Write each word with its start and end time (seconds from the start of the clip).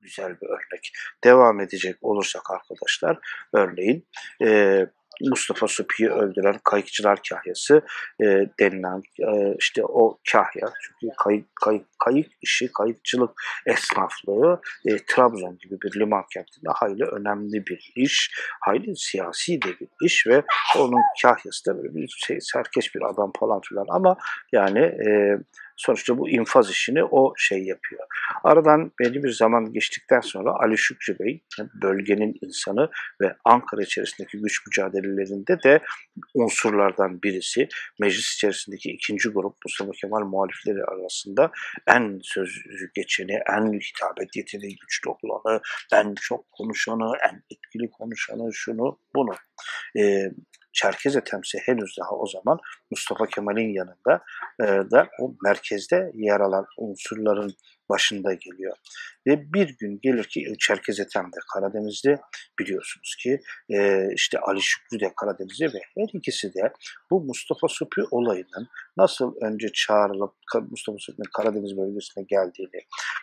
güzel 0.00 0.40
bir 0.40 0.46
örnek. 0.46 0.92
Devam 1.24 1.60
edecek 1.60 1.96
olursak 2.00 2.50
arkadaşlar, 2.50 3.18
örneğin 3.54 4.06
e, 4.42 4.86
Mustafa 5.20 5.68
Supi'yi 5.68 6.10
öldüren 6.10 6.58
kayıkçılar 6.64 7.18
kahyası 7.30 7.82
e, 8.20 8.24
denilen 8.60 9.02
e, 9.20 9.54
işte 9.58 9.84
o 9.84 10.18
kahya 10.32 10.72
çünkü 10.82 11.14
kayık, 11.16 11.46
kayık, 11.64 11.86
kayık 12.04 12.32
işi, 12.42 12.72
kayıkçılık 12.72 13.30
esnaflığı 13.66 14.60
e, 14.86 14.96
Trabzon 14.96 15.58
gibi 15.58 15.76
bir 15.82 16.00
liman 16.00 16.24
kentinde 16.34 16.70
hayli 16.74 17.04
önemli 17.04 17.66
bir 17.66 17.92
iş, 17.96 18.30
hayli 18.60 18.96
siyasi 18.96 19.62
de 19.62 19.68
bir 19.80 19.88
iş 20.04 20.26
ve 20.26 20.42
onun 20.78 21.02
kahyası 21.22 21.66
da 21.66 21.78
böyle 21.78 21.94
bir 21.94 22.08
şey, 22.26 22.40
serkeş 22.40 22.94
bir 22.94 23.10
adam 23.10 23.32
falan 23.40 23.60
filan 23.60 23.86
ama 23.88 24.16
yani 24.52 24.78
e, 24.78 25.38
Sonuçta 25.78 26.18
bu 26.18 26.28
infaz 26.28 26.70
işini 26.70 27.04
o 27.04 27.34
şey 27.36 27.64
yapıyor. 27.64 28.02
Aradan 28.44 28.92
belli 29.00 29.24
bir 29.24 29.30
zaman 29.30 29.72
geçtikten 29.72 30.20
sonra 30.20 30.52
Ali 30.52 30.78
Şükrü 30.78 31.18
Bey 31.18 31.42
bölgenin 31.82 32.34
insanı 32.42 32.90
ve 33.20 33.36
Ankara 33.44 33.82
içerisindeki 33.82 34.38
güç 34.38 34.66
mücadelelerinde 34.66 35.62
de 35.62 35.80
unsurlardan 36.34 37.22
birisi. 37.22 37.68
Meclis 38.00 38.34
içerisindeki 38.34 38.90
ikinci 38.90 39.28
grup 39.28 39.56
Mustafa 39.64 39.90
Kemal 39.92 40.24
muhalifleri 40.24 40.84
arasında 40.84 41.50
en 41.86 42.20
söz 42.22 42.62
geçeni, 42.94 43.40
en 43.48 43.72
hitabet 43.72 44.36
yeteneği 44.36 44.76
güçlü 44.76 45.10
olanı, 45.10 45.60
en 45.92 46.14
çok 46.14 46.52
konuşanı, 46.52 47.12
en 47.30 47.42
etkili 47.50 47.90
konuşanı, 47.90 48.54
şunu 48.54 48.98
bunu. 49.14 49.34
Ee, 49.98 50.30
Çerkez 50.72 51.16
Etemsi 51.16 51.58
henüz 51.58 51.96
daha 52.00 52.10
o 52.10 52.26
zaman 52.26 52.58
Mustafa 52.90 53.26
Kemal'in 53.26 53.74
yanında 53.74 54.24
e, 54.60 54.90
da 54.90 55.08
o 55.20 55.34
merkezde 55.44 56.10
yer 56.14 56.40
alan 56.40 56.66
unsurların 56.78 57.54
başında 57.88 58.34
geliyor. 58.34 58.76
Ve 59.26 59.52
bir 59.52 59.76
gün 59.78 59.98
gelir 60.02 60.24
ki 60.24 60.54
Çerkez 60.58 61.00
Ethem 61.00 61.24
de 61.24 61.38
Karadeniz'de 61.54 62.20
biliyorsunuz 62.58 63.16
ki 63.22 63.40
e, 63.70 64.08
işte 64.14 64.38
Ali 64.38 64.62
Şükrü 64.62 65.00
de 65.00 65.12
Karadeniz'de 65.20 65.66
ve 65.66 65.80
her 65.98 66.08
ikisi 66.12 66.54
de 66.54 66.72
bu 67.10 67.24
Mustafa 67.24 67.68
Supi 67.68 68.02
olayının 68.10 68.68
nasıl 68.96 69.34
önce 69.42 69.68
çağrılıp 69.74 70.34
Mustafa 70.70 70.98
Supi'nin 70.98 71.30
Karadeniz 71.36 71.76
bölgesine 71.76 72.24
geldiğini, 72.28 72.80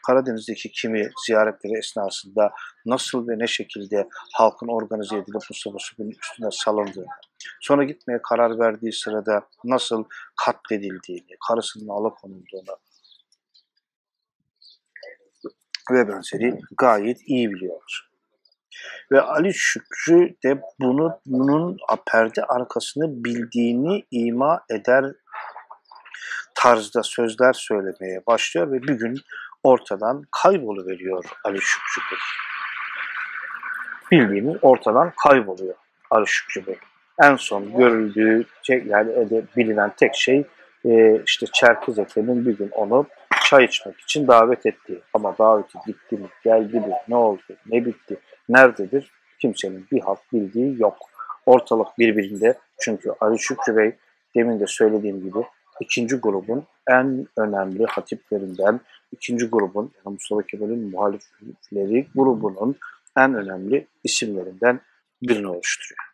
Karadeniz'deki 0.08 0.72
kimi 0.72 1.09
ziyaretleri 1.25 1.77
esnasında 1.77 2.52
nasıl 2.86 3.27
ve 3.27 3.39
ne 3.39 3.48
şekilde 3.48 4.08
halkın 4.33 4.67
organize 4.67 5.16
edilip 5.16 5.42
Mustafa 5.50 5.77
Supi'nin 5.80 6.17
üstüne 6.23 6.50
salındığını, 6.52 7.05
sonra 7.62 7.84
gitmeye 7.84 8.20
karar 8.30 8.60
verdiği 8.60 8.94
sırada 8.94 9.48
nasıl 9.64 10.04
katledildiğini, 10.46 11.38
karısının 11.48 11.90
alıkonulduğunu, 11.90 12.78
ve 15.92 16.08
benzeri 16.08 16.60
gayet 16.78 17.18
iyi 17.26 17.52
biliyorlar. 17.52 18.10
Ve 19.12 19.22
Ali 19.22 19.54
Şükrü 19.54 20.36
de 20.46 20.62
bunu 20.80 21.20
bunun 21.26 21.78
perde 22.12 22.44
arkasını 22.44 23.23
bildiğini 23.23 24.06
ima 24.12 24.62
eder 24.70 25.06
tarzda 26.56 27.04
sözler 27.04 27.54
söylemeye 27.54 28.23
başlıyor 28.28 28.72
ve 28.72 28.82
bir 28.82 28.94
gün 28.94 29.18
ortadan 29.64 30.23
kayboluveriyor 30.32 31.26
Ali 31.44 31.62
Şükrü 31.62 32.02
Bey. 32.12 32.20
Bildiğini 34.12 34.58
ortadan 34.62 35.14
kayboluyor 35.23 35.76
Ali 36.12 36.28
Şükrü 36.28 36.68
Bey. 36.68 36.80
En 37.23 37.35
son 37.35 37.77
görüldüğü 37.77 38.45
şey, 38.63 38.83
yani 38.85 39.27
bilinen 39.58 39.91
tek 39.97 40.16
şey 40.16 40.44
e, 40.85 41.21
işte 41.25 41.45
Çerkez 41.53 41.99
Efe'nin 41.99 42.45
bir 42.45 42.58
gün 42.58 42.69
onu 42.69 43.05
çay 43.45 43.66
içmek 43.66 43.99
için 43.99 44.27
davet 44.27 44.66
etti. 44.66 45.02
Ama 45.13 45.38
daveti 45.38 45.77
gitti 45.88 46.17
mi, 46.17 46.27
geldi 46.43 46.80
mi, 46.80 46.93
ne 47.08 47.16
oldu, 47.16 47.41
ne 47.71 47.86
bitti, 47.86 48.17
nerededir 48.49 49.11
kimsenin 49.39 49.87
bir 49.92 50.02
halt 50.02 50.20
bildiği 50.33 50.81
yok. 50.81 50.98
Ortalık 51.45 51.87
birbirinde 51.99 52.58
çünkü 52.80 53.11
Ali 53.21 53.39
Şükrü 53.39 53.77
Bey 53.77 53.95
demin 54.36 54.59
de 54.59 54.67
söylediğim 54.67 55.23
gibi 55.23 55.39
ikinci 55.80 56.15
grubun 56.15 56.65
en 56.89 57.27
önemli 57.37 57.86
hatiplerinden, 57.86 58.80
ikinci 59.11 59.45
grubun 59.45 59.92
yani 59.95 60.14
Mustafa 60.14 60.42
Kemal'in 60.42 60.92
muhalifleri 60.92 62.08
grubunun 62.15 62.75
en 63.17 63.33
önemli 63.33 63.87
isimlerinden 64.04 64.80
birini 65.21 65.48
oluşturuyor. 65.48 66.05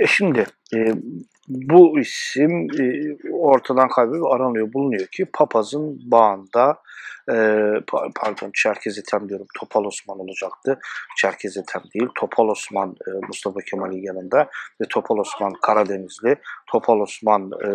E 0.00 0.06
şimdi 0.06 0.46
e, 0.74 0.94
bu 1.48 2.00
isim 2.00 2.66
e, 2.80 3.16
ortadan 3.32 3.88
kaybolup 3.88 4.32
aranıyor, 4.32 4.72
bulunuyor 4.72 5.06
ki 5.06 5.26
papazın 5.32 6.00
bağında 6.10 6.78
e, 7.30 7.34
pardon 8.14 8.50
Çerkez 8.54 8.98
Ethem 8.98 9.28
diyorum 9.28 9.46
Topal 9.60 9.84
Osman 9.84 10.18
olacaktı. 10.18 10.78
Çerkez 11.16 11.56
Ethem 11.56 11.82
değil 11.94 12.08
Topal 12.14 12.48
Osman 12.48 12.96
e, 13.06 13.10
Mustafa 13.26 13.60
Kemal'in 13.60 14.02
yanında 14.02 14.50
ve 14.80 14.84
Topal 14.90 15.18
Osman 15.18 15.52
Karadenizli. 15.62 16.36
Topal 16.72 17.00
Osman 17.00 17.50
e, 17.64 17.68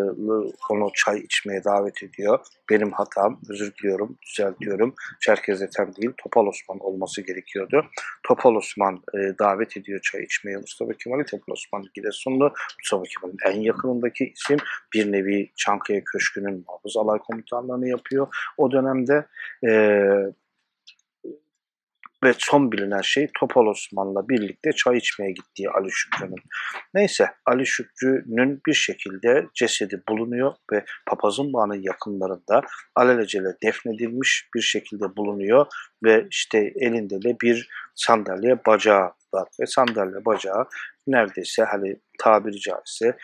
onu 0.69 0.89
çay 0.95 1.19
içmeye 1.19 1.63
davet 1.63 2.03
ediyor. 2.03 2.39
Benim 2.69 2.91
hatam 2.91 3.39
özür 3.49 3.73
diliyorum 3.75 4.17
düzeltiyorum. 4.25 4.93
Çerkez 5.21 5.61
Ethem 5.61 5.95
değil 5.95 6.11
Topal 6.23 6.47
Osman 6.47 6.79
olması 6.79 7.21
gerekiyordu. 7.21 7.85
Topal 8.23 8.55
Osman 8.55 8.95
e, 8.95 9.17
davet 9.39 9.77
ediyor 9.77 9.99
çay 10.01 10.23
içmeye 10.23 10.57
Mustafa 10.57 10.91
Kemal'i. 10.93 11.25
Topal 11.25 11.53
Osman 11.53 11.83
Giresunlu 11.93 12.53
Mustafa 12.85 13.03
Kemal'in 13.03 13.55
en 13.55 13.61
yakınındaki 13.61 14.33
isim 14.35 14.57
bir 14.93 15.11
nevi 15.11 15.51
Çankaya 15.55 16.03
Köşkü'nün 16.03 16.63
muhafız 16.67 16.97
alay 16.97 17.19
komutanlığını 17.19 17.89
yapıyor. 17.89 18.27
O 18.57 18.71
dönemde 18.71 19.25
e, 19.67 19.71
ve 22.23 22.33
son 22.37 22.71
bilinen 22.71 23.01
şey 23.01 23.29
Topal 23.39 23.65
Osman'la 23.65 24.29
birlikte 24.29 24.71
çay 24.71 24.97
içmeye 24.97 25.31
gittiği 25.31 25.69
Ali 25.69 25.91
Şükrü'nün. 25.91 26.43
Neyse 26.93 27.27
Ali 27.45 27.65
Şükrü'nün 27.65 28.61
bir 28.67 28.73
şekilde 28.73 29.45
cesedi 29.53 30.03
bulunuyor 30.09 30.53
ve 30.71 30.85
papazın 31.05 31.53
bağının 31.53 31.81
yakınlarında 31.81 32.61
alelacele 32.95 33.55
defnedilmiş 33.63 34.49
bir 34.55 34.61
şekilde 34.61 35.15
bulunuyor 35.17 35.65
ve 36.03 36.27
işte 36.31 36.73
elinde 36.75 37.21
de 37.21 37.35
bir 37.41 37.69
sandalye 37.95 38.65
bacağı 38.65 39.11
var 39.33 39.47
ve 39.59 39.65
sandalye 39.65 40.25
bacağı 40.25 40.65
neredeyse 41.07 41.63
hani 41.63 41.99
tabiri 42.19 42.59
caizse 42.59 43.17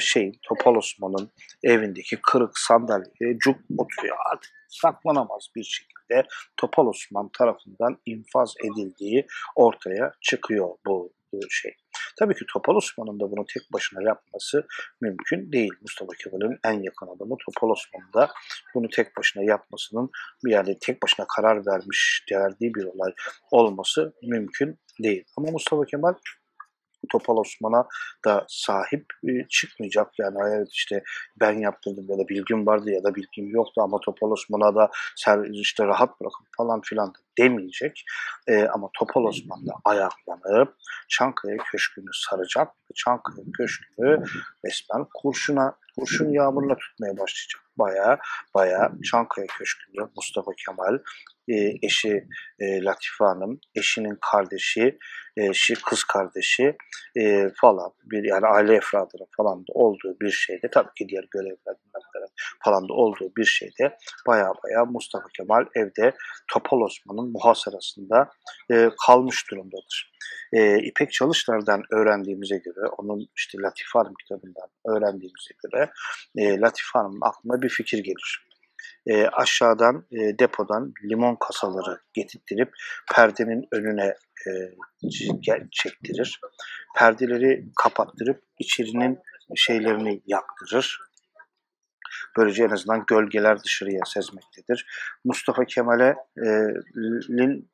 şey 0.00 0.32
Topal 0.48 0.74
Osman'ın 0.74 1.30
evindeki 1.64 2.18
kırık 2.22 2.58
sandalyeye 2.58 3.38
cuk 3.38 3.56
oturuyor 3.78 4.16
artık 4.32 4.52
saklanamaz 4.68 5.48
bir 5.56 5.64
şekilde 5.64 6.28
Topal 6.56 6.86
Osman 6.86 7.30
tarafından 7.38 7.98
infaz 8.06 8.54
edildiği 8.64 9.26
ortaya 9.56 10.12
çıkıyor 10.20 10.68
bu 10.86 11.12
şey. 11.50 11.72
Tabii 12.18 12.34
ki 12.34 12.44
Topal 12.52 12.74
Osman'ın 12.74 13.20
da 13.20 13.30
bunu 13.30 13.44
tek 13.54 13.72
başına 13.72 14.02
yapması 14.02 14.66
mümkün 15.00 15.52
değil. 15.52 15.72
Mustafa 15.80 16.12
Kemal'in 16.12 16.58
en 16.64 16.82
yakın 16.82 17.06
adamı 17.06 17.36
Topal 17.46 17.70
Osman'ın 17.70 18.12
da 18.12 18.32
bunu 18.74 18.88
tek 18.88 19.16
başına 19.16 19.42
yapmasının 19.42 20.10
yani 20.46 20.78
tek 20.80 21.02
başına 21.02 21.26
karar 21.36 21.66
vermiş, 21.66 22.24
verdiği 22.32 22.74
bir 22.74 22.84
olay 22.84 23.12
olması 23.50 24.12
mümkün 24.22 24.78
değil. 25.02 25.24
Ama 25.36 25.50
Mustafa 25.50 25.84
Kemal 25.84 26.14
Topal 27.12 27.36
Osman'a 27.36 27.88
da 28.24 28.44
sahip 28.48 29.06
e, 29.28 29.48
çıkmayacak. 29.48 30.18
Yani 30.18 30.36
evet 30.42 30.68
işte 30.72 31.02
ben 31.40 31.52
yaptırdım 31.52 32.06
ya 32.08 32.18
da 32.18 32.28
bilgim 32.28 32.66
vardı 32.66 32.90
ya 32.90 33.04
da 33.04 33.14
bilgim 33.14 33.50
yoktu 33.50 33.82
ama 33.82 34.00
Topal 34.00 34.30
Osman'a 34.30 34.74
da 34.74 34.90
işte 35.50 35.86
rahat 35.86 36.20
bırakın 36.20 36.46
falan 36.56 36.80
filan 36.80 37.12
demeyecek. 37.38 38.04
E, 38.46 38.64
ama 38.64 38.90
Topal 38.98 39.24
Osman 39.24 39.66
da 39.66 39.72
ayaklanıp 39.84 40.76
Çankaya 41.08 41.56
Köşkü'nü 41.56 42.10
saracak 42.12 42.68
Çankaya 42.94 43.46
Köşkü'nü 43.56 44.24
resmen 44.66 45.06
kurşuna, 45.14 45.76
kurşun 45.98 46.32
yağmuruna 46.32 46.76
tutmaya 46.76 47.12
başlayacak. 47.12 47.62
Baya 47.78 48.18
baya 48.54 48.92
Çankaya 49.10 49.46
Köşkü'nde 49.46 50.00
Mustafa 50.16 50.50
Kemal, 50.66 50.98
e, 51.50 51.86
eşi 51.86 52.24
e, 52.58 52.82
Latife 52.82 53.24
Hanım, 53.24 53.60
eşinin 53.74 54.18
kardeşi, 54.32 54.98
eşi 55.36 55.74
kız 55.74 56.04
kardeşi 56.04 56.76
e, 57.16 57.50
falan 57.60 57.92
bir 58.10 58.24
yani 58.24 58.46
aile 58.46 58.74
efradının 58.74 59.28
falan 59.36 59.58
da 59.58 59.72
olduğu 59.74 60.20
bir 60.20 60.30
şeyde 60.30 60.70
tabii 60.70 60.94
ki 60.98 61.08
diğer 61.08 61.24
görevlerden 61.30 61.90
falan 62.64 62.88
da 62.88 62.92
olduğu 62.92 63.32
bir 63.36 63.44
şeyde 63.44 63.96
baya 64.26 64.52
baya 64.64 64.84
Mustafa 64.84 65.28
Kemal 65.36 65.66
evde 65.74 66.14
Topal 66.52 66.80
Osman'ın 66.80 67.32
muhasarasında 67.32 68.30
e, 68.72 68.90
kalmış 69.06 69.50
durumdadır. 69.50 70.12
E, 70.52 70.78
İpek 70.78 71.12
Çalışlar'dan 71.12 71.82
öğrendiğimize 71.92 72.56
göre, 72.56 72.86
onun 72.98 73.28
işte 73.36 73.58
Latife 73.58 73.98
Hanım 73.98 74.14
kitabından 74.20 74.68
öğrendiğimize 74.86 75.54
göre 75.64 75.90
e, 76.36 76.60
Latife 76.60 76.98
Hanım'ın 76.98 77.20
aklına 77.22 77.62
bir 77.62 77.68
fikir 77.68 77.98
gelir 77.98 78.49
e, 79.06 79.26
aşağıdan 79.26 80.06
e, 80.12 80.38
depodan 80.38 80.92
limon 81.10 81.36
kasaları 81.46 82.00
getirttirip 82.14 82.72
perdenin 83.14 83.68
önüne 83.72 84.14
e, 84.46 84.50
çektirir. 85.72 86.40
Perdeleri 86.96 87.64
kapattırıp 87.82 88.42
içerinin 88.58 89.18
şeylerini 89.56 90.22
yaktırır. 90.26 91.00
Böylece 92.38 92.64
en 92.64 92.70
azından 92.70 93.04
gölgeler 93.06 93.62
dışarıya 93.64 94.00
sezmektedir. 94.06 94.86
Mustafa 95.24 95.64
Kemal'in 95.64 96.16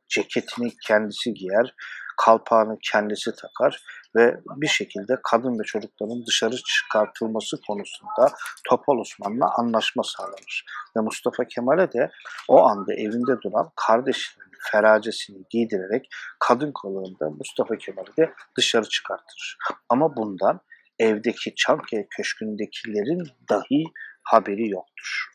ceketini 0.08 0.72
kendisi 0.86 1.34
giyer, 1.34 1.74
kalpağını 2.16 2.78
kendisi 2.82 3.34
takar 3.34 3.82
ve 4.16 4.40
bir 4.56 4.66
şekilde 4.66 5.18
kadın 5.22 5.58
ve 5.58 5.64
çocukların 5.64 6.26
dışarı 6.26 6.56
çıkartılması 6.56 7.60
konusunda 7.66 8.32
Topal 8.68 8.98
Osman'la 8.98 9.54
anlaşma 9.58 10.02
sağlanır. 10.02 10.64
Ve 10.96 11.00
Mustafa 11.00 11.44
Kemal'e 11.44 11.92
de 11.92 12.10
o 12.48 12.62
anda 12.62 12.94
evinde 12.94 13.42
duran 13.42 13.70
kardeşinin 13.76 14.46
feracesini 14.72 15.44
giydirerek 15.50 16.08
kadın 16.38 16.72
kollarında 16.72 17.30
Mustafa 17.30 17.76
Kemal'i 17.76 18.16
de 18.16 18.32
dışarı 18.56 18.88
çıkartır. 18.88 19.58
Ama 19.88 20.16
bundan 20.16 20.60
evdeki 20.98 21.54
Çankaya 21.54 22.04
Köşkü'ndekilerin 22.10 23.28
dahi 23.50 23.84
haberi 24.22 24.68
yoktur. 24.68 25.26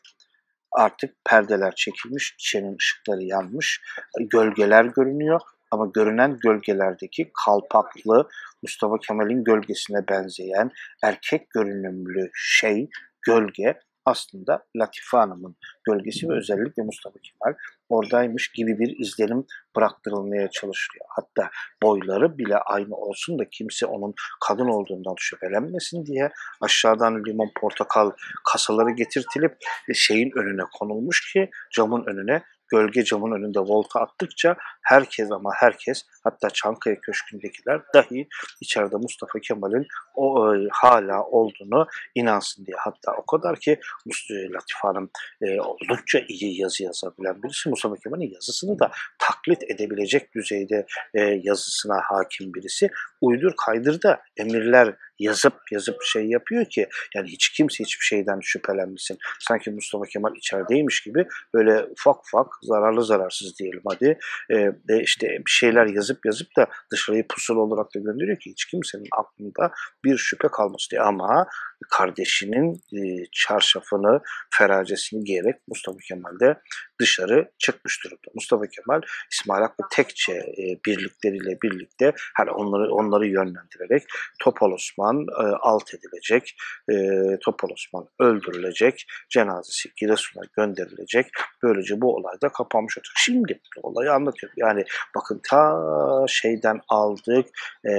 Artık 0.72 1.24
perdeler 1.24 1.74
çekilmiş, 1.74 2.34
içerinin 2.38 2.76
ışıkları 2.76 3.22
yanmış, 3.22 3.80
gölgeler 4.20 4.84
görünüyor 4.84 5.40
ama 5.72 5.86
görünen 5.94 6.38
gölgelerdeki 6.42 7.30
kalpaklı 7.44 8.28
Mustafa 8.62 8.98
Kemal'in 8.98 9.44
gölgesine 9.44 10.08
benzeyen 10.08 10.70
erkek 11.02 11.50
görünümlü 11.50 12.30
şey, 12.34 12.88
gölge 13.26 13.80
aslında 14.04 14.64
Latife 14.76 15.16
Hanım'ın 15.16 15.56
gölgesi 15.84 16.28
ve 16.28 16.36
özellikle 16.36 16.82
Mustafa 16.82 17.18
Kemal 17.18 17.54
oradaymış 17.88 18.52
gibi 18.52 18.78
bir 18.78 18.98
izlenim 18.98 19.46
bıraktırılmaya 19.76 20.50
çalışılıyor. 20.50 21.06
Hatta 21.08 21.50
boyları 21.82 22.38
bile 22.38 22.56
aynı 22.56 22.96
olsun 22.96 23.38
da 23.38 23.44
kimse 23.50 23.86
onun 23.86 24.14
kadın 24.48 24.68
olduğundan 24.68 25.14
şüphelenmesin 25.18 26.06
diye 26.06 26.30
aşağıdan 26.60 27.24
limon 27.24 27.50
portakal 27.60 28.10
kasaları 28.52 28.90
getirtilip 28.90 29.56
şeyin 29.94 30.30
önüne 30.36 30.62
konulmuş 30.78 31.32
ki 31.32 31.50
camın 31.72 32.04
önüne 32.06 32.42
gölge 32.72 33.04
camın 33.04 33.32
önünde 33.32 33.60
volta 33.60 34.00
attıkça 34.00 34.56
herkes 34.82 35.30
ama 35.30 35.50
herkes 35.54 36.02
hatta 36.24 36.50
Çankaya 36.50 37.00
Köşkü'ndekiler 37.00 37.80
dahi 37.94 38.28
içeride 38.60 38.96
Mustafa 38.96 39.38
Kemal'in 39.38 39.86
o 40.14 40.54
e, 40.54 40.68
hala 40.72 41.24
olduğunu 41.24 41.86
inansın 42.14 42.66
diye. 42.66 42.76
Hatta 42.78 43.12
o 43.18 43.26
kadar 43.26 43.56
ki 43.56 43.80
Latif 44.30 44.76
Hanım 44.82 45.10
e, 45.42 45.60
oldukça 45.60 46.18
iyi 46.28 46.60
yazı 46.60 46.82
yazabilen 46.82 47.42
birisi. 47.42 47.68
Mustafa 47.68 47.96
Kemal'in 47.96 48.30
yazısını 48.34 48.78
da 48.78 48.90
taklit 49.18 49.62
edebilecek 49.70 50.34
düzeyde 50.34 50.86
e, 51.14 51.20
yazısına 51.20 52.00
hakim 52.04 52.54
birisi. 52.54 52.90
Uydur 53.20 53.52
kaydır 53.66 54.02
da 54.02 54.20
emirler 54.36 54.96
yazıp 55.22 55.54
yazıp 55.72 56.02
şey 56.02 56.26
yapıyor 56.26 56.64
ki 56.64 56.88
yani 57.14 57.28
hiç 57.28 57.48
kimse 57.48 57.84
hiçbir 57.84 58.04
şeyden 58.04 58.40
şüphelenmesin. 58.42 59.18
Sanki 59.40 59.70
Mustafa 59.70 60.04
Kemal 60.04 60.36
içerideymiş 60.36 61.00
gibi 61.02 61.26
böyle 61.54 61.84
ufak 61.84 62.16
ufak 62.16 62.46
zararlı 62.62 63.04
zararsız 63.04 63.58
diyelim 63.58 63.82
hadi 63.88 64.18
e, 64.50 64.72
işte 65.02 65.28
bir 65.28 65.50
şeyler 65.50 65.86
yazıp 65.86 66.26
yazıp 66.26 66.56
da 66.56 66.66
dışarıyı 66.92 67.26
pusula 67.28 67.60
olarak 67.60 67.94
da 67.94 67.98
gönderiyor 67.98 68.38
ki 68.38 68.50
hiç 68.50 68.64
kimsenin 68.64 69.08
aklında 69.18 69.72
bir 70.04 70.16
şüphe 70.16 70.48
kalmasın 70.48 70.90
diye. 70.90 71.00
Ama 71.00 71.46
kardeşinin 71.90 72.74
e, 72.74 73.24
çarşafını, 73.32 74.20
feracesini 74.50 75.24
giyerek 75.24 75.56
Mustafa 75.68 75.98
Kemal 76.08 76.40
de 76.40 76.60
dışarı 77.02 77.50
çıkmış 77.58 78.04
durumda. 78.04 78.30
Mustafa 78.34 78.66
Kemal 78.66 79.00
İsmail 79.32 79.62
Hakkı 79.62 79.82
Tekçe 79.92 80.32
e, 80.32 80.64
birlikleriyle 80.86 81.58
birlikte 81.62 82.12
hani 82.36 82.50
onları 82.50 82.94
onları 82.94 83.26
yönlendirerek 83.26 84.02
Topal 84.40 84.70
Osman 84.70 85.26
e, 85.40 85.44
alt 85.60 85.94
edilecek, 85.94 86.56
e, 86.90 86.94
Topal 87.44 87.68
Osman 87.70 88.08
öldürülecek, 88.20 89.06
cenazesi 89.30 89.88
Giresun'a 89.96 90.44
gönderilecek. 90.56 91.26
Böylece 91.62 92.00
bu 92.00 92.16
olay 92.16 92.34
da 92.42 92.48
kapanmış 92.48 92.98
olacak. 92.98 93.14
Şimdi 93.16 93.60
olayı 93.82 94.12
anlatıyorum. 94.12 94.54
Yani 94.56 94.84
bakın 95.16 95.40
ta 95.50 95.78
şeyden 96.28 96.80
aldık, 96.88 97.46
e, 97.88 97.92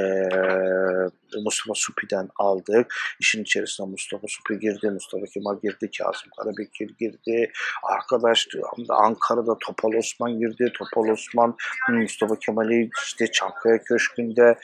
Mustafa 1.44 1.74
Supi'den 1.76 2.30
aldık. 2.40 2.94
İşin 3.20 3.44
içerisine 3.44 3.88
Mustafa 3.88 4.28
Supi 4.28 4.60
girdi, 4.60 4.90
Mustafa 4.90 5.26
Kemal 5.26 5.60
girdi, 5.64 5.90
Kazım 5.98 6.30
Karabekir 6.38 6.90
girdi. 7.00 7.52
Arkadaş 7.84 8.48
Ankara'da 8.94 9.58
Topal 9.60 9.94
Osman 9.98 10.40
girdi. 10.40 10.74
Topal 10.78 11.10
Osman 11.10 11.56
Mustafa 11.90 12.40
Kemal'i 12.40 12.90
işte 13.06 13.32
Çankaya 13.32 13.84
Köşkü'nde 13.84 14.60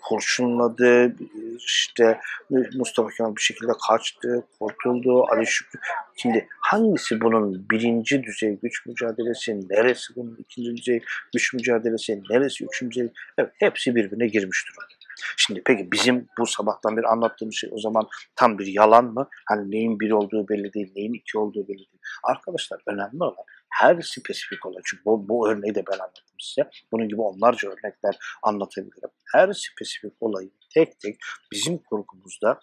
kurşunladı. 0.00 1.16
İşte 1.56 2.20
Mustafa 2.50 3.08
Kemal 3.08 3.36
bir 3.36 3.40
şekilde 3.40 3.72
kaçtı, 3.88 4.46
kurtuldu. 4.58 5.24
Ali 5.32 5.46
Şükrü. 5.46 5.80
Şimdi 6.16 6.48
hangisi 6.60 7.20
bunun 7.20 7.66
birinci 7.70 8.22
düzey 8.22 8.58
güç 8.62 8.86
mücadelesi, 8.86 9.68
neresi 9.68 10.16
bunun 10.16 10.36
ikinci 10.38 10.76
düzey 10.76 11.02
güç 11.34 11.54
mücadelesi, 11.54 12.22
neresi 12.30 12.64
üçüncü 12.64 13.00
düzey? 13.00 13.12
Evet, 13.38 13.52
hepsi 13.58 13.94
birbirine 13.94 14.26
girmiş 14.26 14.64
durumda. 14.68 14.94
Şimdi 15.36 15.62
peki 15.66 15.92
bizim 15.92 16.28
bu 16.38 16.46
sabahtan 16.46 16.96
beri 16.96 17.06
anlattığımız 17.06 17.54
şey 17.54 17.70
o 17.72 17.80
zaman 17.80 18.08
tam 18.36 18.58
bir 18.58 18.66
yalan 18.66 19.04
mı? 19.04 19.28
Hani 19.48 19.70
neyin 19.70 20.00
bir 20.00 20.10
olduğu 20.10 20.48
belli 20.48 20.72
değil, 20.72 20.92
neyin 20.96 21.12
iki 21.12 21.38
olduğu 21.38 21.68
belli 21.68 21.78
değil. 21.78 22.00
Arkadaşlar 22.22 22.80
önemli 22.86 23.24
olan 23.24 23.44
her 23.80 24.00
spesifik 24.02 24.66
olay. 24.66 24.82
Çünkü 24.84 25.04
bu, 25.04 25.28
bu 25.28 25.48
örneği 25.48 25.74
de 25.74 25.82
ben 25.92 25.98
anlattım 25.98 26.36
size. 26.38 26.70
Bunun 26.92 27.08
gibi 27.08 27.20
onlarca 27.20 27.68
örnekler 27.68 28.18
anlatabilirim. 28.42 29.10
Her 29.32 29.52
spesifik 29.52 30.12
olayın 30.20 30.52
tek 30.74 31.00
tek 31.00 31.16
bizim 31.52 31.78
kurgumuzda 31.78 32.60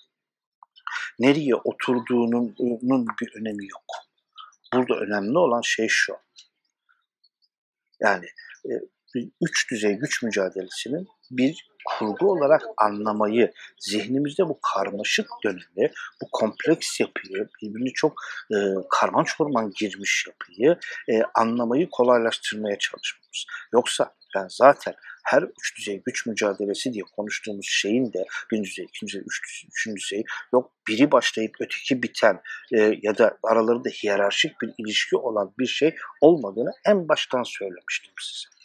nereye 1.19 1.55
oturduğunun 1.55 2.55
bir 3.21 3.41
önemi 3.41 3.67
yok. 3.67 3.85
Burada 4.73 4.95
önemli 4.99 5.37
olan 5.37 5.61
şey 5.61 5.87
şu. 5.89 6.13
Yani 7.99 8.25
e, 8.65 8.71
üç 9.41 9.71
düzey 9.71 9.93
güç 9.93 10.23
mücadelesinin 10.23 11.07
bir 11.31 11.70
kurgu 11.85 12.31
olarak 12.31 12.61
anlamayı, 12.77 13.51
zihnimizde 13.79 14.49
bu 14.49 14.59
karmaşık 14.73 15.29
dönemi, 15.43 15.91
bu 16.21 16.27
kompleks 16.31 16.99
yapıyı, 16.99 17.47
birbirini 17.61 17.93
çok 17.93 18.13
e, 18.51 18.55
karman 18.89 19.23
çorman 19.23 19.71
girmiş 19.79 20.27
yapıyı 20.27 20.77
e, 21.09 21.21
anlamayı 21.33 21.89
kolaylaştırmaya 21.91 22.77
çalışmamız. 22.77 23.45
Yoksa 23.73 24.13
ben 24.35 24.47
zaten 24.49 24.95
her 25.23 25.43
üç 25.43 25.77
düzey 25.77 26.01
güç 26.05 26.25
mücadelesi 26.25 26.93
diye 26.93 27.03
konuştuğumuz 27.15 27.65
şeyin 27.69 28.13
de 28.13 28.25
birinci 28.51 28.69
düzey, 28.69 28.85
ikinci 28.85 29.13
düzey, 29.13 29.23
üç 29.27 29.43
düzey, 29.43 29.69
üçüncü 29.71 30.01
düzey 30.01 30.23
yok 30.53 30.71
biri 30.87 31.11
başlayıp 31.11 31.55
öteki 31.59 32.03
biten 32.03 32.41
e, 32.73 32.99
ya 33.01 33.17
da 33.17 33.37
aralarında 33.43 33.89
hiyerarşik 33.89 34.61
bir 34.61 34.73
ilişki 34.77 35.17
olan 35.17 35.53
bir 35.59 35.67
şey 35.67 35.95
olmadığını 36.21 36.71
en 36.85 37.09
baştan 37.09 37.43
söylemiştim 37.43 38.13
size 38.19 38.60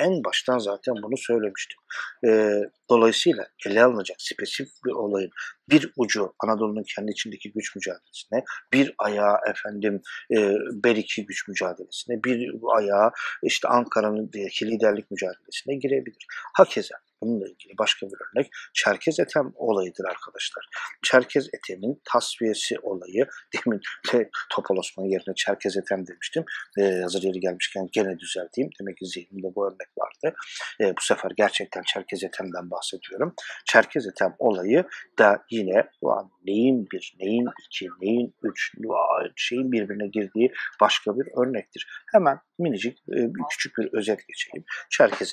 en 0.00 0.24
baştan 0.24 0.58
zaten 0.58 0.94
bunu 1.02 1.16
söylemiştim. 1.16 1.78
E, 2.26 2.60
dolayısıyla 2.90 3.46
ele 3.66 3.84
alınacak 3.84 4.16
spesifik 4.20 4.84
bir 4.86 4.92
olayın 4.92 5.30
bir 5.70 5.92
ucu 5.96 6.34
Anadolu'nun 6.44 6.84
kendi 6.96 7.10
içindeki 7.10 7.52
güç 7.52 7.76
mücadelesine, 7.76 8.44
bir 8.72 8.94
ayağı 8.98 9.36
efendim 9.50 10.00
e, 10.36 10.54
Beriki 10.84 11.26
güç 11.26 11.48
mücadelesine, 11.48 12.24
bir 12.24 12.50
ayağı 12.76 13.10
işte 13.42 13.68
Ankara'nın 13.68 14.30
liderlik 14.66 15.10
mücadelesine 15.10 15.74
girebilir. 15.74 16.26
Hakeza 16.56 16.96
Bununla 17.22 17.48
ilgili 17.48 17.78
başka 17.78 18.06
bir 18.06 18.12
örnek 18.12 18.50
Çerkez 18.74 19.20
Etem 19.20 19.52
olayıdır 19.54 20.04
arkadaşlar. 20.04 20.64
Çerkez 21.02 21.48
Etem'in 21.54 22.02
tasfiyesi 22.12 22.78
olayı, 22.82 23.26
demin 23.54 23.80
de 24.12 24.30
Osman 24.78 25.04
yerine 25.04 25.34
Çerkez 25.36 25.76
Etem 25.76 26.06
demiştim. 26.06 26.44
Ee, 26.78 27.00
hazır 27.02 27.22
yeri 27.22 27.40
gelmişken 27.40 27.88
gene 27.92 28.18
düzelteyim. 28.18 28.70
Demek 28.80 28.96
ki 28.96 29.06
zihnimde 29.06 29.54
bu 29.54 29.66
örnek 29.66 29.88
vardı. 29.98 30.36
Ee, 30.80 30.96
bu 30.96 31.00
sefer 31.00 31.30
gerçekten 31.36 31.82
Çerkez 31.82 32.24
Etem'den 32.24 32.70
bahsediyorum. 32.70 33.34
Çerkez 33.66 34.06
Etem 34.06 34.34
olayı 34.38 34.84
da 35.18 35.44
yine 35.50 35.88
neyin 36.46 36.88
bir, 36.92 37.16
neyin 37.20 37.46
iki, 37.66 37.86
neyin 38.02 38.34
üç, 38.42 38.74
şeyin 39.36 39.72
birbirine 39.72 40.08
girdiği 40.08 40.52
başka 40.80 41.18
bir 41.18 41.26
örnektir. 41.42 41.86
Hemen 42.12 42.38
minicik, 42.58 42.98
e, 42.98 43.18
küçük 43.50 43.78
bir 43.78 43.92
özet 43.92 44.28
geçeyim. 44.28 44.64
Çerkez 44.90 45.32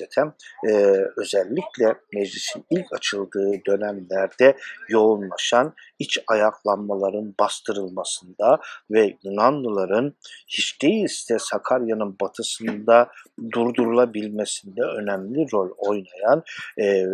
e, 0.68 0.72
özellikle 1.16 1.68
özellikle 1.78 2.00
meclisin 2.14 2.64
ilk 2.70 2.92
açıldığı 2.92 3.52
dönemlerde 3.66 4.56
yoğunlaşan 4.88 5.74
iç 5.98 6.18
ayaklanmaların 6.26 7.34
bastırılmasında 7.40 8.60
ve 8.90 9.16
Yunanlıların 9.24 10.14
hiç 10.48 10.82
değilse 10.82 11.38
Sakarya'nın 11.38 12.16
batısında 12.20 13.10
durdurulabilmesinde 13.52 14.82
önemli 14.82 15.46
rol 15.52 15.70
oynayan 15.78 16.42
e, 16.80 17.04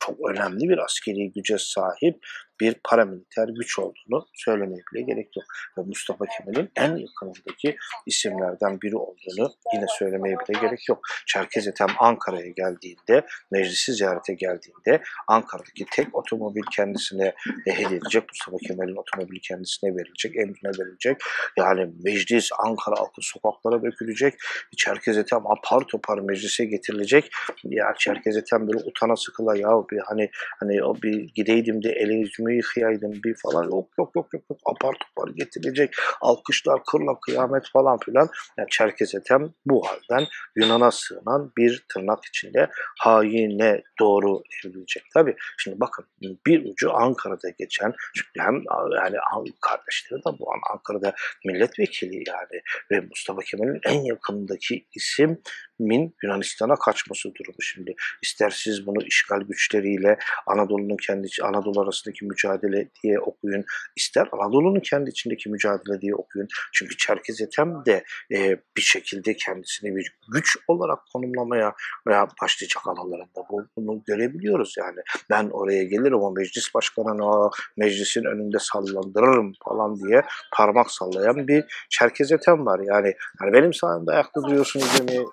çok 0.00 0.30
önemli 0.30 0.68
bir 0.68 0.78
askeri 0.78 1.32
güce 1.32 1.56
sahip 1.58 2.26
bir 2.60 2.74
paramiliter 2.84 3.48
güç 3.48 3.78
olduğunu 3.78 4.26
söylemeye 4.34 4.82
bile 4.92 5.02
gerek 5.02 5.36
yok. 5.36 5.46
Ve 5.78 5.82
Mustafa 5.82 6.24
Kemal'in 6.26 6.70
en 6.76 6.96
yakınındaki 6.96 7.76
isimlerden 8.06 8.80
biri 8.80 8.96
olduğunu 8.96 9.54
yine 9.74 9.86
söylemeye 9.98 10.36
bile 10.36 10.60
gerek 10.60 10.88
yok. 10.88 10.98
Çerkez 11.26 11.68
Ethem 11.68 11.88
Ankara'ya 11.98 12.48
geldiğinde, 12.48 13.26
meclisi 13.50 13.92
ziyarete 13.92 14.34
geldiğinde 14.34 15.02
Ankara'daki 15.28 15.86
tek 15.92 16.16
otomobil 16.16 16.62
kendisine 16.76 17.34
hediye 17.64 17.96
edilecek. 17.96 18.22
Mustafa 18.28 18.56
Kemal'in 18.56 18.96
otomobili 18.96 19.40
kendisine 19.40 19.90
verilecek, 19.90 20.36
emrine 20.36 20.70
verilecek. 20.78 21.16
Yani 21.56 21.90
meclis 22.04 22.50
Ankara 22.58 23.00
halkı 23.00 23.20
sokaklara 23.20 23.82
dökülecek. 23.82 24.34
Çerkez 24.76 25.18
Ethem 25.18 25.46
apar 25.46 25.80
topar 25.80 26.18
meclise 26.18 26.64
getirilecek. 26.64 27.30
Ya 27.64 27.94
Çerkez 27.98 28.36
Ethem 28.36 28.68
böyle 28.68 28.78
utana 28.78 29.16
sıkıla 29.16 29.56
ya 29.56 29.68
bir 29.92 29.98
hani 29.98 30.30
hani 30.60 30.84
o 30.84 30.94
bir 31.02 31.30
gideydim 31.34 31.82
de 31.82 31.90
ele 31.90 32.14
yüzümü 32.46 32.56
yıkayaydım 32.56 33.12
bir 33.24 33.34
falan 33.34 33.64
yok 33.64 33.88
yok 33.98 34.10
yok 34.16 34.34
yok, 34.34 34.42
yok. 34.50 34.60
apar 34.66 34.96
topar 34.98 35.32
getirilecek. 35.34 35.94
Alkışlar 36.20 36.80
kırla 36.84 37.20
kıyamet 37.20 37.70
falan 37.72 37.98
filan. 37.98 38.28
Yani 38.58 38.68
Çerkez 38.70 39.14
Ethem 39.14 39.54
bu 39.66 39.86
halden 39.86 40.26
Yunan'a 40.56 40.90
sığınan 40.90 41.52
bir 41.56 41.84
tırnak 41.92 42.24
içinde 42.24 42.68
haine 42.98 43.82
doğru 44.00 44.42
evrilecek. 44.64 45.02
Tabi 45.14 45.36
şimdi 45.58 45.80
bakın 45.80 46.04
bir 46.46 46.72
ucu 46.72 46.94
Ankara'da 46.94 47.48
geçen 47.58 47.92
çünkü 48.14 48.40
hem 48.40 48.54
yani 48.96 49.16
kardeşleri 49.60 50.20
de 50.20 50.38
bu 50.38 50.52
an 50.52 50.60
Ankara'da 50.72 51.14
milletvekili 51.44 52.24
yani 52.26 52.62
ve 52.90 53.00
Mustafa 53.00 53.40
Kemal'in 53.42 53.80
en 53.84 54.00
yakındaki 54.00 54.86
isim 54.94 55.42
min 55.78 56.14
Yunanistan'a 56.22 56.74
kaçması 56.74 57.28
durumu 57.28 57.62
şimdi. 57.62 57.94
İster 58.22 58.50
siz 58.50 58.86
bunu 58.86 59.02
işgal 59.06 59.40
güçleriyle 59.40 60.18
Anadolu'nun 60.46 60.96
kendi 61.06 61.28
Anadolu 61.42 61.80
arasındaki 61.80 62.24
mücadele 62.24 62.88
diye 63.02 63.20
okuyun, 63.20 63.64
ister 63.96 64.28
Anadolu'nun 64.32 64.80
kendi 64.80 65.10
içindeki 65.10 65.50
mücadele 65.50 66.00
diye 66.00 66.14
okuyun. 66.14 66.48
Çünkü 66.72 66.96
Çerkez 66.96 67.40
Ethem 67.40 67.84
de 67.86 68.04
e, 68.34 68.56
bir 68.76 68.82
şekilde 68.82 69.36
kendisini 69.36 69.96
bir 69.96 70.16
güç 70.32 70.56
olarak 70.68 70.98
konumlamaya 71.12 71.74
veya 72.06 72.28
başlayacak 72.42 72.86
alanlarında 72.86 73.40
bu, 73.50 73.66
bunu 73.76 74.02
görebiliyoruz 74.06 74.74
yani. 74.78 75.00
Ben 75.30 75.48
oraya 75.50 75.84
gelirim 75.84 76.20
o 76.20 76.32
meclis 76.32 76.74
başkanına 76.74 77.50
meclisin 77.76 78.24
önünde 78.24 78.58
sallandırırım 78.60 79.52
falan 79.64 80.00
diye 80.00 80.22
parmak 80.56 80.90
sallayan 80.90 81.48
bir 81.48 81.64
Çerkez 81.90 82.32
Ethem 82.32 82.66
var. 82.66 82.80
Yani, 82.84 83.14
yani 83.40 83.52
benim 83.52 83.74
sayemde 83.74 84.10
ayakta 84.10 84.42
duruyorsunuz 84.42 84.86
demeye 85.00 85.24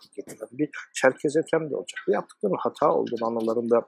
bir 0.52 0.70
Çerkez 0.94 1.36
Ethem 1.36 1.70
de 1.70 1.76
olacak. 1.76 2.00
Bu 2.08 2.12
yaptıkları 2.12 2.54
hata 2.58 2.94
olduğunu 2.94 3.28
anılarında 3.28 3.86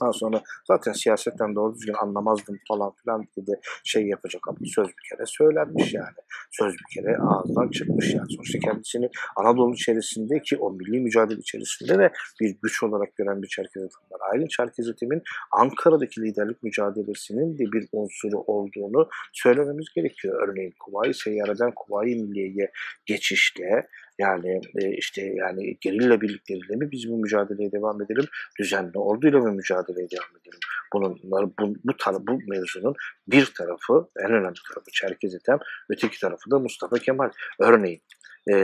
daha 0.00 0.12
sonra 0.12 0.42
zaten 0.66 0.92
siyasetten 0.92 1.54
doğru 1.54 1.74
düzgün 1.74 1.94
anlamazdım 1.94 2.58
falan 2.68 2.92
filan 3.02 3.24
dedi 3.36 3.60
şey 3.84 4.06
yapacak 4.06 4.48
ama 4.48 4.58
söz 4.64 4.88
bir 4.88 5.08
kere 5.10 5.26
söylenmiş 5.26 5.94
yani. 5.94 6.16
Söz 6.50 6.72
bir 6.72 6.94
kere 6.94 7.16
ağzından 7.16 7.70
çıkmış 7.70 8.14
yani. 8.14 8.26
Sonuçta 8.36 8.58
kendisini 8.58 9.10
Anadolu 9.36 9.74
içerisindeki 9.74 10.56
o 10.56 10.72
milli 10.72 11.00
mücadele 11.00 11.38
içerisinde 11.38 11.98
de 11.98 12.12
bir 12.40 12.56
güç 12.62 12.82
olarak 12.82 13.16
gören 13.16 13.42
bir 13.42 13.48
Çerkez 13.48 13.82
Etim 13.82 14.00
var. 14.10 14.20
Aylin 14.32 14.48
Çerkez 14.48 14.88
Etim'in 14.88 15.22
Ankara'daki 15.52 16.22
liderlik 16.22 16.62
mücadelesinin 16.62 17.58
de 17.58 17.72
bir 17.72 17.88
unsuru 17.92 18.38
olduğunu 18.38 19.08
söylememiz 19.32 19.86
gerekiyor. 19.94 20.48
Örneğin 20.48 20.74
Kuvayi 20.80 21.14
Seyyare'den 21.14 21.72
Kuvayi 21.76 22.16
Milliye'ye 22.16 22.70
geçişte 23.06 23.88
yani 24.18 24.60
e, 24.74 24.90
işte 24.90 25.22
yani 25.22 25.76
gerilla 25.80 26.20
birlikleriyle 26.20 26.76
mi 26.76 26.90
biz 26.90 27.10
bu 27.10 27.16
mücadeleye 27.16 27.72
devam 27.72 28.02
edelim, 28.02 28.24
düzenli 28.60 28.98
orduyla 28.98 29.38
mı 29.38 29.52
mücadeleye 29.52 30.10
devam 30.10 30.40
edelim? 30.40 30.60
Bunun, 30.92 31.20
bu, 31.22 31.74
bu, 31.84 31.92
tar- 31.92 32.26
bu 32.26 32.38
mevzunun 32.48 32.94
bir 33.28 33.46
tarafı, 33.46 34.08
en 34.18 34.32
önemli 34.32 34.58
tarafı 34.68 34.90
Çerkez 34.92 35.34
Ethem, 35.34 35.58
öteki 35.90 36.20
tarafı 36.20 36.50
da 36.50 36.58
Mustafa 36.58 36.98
Kemal. 36.98 37.30
Örneğin 37.60 38.02
e, 38.50 38.54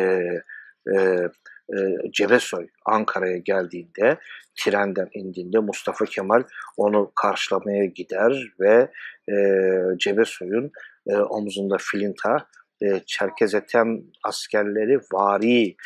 e, 0.95 1.29
e, 1.77 1.79
Cebesoy 2.13 2.69
Ankara'ya 2.87 3.37
geldiğinde 3.37 4.19
trenden 4.55 5.09
indiğinde 5.15 5.59
Mustafa 5.59 6.05
Kemal 6.05 6.43
onu 6.77 7.13
karşılamaya 7.23 7.85
gider 7.85 8.53
ve 8.61 8.91
e, 9.29 9.37
Cebesoy'un 9.99 10.71
e, 11.07 11.17
omzunda 11.17 11.77
filinta 11.81 12.47
e, 12.83 13.01
Çerkezetem 13.07 14.03
askerleri 14.25 14.99
vari 15.13 15.77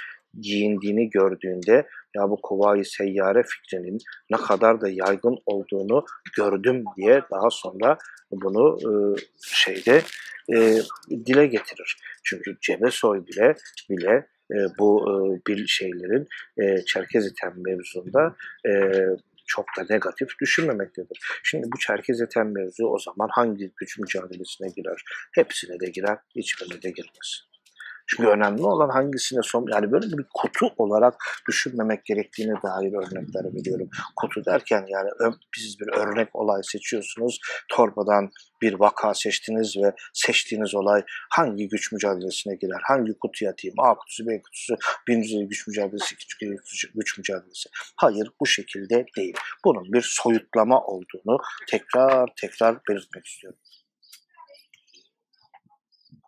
giyindiğini 0.40 1.10
gördüğünde 1.10 1.86
ya 2.16 2.30
bu 2.30 2.40
Kuvayi 2.42 2.84
Seyyare 2.84 3.42
fikrinin 3.42 3.98
ne 4.30 4.36
kadar 4.36 4.80
da 4.80 4.88
yaygın 4.88 5.38
olduğunu 5.46 6.04
gördüm 6.36 6.84
diye 6.96 7.22
daha 7.30 7.50
sonra 7.50 7.98
bunu 8.30 8.78
e, 8.80 8.90
şeyde 9.42 10.02
e, 10.54 10.78
dile 11.10 11.46
getirir. 11.46 11.96
Çünkü 12.24 12.56
Cebesoy 12.60 13.26
bile 13.26 13.54
bile 13.90 14.26
bu 14.78 15.06
bir 15.46 15.66
şeylerin 15.66 16.26
e, 16.58 16.84
Çerkezitem 16.84 17.54
mevzunda 17.56 18.36
çok 19.46 19.66
da 19.78 19.86
negatif 19.90 20.28
düşünmemektedir. 20.40 21.18
Şimdi 21.42 21.66
bu 21.72 21.78
Çerkez 21.78 22.20
eten 22.20 22.46
mevzu 22.46 22.86
o 22.86 22.98
zaman 22.98 23.28
hangi 23.32 23.72
güç 23.76 23.98
mücadelesine 23.98 24.68
girer? 24.76 25.02
Hepsine 25.34 25.80
de 25.80 25.90
girer, 25.90 26.18
hiçbirine 26.36 26.82
de 26.82 26.90
girmez. 26.90 27.46
Çünkü 28.06 28.28
önemli 28.28 28.62
olan 28.62 28.88
hangisine 28.88 29.40
son 29.42 29.66
yani 29.72 29.92
böyle 29.92 30.18
bir 30.18 30.24
kutu 30.34 30.66
olarak 30.78 31.14
düşünmemek 31.48 32.04
gerektiğine 32.04 32.52
dair 32.62 32.92
örnekler 32.92 33.54
veriyorum. 33.54 33.88
Kutu 34.16 34.44
derken 34.44 34.84
yani 34.88 35.10
biz 35.56 35.76
bir 35.80 35.88
örnek 35.92 36.36
olay 36.36 36.62
seçiyorsunuz. 36.62 37.40
Torbadan 37.68 38.30
bir 38.62 38.72
vaka 38.72 39.14
seçtiniz 39.14 39.76
ve 39.76 39.92
seçtiğiniz 40.14 40.74
olay 40.74 41.04
hangi 41.30 41.68
güç 41.68 41.92
mücadelesine 41.92 42.54
girer? 42.54 42.80
Hangi 42.82 43.18
kutuya 43.18 43.50
atayım? 43.50 43.74
A 43.78 43.94
kutusu, 43.94 44.26
B 44.26 44.42
kutusu, 44.42 44.76
birinci 45.08 45.48
güç 45.48 45.66
mücadelesi, 45.66 46.14
ikinci 46.14 46.58
güç 46.94 47.18
mücadelesi. 47.18 47.68
Hayır 47.96 48.30
bu 48.40 48.46
şekilde 48.46 49.06
değil. 49.16 49.36
Bunun 49.64 49.92
bir 49.92 50.02
soyutlama 50.02 50.80
olduğunu 50.80 51.38
tekrar 51.70 52.30
tekrar 52.40 52.78
belirtmek 52.88 53.26
istiyorum. 53.26 53.58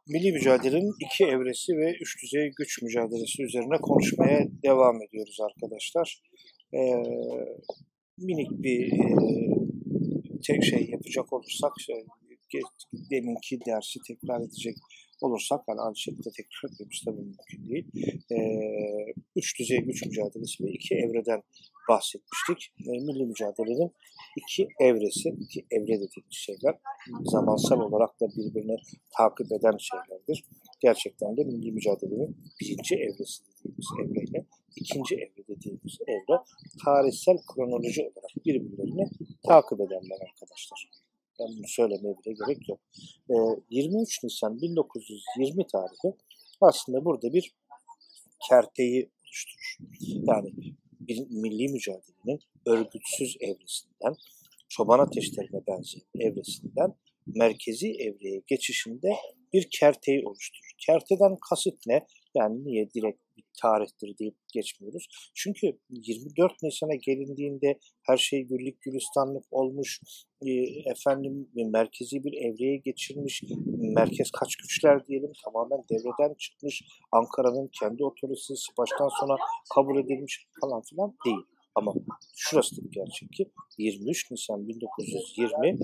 Milli 0.09 0.33
mücadelenin 0.33 0.95
iki 1.01 1.25
evresi 1.25 1.73
ve 1.77 1.97
üç 2.01 2.23
düzey 2.23 2.53
güç 2.57 2.83
mücadelesi 2.83 3.43
üzerine 3.43 3.79
konuşmaya 3.83 4.41
devam 4.63 5.03
ediyoruz 5.03 5.39
arkadaşlar. 5.41 6.23
Ee, 6.75 6.79
minik 8.19 8.51
bir 8.51 8.93
e, 8.93 9.07
tek 10.47 10.65
şey 10.65 10.89
yapacak 10.91 11.33
olursak, 11.33 11.73
şey, 11.87 11.97
deminki 13.11 13.59
dersi 13.67 13.99
tekrar 14.09 14.41
edecek 14.41 14.77
olursak, 15.21 15.61
yani 15.69 15.81
aynı 15.81 15.97
şekilde 15.97 16.31
tekrar 16.37 16.73
etmemiz 16.73 17.03
tabii 17.05 17.23
mümkün 17.31 17.69
değil. 17.69 17.87
Ee, 18.33 19.13
üç 19.37 19.59
düzey 19.59 19.79
güç 19.79 20.07
mücadelesi 20.07 20.65
ve 20.65 20.71
iki 20.71 20.95
evreden 20.95 21.43
bahsetmiştik. 21.89 22.61
E, 22.87 22.91
milli 22.91 23.25
mücadelenin 23.27 23.91
iki 24.41 24.69
evresi, 24.81 25.29
iki 25.45 25.61
evre 25.71 25.95
dediğimiz 26.03 26.39
şeyler 26.47 26.75
zamansal 27.33 27.81
olarak 27.81 28.21
da 28.21 28.27
birbirini 28.37 28.77
takip 29.17 29.53
eden 29.53 29.77
şeylerdir. 29.89 30.45
Gerçekten 30.81 31.37
de 31.37 31.45
milli 31.45 31.73
mücadelenin 31.73 32.37
birinci 32.61 32.95
evresi 32.95 33.39
dediğimiz 33.49 33.89
evreyle 34.03 34.47
ikinci 34.77 35.15
evre 35.15 35.43
dediğimiz 35.49 35.99
evre 36.07 36.37
tarihsel 36.85 37.37
kronoloji 37.55 38.03
olarak 38.03 38.33
birbirlerini 38.47 39.07
takip 39.49 39.81
edenler 39.81 40.19
arkadaşlar. 40.29 40.98
Ben 41.41 41.49
bunu 41.57 41.69
söylemeye 41.69 42.15
bile 42.19 42.35
gerek 42.47 42.69
yok. 42.69 42.81
E, 43.31 43.35
23 43.71 44.25
Nisan 44.25 44.63
1920 44.63 45.67
tarihi 45.67 46.17
aslında 46.61 47.05
burada 47.05 47.33
bir 47.33 47.55
kerteyi 48.49 49.11
oluşturur. 49.25 49.77
Yani 50.01 50.51
bir 51.01 51.19
milli 51.31 51.73
mücadelenin 51.73 52.41
örgütsüz 52.67 53.37
evresinden, 53.41 54.15
çoban 54.69 54.99
ateşlerine 54.99 55.67
benzeyen 55.67 56.07
evresinden 56.15 56.95
merkezi 57.27 57.89
evreye 57.89 58.43
geçişinde 58.47 59.15
bir 59.53 59.69
kerteyi 59.71 60.27
oluşturur. 60.27 60.71
Kerteden 60.87 61.37
kasıt 61.51 61.87
ne? 61.87 62.07
Yani 62.35 62.65
niye 62.65 62.91
direkt 62.91 63.28
bir 63.39 63.45
tarihtir 63.63 64.19
deyip 64.19 64.37
geçmiyoruz? 64.55 65.09
Çünkü 65.35 65.79
24 65.91 66.53
Nisan'a 66.63 66.95
gelindiğinde 66.95 67.79
her 68.03 68.17
şey 68.17 68.43
güllük 68.43 68.83
gülistanlık 68.83 69.45
olmuş, 69.51 70.01
e, 70.47 70.51
efendim 70.91 71.49
merkezi 71.55 72.25
bir 72.25 72.33
evreye 72.33 72.77
geçirmiş, 72.77 73.43
merkez 73.79 74.31
kaç 74.31 74.57
güçler 74.57 75.07
diyelim 75.07 75.33
tamamen 75.45 75.85
devreden 75.91 76.35
çıkmış, 76.35 76.83
Ankara'nın 77.13 77.71
kendi 77.81 78.05
otoritesi 78.05 78.77
baştan 78.79 79.09
sona 79.21 79.37
kabul 79.75 79.99
edilmiş 79.99 80.47
falan 80.61 80.83
filan 80.83 81.17
değil. 81.27 81.47
Ama 81.75 81.95
şurası 82.37 82.77
da 82.77 82.85
bir 82.85 82.93
gerçek 82.93 83.33
ki 83.33 83.51
23 83.79 84.31
Nisan 84.31 84.69
1920 84.69 85.79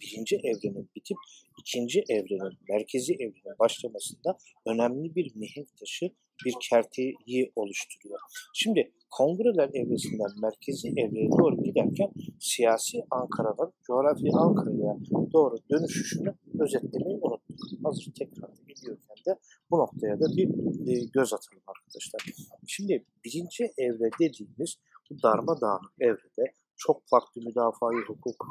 birinci 0.00 0.36
evrenin 0.36 0.90
bitip 0.96 1.16
ikinci 1.60 2.04
evrenin, 2.08 2.58
merkezi 2.68 3.14
evrenin 3.14 3.58
başlamasında 3.58 4.38
önemli 4.66 5.14
bir 5.14 5.32
mihenk 5.34 5.76
taşı, 5.76 6.10
bir 6.44 6.54
kerteyi 6.70 7.52
oluşturuyor. 7.56 8.20
Şimdi 8.54 8.92
kongreler 9.10 9.68
evresinden 9.74 10.30
merkezi 10.42 10.88
evreye 10.88 11.28
doğru 11.30 11.62
giderken 11.62 12.10
siyasi 12.40 12.98
Ankara'dan 13.10 13.72
coğrafi 13.86 14.28
Ankara'ya 14.32 14.96
doğru 15.32 15.56
dönüşüşünü 15.70 16.34
özetlemeyi 16.60 17.18
unuttuk. 17.22 17.58
Hazır 17.84 18.12
tekrar 18.18 18.50
ediyorken 18.68 19.16
de 19.26 19.38
bu 19.70 19.78
noktaya 19.78 20.20
da 20.20 20.26
bir 20.36 20.48
e, 20.88 21.04
göz 21.14 21.32
atalım 21.32 21.62
arkadaşlar. 21.66 22.20
Şimdi 22.66 23.04
birinci 23.24 23.64
evre 23.78 24.10
dediğimiz 24.20 24.76
bu 25.10 25.22
darmadağınık 25.22 25.92
evrede 26.00 26.52
çok 26.76 27.02
farklı 27.06 27.42
müdafaa 27.42 27.90
hukuk 28.08 28.46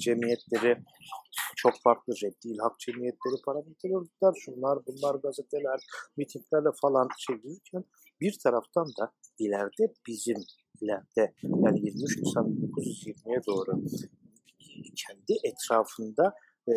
cemiyetleri, 0.00 0.82
çok 1.56 1.72
farklı 1.84 2.14
reddi 2.22 2.56
hak 2.60 2.78
cemiyetleri, 2.78 3.42
paramiliter 3.44 3.98
örgütler, 3.98 4.32
şunlar 4.44 4.78
bunlar 4.86 5.14
gazeteler, 5.14 5.80
mitinglerle 6.16 6.68
falan 6.82 7.08
şey 7.18 7.36
yürürken 7.36 7.84
bir 8.20 8.38
taraftan 8.42 8.86
da 9.00 9.12
ileride 9.38 9.94
bizim 10.06 10.36
ileride 10.80 11.34
yani 11.64 11.80
23 11.86 12.18
Nisan 12.18 12.46
1920'ye 12.46 13.40
doğru 13.46 13.82
kendi 14.96 15.32
etrafında 15.44 16.34
e, 16.68 16.72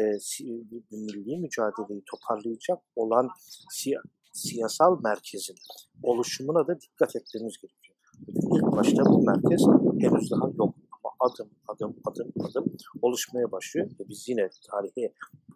milli 0.92 1.38
mücadeleyi 1.38 2.04
toparlayacak 2.12 2.80
olan 2.96 3.30
siya, 3.70 4.02
siyasal 4.34 5.02
merkezin 5.04 5.56
oluşumuna 6.04 6.68
da 6.68 6.80
dikkat 6.82 7.16
etmemiz 7.16 7.58
gerekiyor. 7.62 7.98
İlk 8.28 8.72
başta 8.78 9.06
bu 9.06 9.24
merkez 9.24 9.62
henüz 10.00 10.32
daha 10.32 10.50
yok 10.58 10.76
adım 11.22 11.50
adım 11.68 11.96
adım 12.06 12.32
adım 12.40 12.66
oluşmaya 13.02 13.52
başlıyor 13.52 13.88
ve 14.00 14.10
biz 14.10 14.30
yine 14.30 14.50
tarihe 14.72 15.06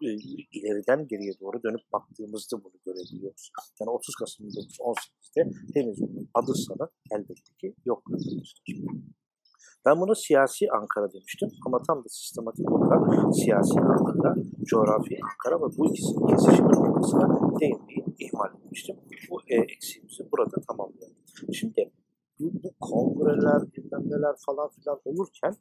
e, 0.01 0.07
ileriden 0.51 1.07
geriye 1.07 1.33
doğru 1.39 1.63
dönüp 1.63 1.91
baktığımızda 1.93 2.63
bunu 2.63 2.73
görebiliyoruz. 2.85 3.51
Yani 3.79 3.89
30 3.89 4.15
Kasım 4.15 4.47
1918'de 4.47 5.41
henüz 5.73 6.01
bunun 6.01 6.29
adı 6.33 6.53
sana 6.53 6.89
elbette 7.11 7.53
ki 7.59 7.75
yok 7.85 8.03
Ben 9.85 10.01
bunu 10.01 10.15
siyasi 10.15 10.71
Ankara 10.71 11.13
demiştim 11.13 11.49
ama 11.65 11.81
tam 11.87 11.97
da 12.03 12.09
sistematik 12.09 12.71
olarak 12.71 13.35
siyasi 13.35 13.79
Ankara, 13.79 14.35
coğrafi 14.63 15.19
Ankara 15.31 15.55
ve 15.61 15.77
bu 15.77 15.89
ikisinin 15.89 16.27
kesişimi 16.27 16.67
noktasına 16.67 17.59
değinmeyi 17.59 18.05
ihmal 18.19 18.49
etmiştim. 18.55 18.95
Bu 19.29 19.41
e, 19.47 19.55
eksiğimizi 19.55 20.31
burada 20.31 20.61
tamamlayalım. 20.67 21.17
Şimdi 21.53 21.91
bu, 22.39 22.71
kongreler, 22.79 23.61
bilmem 23.73 24.35
falan 24.45 24.69
filan 24.69 24.99
olurken 25.05 25.53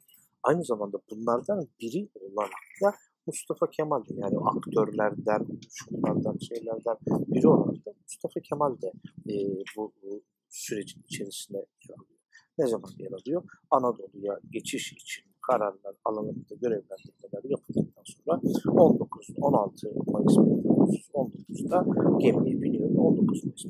aynı 0.43 0.63
zamanda 0.63 0.97
bunlardan 1.11 1.67
biri 1.81 2.09
olan 2.21 2.49
da 2.83 2.93
Mustafa 3.27 3.69
Kemal 3.69 4.05
de 4.05 4.13
yani 4.17 4.37
aktörlerden, 4.37 5.47
şunlardan, 5.69 6.37
şeylerden 6.37 6.97
biri 7.07 7.47
olarak 7.47 7.85
da 7.85 7.93
Mustafa 8.01 8.39
Kemal 8.39 8.81
de 8.81 8.91
e, 9.33 9.35
bu, 9.77 9.93
bu 10.03 10.21
sürecin 10.49 11.01
içerisinde. 11.01 11.65
Ne 12.57 12.67
zaman 12.67 12.91
yer 12.97 13.11
alıyor? 13.11 13.43
Anadolu'ya 13.71 14.39
geçiş 14.51 14.93
için 14.93 15.23
kararlar 15.47 15.95
alınıp 16.05 16.49
görevlendirmeler 16.61 17.43
yapıldıktan 17.43 18.03
sonra 18.05 18.41
19 18.67 19.27
16 19.41 19.87
Mayıs 20.07 20.37
1919'da 20.37 21.85
gemiye 22.19 22.61
biniyor. 22.61 22.89
19 22.89 23.43
Mayıs 23.43 23.65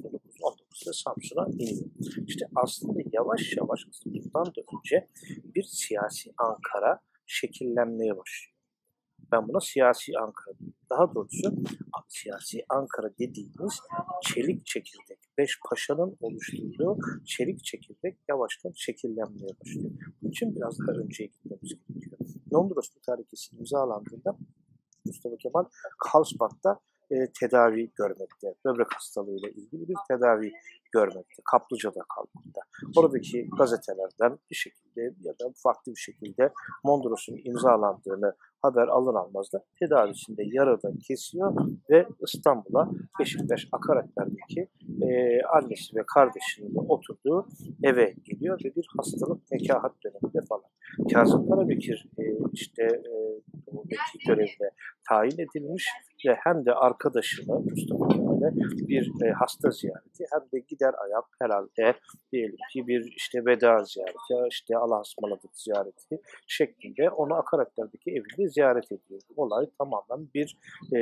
1919'da 0.76 0.94
Samsun'a 0.94 1.48
iniyor. 1.50 1.90
İşte 2.28 2.46
aslında 2.56 3.00
yavaş 3.12 3.58
yavaş 3.58 3.80
bundan 4.06 4.46
da 4.46 4.62
önce 4.78 5.10
bir 5.56 5.64
siyasi 5.64 6.34
Ankara 6.38 7.00
şekillenmeye 7.26 8.18
başlıyor. 8.18 8.56
Ben 9.32 9.48
buna 9.48 9.60
siyasi 9.60 10.12
Ankara 10.20 10.60
diyorum. 10.60 10.76
Daha 10.90 11.16
doğrusu 11.16 11.56
siyasi 12.08 12.66
Ankara 12.70 13.18
dediğimiz 13.20 13.80
çelik 14.24 14.66
çekirdek, 14.66 15.20
beş 15.38 15.60
paşanın 15.70 16.18
oluşturduğu 16.20 16.98
çelik 17.26 17.64
çekirdek 17.64 18.18
yavaştan 18.30 18.72
şekillenmeye 18.76 19.50
başlıyor. 19.60 19.92
Bunun 20.22 20.32
için 20.32 20.56
biraz 20.56 20.80
daha 20.80 20.98
önceye 20.98 21.28
gitmemiz 21.28 21.70
gerekiyor. 21.70 22.18
Londros 22.54 22.96
Mütarekesi 22.96 23.56
imzalandığında 23.56 24.38
Mustafa 25.06 25.38
Kemal 25.38 25.66
Karlsbad'da 26.00 26.80
e, 27.12 27.32
tedavi 27.40 27.92
görmekte. 27.96 28.56
Böbrek 28.66 28.88
hastalığıyla 28.96 29.50
ilgili 29.50 29.88
bir 29.88 29.96
tedavi 30.08 30.52
görmekte. 30.92 31.44
Kaplıca'da 31.52 32.02
kalmakta. 32.16 32.62
Oradaki 32.96 33.50
gazetelerden 33.58 34.40
bir 34.52 34.56
şekilde 34.56 35.02
ya 35.22 35.34
da 35.40 35.54
farklı 35.64 35.92
bir 35.92 36.00
şekilde 36.00 36.54
Mondros'un 36.84 37.40
imzalandığını 37.44 38.36
haber 38.66 38.88
alın 38.88 39.16
almaz 39.16 39.54
da 39.54 39.64
tedavisinde 39.80 40.44
yarıda 40.46 40.92
kesiyor 41.08 41.54
ve 41.90 42.08
İstanbul'a 42.24 42.90
Beşiktaş 43.20 43.68
Akaretler'deki 43.72 44.68
e, 45.02 45.42
annesi 45.42 45.96
ve 45.96 46.04
kardeşinin 46.16 46.76
de 46.76 46.80
oturduğu 46.80 47.48
eve 47.84 48.14
geliyor 48.24 48.60
ve 48.66 48.76
bir 48.76 48.88
hastalık 48.98 49.52
nekahat 49.52 49.94
döneminde 50.04 50.42
falan. 50.50 50.70
Kazım 51.14 51.50
Karabekir 51.50 52.06
e, 52.20 52.24
işte 52.54 52.84
e, 52.84 53.12
görevine 54.28 54.70
tayin 55.10 55.40
edilmiş 55.40 55.86
ve 56.28 56.36
hem 56.44 56.66
de 56.66 56.74
arkadaşını 56.74 57.60
Mustafa 57.60 58.08
Kemal'e 58.08 58.56
bir 58.88 59.12
e, 59.26 59.32
hasta 59.32 59.70
ziyareti 59.70 60.24
hem 60.34 60.42
de 60.54 60.66
gider 60.68 60.94
ayak 61.04 61.26
herhalde 61.42 62.00
diyelim 62.32 62.58
ki 62.74 62.88
bir 62.88 63.14
işte 63.18 63.46
veda 63.46 63.84
ziyareti 63.84 64.34
ya 64.34 64.48
işte 64.50 64.78
Allah 64.78 65.02
ısmarladık 65.02 65.52
ziyareti 65.54 66.22
şeklinde 66.48 67.10
onu 67.10 67.34
Akaretler'deki 67.34 68.12
evinde 68.12 68.50
ziyaret 68.56 68.92
ediyor. 68.92 69.22
Olay 69.36 69.66
tamamen 69.78 70.30
bir 70.34 70.58
e, 70.96 71.00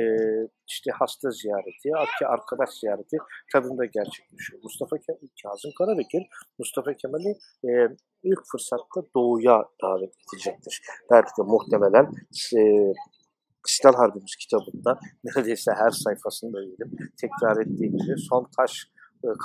işte 0.68 0.90
hasta 0.90 1.30
ziyareti, 1.30 1.90
arkadaş 2.26 2.70
ziyareti 2.80 3.16
tadında 3.52 3.84
gerçekleşiyor. 3.84 4.62
Mustafa 4.62 4.96
Kemal, 4.98 5.28
Kazım 5.42 5.70
Karabekir, 5.78 6.22
Mustafa 6.58 6.94
Kemal'i 6.94 7.32
e, 7.68 7.70
ilk 8.22 8.42
fırsatta 8.52 9.00
doğuya 9.16 9.64
davet 9.82 10.14
edecektir. 10.24 10.82
Belki 11.10 11.30
de 11.38 11.42
muhtemelen 11.42 12.06
e, 12.58 12.60
İstiklal 13.68 13.94
Harbimiz 13.94 14.36
kitabında 14.36 15.00
neredeyse 15.24 15.72
her 15.72 15.90
sayfasında 15.90 16.58
diyelim 16.62 16.90
tekrar 17.20 17.60
ettiği 17.62 17.90
gibi 17.90 18.14
son 18.30 18.48
taş 18.58 18.88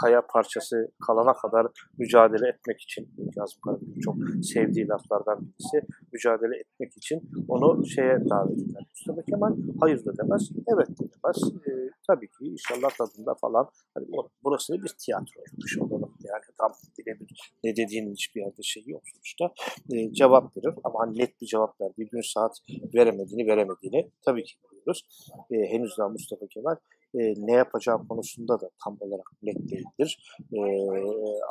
kaya 0.02 0.22
parçası 0.28 0.92
kalana 1.08 1.34
kadar 1.34 1.68
mücadele 1.98 2.48
etmek 2.48 2.82
için 2.82 3.10
Kazım 3.36 3.80
çok 4.04 4.16
sevdiği 4.44 4.88
laflardan 4.88 5.40
birisi 5.42 5.88
mücadele 6.14 6.56
etmek 6.60 6.98
için 6.98 7.30
onu 7.48 7.86
şeye 7.86 8.30
davet 8.30 8.60
eder. 8.60 8.84
Mustafa 8.90 9.22
Kemal 9.22 9.56
hayır 9.82 10.06
da 10.06 10.18
demez, 10.18 10.52
evet 10.74 10.90
de 10.90 11.04
demez. 11.14 11.66
E, 11.68 11.72
tabii 12.08 12.28
ki 12.28 12.46
inşallah 12.46 12.90
tadında 12.98 13.36
falan 13.42 13.70
hani 13.94 14.08
burası 14.44 14.74
bir 14.74 14.96
tiyatro 15.06 15.42
yapmış 15.48 15.78
olalım. 15.78 16.14
Yani 16.24 16.44
tam 16.58 16.72
birebir 16.98 17.28
ne 17.64 17.76
dediğinin 17.76 18.12
hiçbir 18.12 18.42
yerde 18.42 18.62
şey 18.64 18.84
yok 18.88 19.02
sonuçta. 19.14 19.54
E, 19.94 20.14
cevap 20.14 20.58
verir 20.58 20.74
ama 20.84 21.00
hani 21.00 21.18
net 21.18 21.42
bir 21.42 21.48
cevap 21.48 21.82
verdiği 21.82 22.08
gün 22.12 22.34
saat 22.34 22.58
veremediğini 22.96 23.48
veremediğini 23.48 24.12
tabii 24.26 24.44
ki 24.44 24.54
biliyoruz. 24.64 25.08
E, 25.52 25.56
henüz 25.56 25.98
daha 25.98 26.10
Mustafa 26.10 26.48
Kemal 26.48 26.76
e, 27.14 27.20
ne 27.38 27.52
yapacağı 27.52 28.08
konusunda 28.08 28.62
da 28.62 28.70
tam 28.84 28.98
olarak 29.00 29.32
net 29.44 29.58
değildir. 29.70 30.40
E, 30.54 30.60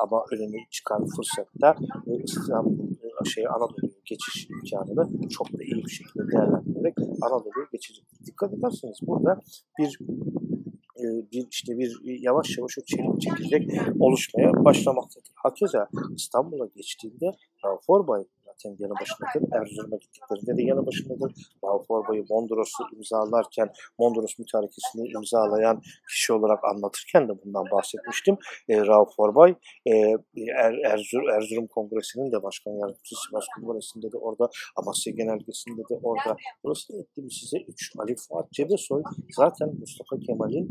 ama 0.03 0.25
önüne 0.31 0.57
çıkan 0.71 1.07
fırsatta 1.15 1.75
e, 2.07 2.23
İstanbul 2.23 2.91
e, 2.91 3.29
şey 3.29 3.47
Anadolu'ya 3.47 3.99
geçiş 4.05 4.47
imkanını 4.49 5.29
çok 5.29 5.47
da 5.47 5.63
iyi 5.63 5.83
bir 5.85 5.91
şekilde 5.91 6.31
değerlendirerek 6.31 6.97
Anadolu'ya 7.21 7.67
geçecek. 7.71 8.05
Dikkat 8.25 8.53
ederseniz 8.53 8.97
burada 9.07 9.39
bir 9.79 9.99
bir 11.31 11.47
işte 11.51 11.77
bir 11.77 12.21
yavaş 12.21 12.57
yavaş 12.57 12.77
o 12.77 12.81
çelik 12.85 13.21
çekirdek 13.21 13.71
oluşmaya 13.99 14.51
başlamaktadır. 14.65 15.31
Hakeza 15.35 15.87
İstanbul'a 16.15 16.65
geçtiğinde 16.75 17.31
Forbay 17.87 18.23
zaten 18.59 18.77
yanı 18.79 18.93
başındadır. 19.01 19.55
Erzurum'a 19.57 19.97
gittiklerinde 19.97 20.57
de 20.57 20.63
yanı 20.63 20.85
başındadır. 20.85 21.31
Rauf 21.63 21.85
Orbay'ı 21.89 22.25
Mondros'u 22.29 22.83
imzalarken, 22.95 23.69
Mondros 23.99 24.39
mütarekesini 24.39 25.07
imzalayan 25.15 25.81
kişi 26.09 26.33
olarak 26.33 26.59
anlatırken 26.63 27.29
de 27.29 27.33
bundan 27.45 27.65
bahsetmiştim. 27.71 28.37
E, 28.69 28.77
Rauf 28.87 29.09
Orbay 29.17 29.55
e, 29.85 29.93
er, 30.63 30.73
Erzur, 30.91 31.23
Erzurum 31.35 31.67
Kongresi'nin 31.67 32.31
de 32.31 32.43
başkan 32.43 32.71
yardımcısı, 32.71 33.15
Sivas 33.29 33.45
Kongresi'nde 33.55 34.11
de 34.11 34.17
orada, 34.17 34.49
Amasya 34.75 35.13
Genelgesi'nde 35.13 35.81
de 35.89 35.95
orada. 36.03 36.37
Burası 36.63 36.93
da 36.93 36.97
ettim 36.97 37.27
size 37.31 37.57
3. 37.67 37.93
Ali 37.99 38.15
Fuat 38.15 38.51
Cebesoy 38.51 39.03
zaten 39.37 39.69
Mustafa 39.79 40.15
Kemal'in 40.25 40.65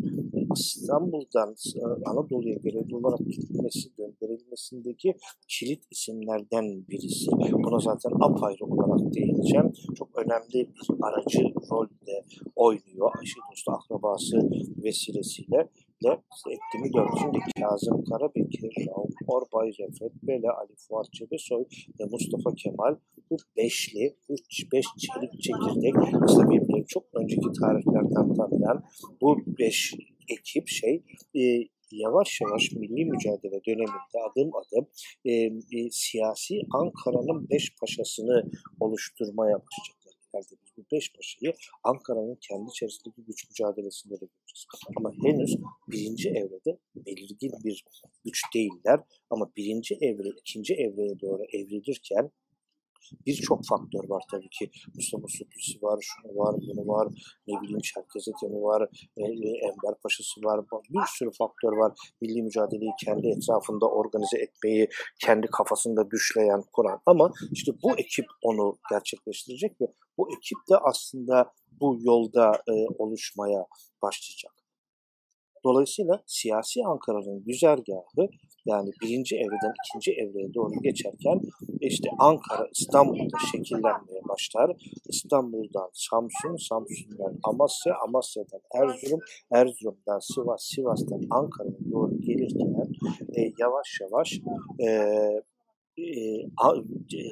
İstanbul'dan 0.56 1.54
e, 1.76 1.80
Anadolu'ya 2.10 2.54
görevli 2.54 2.96
olarak 2.96 3.18
gitmesi, 3.18 3.88
gönderilmesindeki 3.98 5.14
kilit 5.48 5.84
isimlerden 5.90 6.88
birisi. 6.88 7.30
Buna 7.52 7.77
zaten 7.78 8.12
apayrı 8.20 8.64
olarak 8.64 9.14
değineceğim. 9.14 9.72
Çok 9.98 10.08
önemli 10.18 10.52
bir 10.52 10.68
aracı 11.02 11.42
rolde 11.70 12.24
oynuyor. 12.56 13.10
Ayşe 13.18 13.40
Dostu 13.50 13.72
akrabası 13.72 14.50
vesilesiyle 14.84 15.68
de 16.04 16.22
eklemi 16.54 16.92
dördüncü 16.92 17.40
Kazım 17.60 18.04
Karabekir, 18.04 18.72
Rauf 18.88 19.10
Orbay, 19.26 19.68
Refet 19.68 20.22
Bele, 20.22 20.50
Ali 20.50 20.74
Fuat 20.88 21.12
Cebesoy 21.12 21.64
ve 22.00 22.04
Mustafa 22.04 22.54
Kemal 22.54 22.96
bu 23.30 23.36
beşli, 23.56 24.16
bu 24.28 24.34
beş 24.72 24.86
çelik 24.98 25.32
çekirdek 25.42 25.94
aslında 26.22 26.50
birbirleri 26.50 26.86
çok 26.86 27.04
önceki 27.14 27.52
tarihlerden 27.60 28.34
tanıyan 28.34 28.84
bu 29.22 29.36
beş 29.58 29.94
ekip 30.28 30.68
şey 30.68 31.02
e, 31.34 31.40
yavaş 31.92 32.40
yavaş 32.40 32.72
milli 32.72 33.04
mücadele 33.04 33.64
döneminde 33.66 34.18
adım 34.30 34.50
adım 34.56 34.86
e, 35.24 35.32
e, 35.78 35.90
siyasi 35.90 36.60
Ankara'nın 36.70 37.50
beş 37.50 37.74
paşasını 37.80 38.50
oluşturmaya 38.80 39.54
başlayacaklar. 39.54 40.08
İleride 40.34 40.54
biz 40.62 40.76
bu 40.76 40.96
beş 40.96 41.12
paşayı 41.12 41.52
Ankara'nın 41.84 42.38
kendi 42.40 42.70
içerisindeki 42.70 43.24
güç 43.24 43.48
mücadelesinde 43.48 44.14
de 44.14 44.26
göreceğiz. 44.26 44.66
Ama 44.96 45.12
henüz 45.22 45.56
birinci 45.88 46.28
evrede 46.28 46.78
belirgin 46.96 47.52
bir 47.64 47.84
güç 48.24 48.42
değiller. 48.54 49.00
Ama 49.30 49.50
birinci 49.56 49.94
evre, 49.94 50.28
ikinci 50.28 50.74
evreye 50.74 51.20
doğru 51.20 51.42
evrilirken 51.52 52.30
birçok 53.26 53.60
faktör 53.68 54.08
var 54.08 54.22
tabii 54.30 54.48
ki. 54.48 54.70
Mustafa 54.94 55.28
Sütlüsü 55.28 55.82
var, 55.82 55.98
şunu 56.00 56.32
var, 56.36 56.54
bunu 56.68 56.86
var, 56.88 57.08
ne 57.46 57.60
bileyim 57.60 57.80
Çerkez 57.80 58.28
Etemi 58.28 58.62
var, 58.62 58.82
e, 59.16 59.22
Enver 59.68 59.94
Paşa'sı 60.02 60.40
var. 60.44 60.64
Bir 60.90 61.06
sürü 61.18 61.30
faktör 61.38 61.72
var. 61.72 61.92
Milli 62.20 62.42
mücadeleyi 62.42 62.90
kendi 63.04 63.26
etrafında 63.28 63.86
organize 63.86 64.38
etmeyi, 64.38 64.88
kendi 65.20 65.46
kafasında 65.46 66.10
düşleyen 66.10 66.62
kuran. 66.72 67.00
Ama 67.06 67.32
işte 67.52 67.72
bu 67.82 67.98
ekip 67.98 68.26
onu 68.42 68.78
gerçekleştirecek 68.90 69.80
ve 69.80 69.86
bu 70.18 70.28
ekip 70.30 70.58
de 70.70 70.76
aslında 70.76 71.52
bu 71.80 71.98
yolda 72.00 72.52
e, 72.68 72.74
oluşmaya 72.98 73.66
başlayacak. 74.02 74.57
Dolayısıyla 75.64 76.22
siyasi 76.26 76.80
Ankara'nın 76.84 77.44
güzergahı 77.44 78.28
yani 78.66 78.90
birinci 79.02 79.36
evreden 79.36 79.74
ikinci 79.84 80.12
evreye 80.12 80.54
doğru 80.54 80.82
geçerken 80.82 81.40
işte 81.80 82.08
Ankara 82.18 82.68
İstanbul'da 82.72 83.38
şekillenmeye 83.52 84.20
başlar. 84.28 84.76
İstanbul'dan 85.08 85.90
Samsun, 85.92 86.56
Samsun'dan 86.68 87.38
Amasya, 87.44 87.94
Amasya'dan 88.06 88.60
Erzurum, 88.74 89.20
Erzurum'dan 89.52 90.18
Sivas, 90.18 90.62
Sivas'tan 90.74 91.22
Ankara'ya 91.30 91.90
doğru 91.90 92.20
gelirken 92.20 92.88
e, 93.36 93.52
yavaş 93.58 94.00
yavaş 94.00 94.40
e, 94.78 94.86
e, 95.98 96.44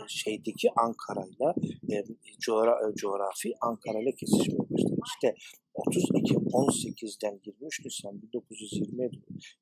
şeydeki 0.08 0.68
Ankara'yla 0.76 1.54
e, 1.90 2.04
coğra 2.40 2.94
coğrafi 2.94 3.54
Ankara'yla 3.60 4.12
kesişmeye 4.12 4.58
başladı. 4.58 5.00
İşte 5.06 5.34
30 5.76 6.04
Ekim 6.14 6.36
18'den 6.36 7.40
23 7.46 7.84
Nisan 7.84 8.20
1920'ye 8.32 9.10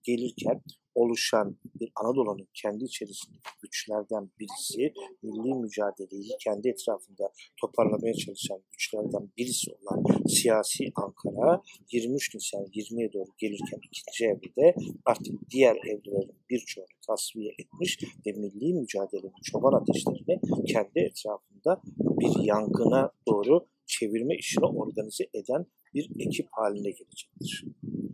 gelirken 0.03 0.62
oluşan 0.94 1.57
bir 1.81 1.92
Anadolu'nun 1.96 2.48
kendi 2.55 2.85
içerisindeki 2.85 3.50
güçlerden 3.62 4.31
birisi, 4.40 4.92
milli 5.22 5.55
mücadeleyi 5.55 6.31
kendi 6.44 6.68
etrafında 6.68 7.33
toparlamaya 7.61 8.14
çalışan 8.14 8.62
güçlerden 8.72 9.31
birisi 9.37 9.70
olan 9.70 10.05
siyasi 10.29 10.85
Ankara 10.94 11.62
23 11.92 12.35
Nisan 12.35 12.64
20'ye 12.64 13.12
doğru 13.12 13.31
gelirken 13.38 13.81
ikinci 13.88 14.24
evrede 14.24 14.74
artık 15.05 15.35
diğer 15.50 15.77
evrelerin 15.77 16.38
birçoğunu 16.50 16.87
tasfiye 17.07 17.53
etmiş 17.59 17.98
ve 18.27 18.33
milli 18.33 18.74
mücadelenin 18.74 19.42
çoban 19.42 19.72
ateşlerini 19.72 20.40
kendi 20.72 20.98
etrafında 21.00 21.83
bir 21.98 22.44
yangına 22.44 23.11
doğru 23.29 23.66
çevirme 23.87 24.37
işini 24.37 24.64
organize 24.64 25.25
eden 25.35 25.66
bir 25.94 26.11
ekip 26.18 26.47
haline 26.53 26.90
gelecektir. 26.90 27.64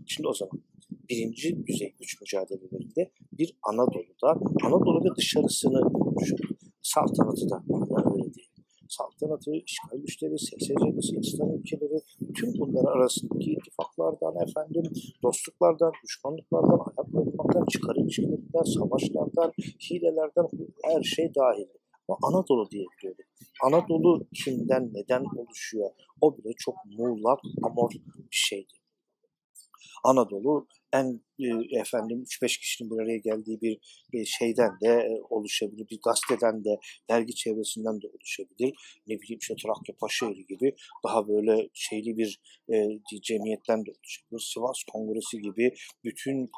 Şimdi 0.06 0.28
o 0.28 0.34
zaman 0.34 0.62
birinci 1.08 1.66
düzey 1.66 1.94
güç 2.00 2.20
mücadelelerinde 2.20 3.10
bir 3.32 3.56
Anadolu'da, 3.62 4.30
Anadolu 4.66 5.04
ve 5.04 5.16
dışarısını 5.16 5.92
konuşuyor. 5.92 6.40
Saltanatı 6.82 7.50
da 7.50 7.62
bana 7.68 8.14
öyle 8.14 8.34
değil. 8.34 8.50
Saltanatı, 8.88 9.50
işgal 9.66 9.98
güçleri, 9.98 10.38
SSC'si, 10.38 11.16
İslam 11.22 11.58
ülkeleri, 11.58 12.00
tüm 12.36 12.52
bunlar 12.58 12.96
arasındaki 12.96 13.52
ittifaklardan, 13.52 14.34
efendim, 14.48 14.82
dostluklardan, 15.22 15.92
düşmanlıklardan, 16.04 16.80
ayaklanmaktan, 16.96 17.66
çıkar 17.66 17.96
ilişkilerinden, 17.96 18.62
savaşlardan, 18.62 19.52
hilelerden 19.90 20.46
her 20.84 21.02
şey 21.02 21.34
dahil. 21.34 21.66
Ama 22.08 22.18
Anadolu 22.22 22.70
diye 22.70 22.84
biliyorduk. 22.98 23.29
Anadolu 23.62 24.26
kimden, 24.34 24.90
neden 24.94 25.24
oluşuyor? 25.36 25.90
O 26.20 26.38
bile 26.38 26.52
çok 26.58 26.74
muğlak, 26.98 27.38
amor 27.62 27.90
bir 27.90 28.36
şeydi. 28.36 28.74
Anadolu 30.04 30.66
en 30.92 31.20
e, 31.38 31.78
efendim 31.80 32.24
3-5 32.42 32.60
kişinin 32.60 32.90
bir 32.90 33.02
araya 33.02 33.18
geldiği 33.18 33.60
bir 33.60 33.78
e, 34.12 34.24
şeyden 34.24 34.70
de 34.80 34.88
e, 34.88 35.20
oluşabilir. 35.30 35.88
Bir 35.90 36.00
gazeteden 36.04 36.64
de, 36.64 36.78
dergi 37.10 37.34
çevresinden 37.34 38.02
de 38.02 38.06
oluşabilir. 38.06 38.74
Ne 39.06 39.20
bileyim 39.20 39.38
işte 39.40 39.54
Trakya 39.54 39.94
Paşaeli 40.00 40.46
gibi 40.46 40.74
daha 41.04 41.28
böyle 41.28 41.68
şeyli 41.74 42.16
bir 42.16 42.40
e, 42.72 42.74
cemiyetten 43.22 43.86
de 43.86 43.90
oluşabilir. 43.90 44.40
Sivas 44.40 44.82
Kongresi 44.92 45.40
gibi 45.40 45.74
bütün 46.04 46.50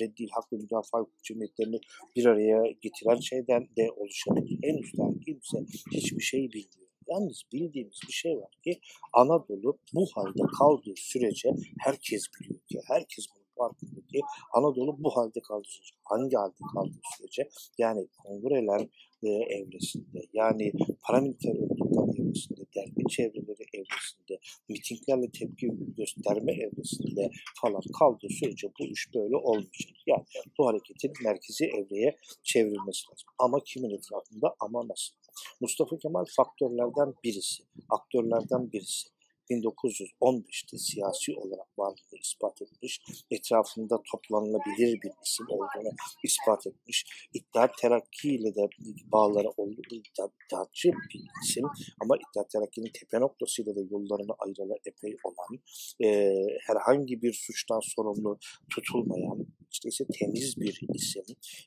reddil 0.00 0.28
hak 0.30 0.52
ve 0.52 0.56
müdafaa 0.56 1.06
cemiyetlerini 1.22 1.78
bir 2.16 2.24
araya 2.24 2.62
getiren 2.80 3.20
şeyden 3.20 3.68
de 3.76 3.90
oluşabilir. 3.96 4.58
Henüz 4.62 4.92
daha 4.98 5.10
kimse 5.26 5.58
hiçbir 5.92 6.22
şey 6.22 6.40
bilmiyor. 6.40 6.84
Yalnız 7.08 7.42
bildiğimiz 7.52 7.98
bir 8.08 8.12
şey 8.12 8.36
var 8.36 8.50
ki 8.64 8.80
Anadolu 9.12 9.78
bu 9.94 10.06
halde 10.14 10.42
kaldığı 10.58 10.94
sürece 10.96 11.48
herkes 11.78 12.22
biliyor 12.40 12.60
ki 12.60 12.78
herkes 12.88 13.26
bunu 13.36 13.43
farkında 13.58 14.00
ki 14.12 14.20
Anadolu 14.52 15.04
bu 15.04 15.16
halde 15.16 15.40
kaldığı 15.40 15.68
sürece 15.68 15.94
hangi 16.04 16.36
halde 16.36 16.62
kaldığı 16.74 17.00
sürece 17.16 17.48
yani 17.78 18.08
kongreler 18.22 18.88
e, 19.22 19.28
evresinde 19.28 20.20
yani 20.32 20.72
paramiliter 21.02 21.54
örgütler 21.54 22.04
evresinde, 22.34 22.60
dergi 22.76 23.04
çevreleri 23.08 23.64
evresinde, 23.74 24.40
mitinglerle 24.68 25.30
tepki 25.30 25.68
gösterme 25.96 26.52
evresinde 26.52 27.30
falan 27.60 27.82
kaldığı 27.98 28.28
sürece 28.40 28.68
bu 28.80 28.84
iş 28.84 29.14
böyle 29.14 29.36
olmayacak. 29.36 29.96
Yani 30.06 30.24
bu 30.58 30.66
hareketin 30.66 31.12
merkezi 31.24 31.64
evreye 31.64 32.16
çevrilmesi 32.42 33.10
lazım. 33.10 33.28
Ama 33.38 33.60
kimin 33.64 33.90
etrafında 33.90 34.54
ama 34.60 34.88
nasıl? 34.88 35.14
Mustafa 35.60 35.98
Kemal 35.98 36.24
faktörlerden 36.36 37.14
birisi, 37.24 37.64
aktörlerden 37.88 38.72
birisi. 38.72 39.13
1915'te 39.50 40.78
siyasi 40.78 41.36
olarak 41.36 41.78
varlığını 41.78 42.18
ispat 42.22 42.62
etmiş, 42.62 43.00
etrafında 43.30 44.02
toplanılabilir 44.12 45.00
bir 45.02 45.12
isim 45.26 45.46
olduğunu 45.48 45.92
ispat 46.24 46.66
etmiş, 46.66 47.04
İttihat 47.34 47.78
Terakki 47.78 48.28
ile 48.28 48.54
de 48.54 48.68
bağları 49.12 49.48
olduğu 49.56 49.82
iddiatçı 49.90 50.88
bir 50.88 51.22
isim 51.44 51.64
ama 52.02 52.16
İttihat 52.16 52.50
Terakki'nin 52.50 52.90
tepe 53.00 53.20
noktasıyla 53.20 53.74
da 53.76 53.80
yollarını 53.80 54.34
ayrıla 54.38 54.74
epey 54.86 55.16
olan, 55.24 55.60
e, 56.04 56.32
herhangi 56.66 57.22
bir 57.22 57.32
suçtan 57.32 57.80
sorumlu 57.82 58.38
tutulmayan, 58.74 59.46
ise 59.84 60.04
temiz 60.18 60.60
bir 60.60 60.80
isim, 60.94 61.24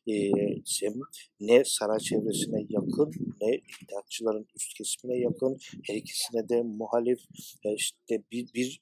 e, 0.07 0.31
isim 0.65 1.01
ne 1.39 1.63
saray 1.65 1.99
çevresine 1.99 2.65
yakın 2.69 3.11
ne 3.41 3.61
iddiatçıların 3.83 4.47
üst 4.55 4.73
kesimine 4.73 5.19
yakın, 5.19 5.57
her 5.87 5.95
ikisine 5.95 6.49
de 6.49 6.61
muhalif, 6.61 7.19
işte 7.75 8.23
bir, 8.31 8.53
bir 8.53 8.79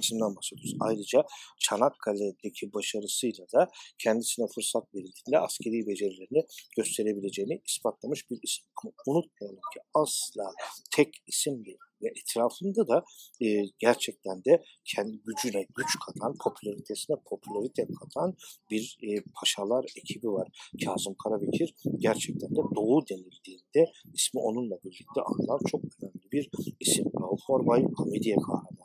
isimden 0.00 0.36
bahsediyoruz. 0.36 0.76
Ayrıca 0.80 1.24
Çanakkale'deki 1.58 2.72
başarısıyla 2.72 3.46
da 3.54 3.70
kendisine 3.98 4.46
fırsat 4.54 4.94
verildiğinde 4.94 5.38
askeri 5.38 5.86
becerilerini 5.86 6.46
gösterebileceğini 6.76 7.62
ispatlamış 7.66 8.30
bir 8.30 8.38
isim. 8.42 8.64
Ama 8.84 8.92
unutmayalım 9.06 9.60
ki 9.74 9.80
asla 9.94 10.52
tek 10.96 11.08
isim 11.26 11.64
değil 11.64 11.78
ve 12.04 12.08
etrafında 12.20 12.88
da 12.88 13.04
e, 13.42 13.64
gerçekten 13.78 14.44
de 14.44 14.62
kendi 14.84 15.22
gücüne 15.26 15.66
güç 15.76 15.98
katan, 16.06 16.34
popülaritesine 16.44 17.16
popülarite 17.30 17.86
katan 18.00 18.34
bir 18.70 18.98
e, 19.02 19.08
paşalar 19.40 19.84
ekibi 19.96 20.28
var. 20.28 20.48
Kazım 20.84 21.14
Karabekir 21.24 21.74
gerçekten 21.96 22.50
de 22.50 22.60
Doğu 22.76 23.08
denildiğinde 23.08 23.92
ismi 24.14 24.40
onunla 24.40 24.76
birlikte 24.84 25.20
anılan 25.26 25.60
çok 25.70 25.80
önemli 25.84 26.32
bir 26.32 26.50
isim. 26.80 27.04
Rauf 27.20 27.40
Orbay, 27.48 27.84
Hamidiye 27.96 28.36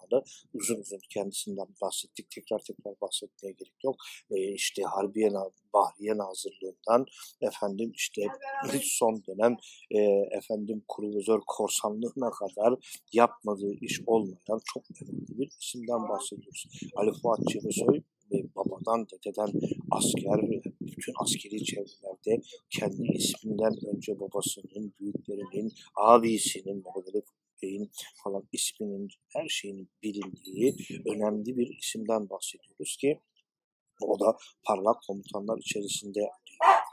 kahramanı. 0.10 0.24
Uzun 0.54 0.76
uzun 0.76 1.00
kendisinden 1.10 1.68
bahsettik. 1.82 2.32
Tekrar 2.32 2.60
tekrar 2.60 2.94
bahsetmeye 3.02 3.52
gerek 3.52 3.84
yok. 3.84 3.96
E, 4.32 4.54
işte 4.54 4.82
Harbiye 4.84 5.32
Bahriye 5.74 6.18
Nazırlığından 6.18 7.06
efendim 7.42 7.92
işte 7.96 8.22
son 8.84 9.24
dönem 9.28 9.58
e, 9.92 10.00
efendim 10.38 10.84
kruvizör 10.96 11.40
korsanlığına 11.48 12.32
kadar 12.32 13.00
yapmadığı 13.14 13.74
iş 13.82 14.02
olmayan 14.08 14.62
çok 14.74 14.84
önemli 15.02 15.40
bir 15.40 15.50
isimden 15.62 16.10
bahsediyoruz. 16.10 16.66
Ali 16.96 17.12
Fuat 17.22 17.40
Cebesoy 17.48 18.02
babadan, 18.56 19.08
dededen 19.10 19.52
asker, 19.92 20.40
bütün 20.82 21.14
askeri 21.24 21.64
çevrelerde 21.64 22.42
kendi 22.70 23.08
isminden 23.18 23.74
önce 23.96 24.20
babasının, 24.20 24.94
büyüklerinin, 25.00 25.72
abisinin, 25.96 26.84
Bey'in 27.64 27.92
falan 28.24 28.44
isminin, 28.52 29.08
her 29.34 29.48
şeyinin 29.50 29.90
bilindiği 30.04 30.76
önemli 31.06 31.58
bir 31.58 31.78
isimden 31.78 32.30
bahsediyoruz 32.30 32.98
ki 32.98 33.22
o 34.02 34.20
da 34.20 34.38
parlak 34.64 34.98
komutanlar 35.08 35.58
içerisinde 35.58 36.20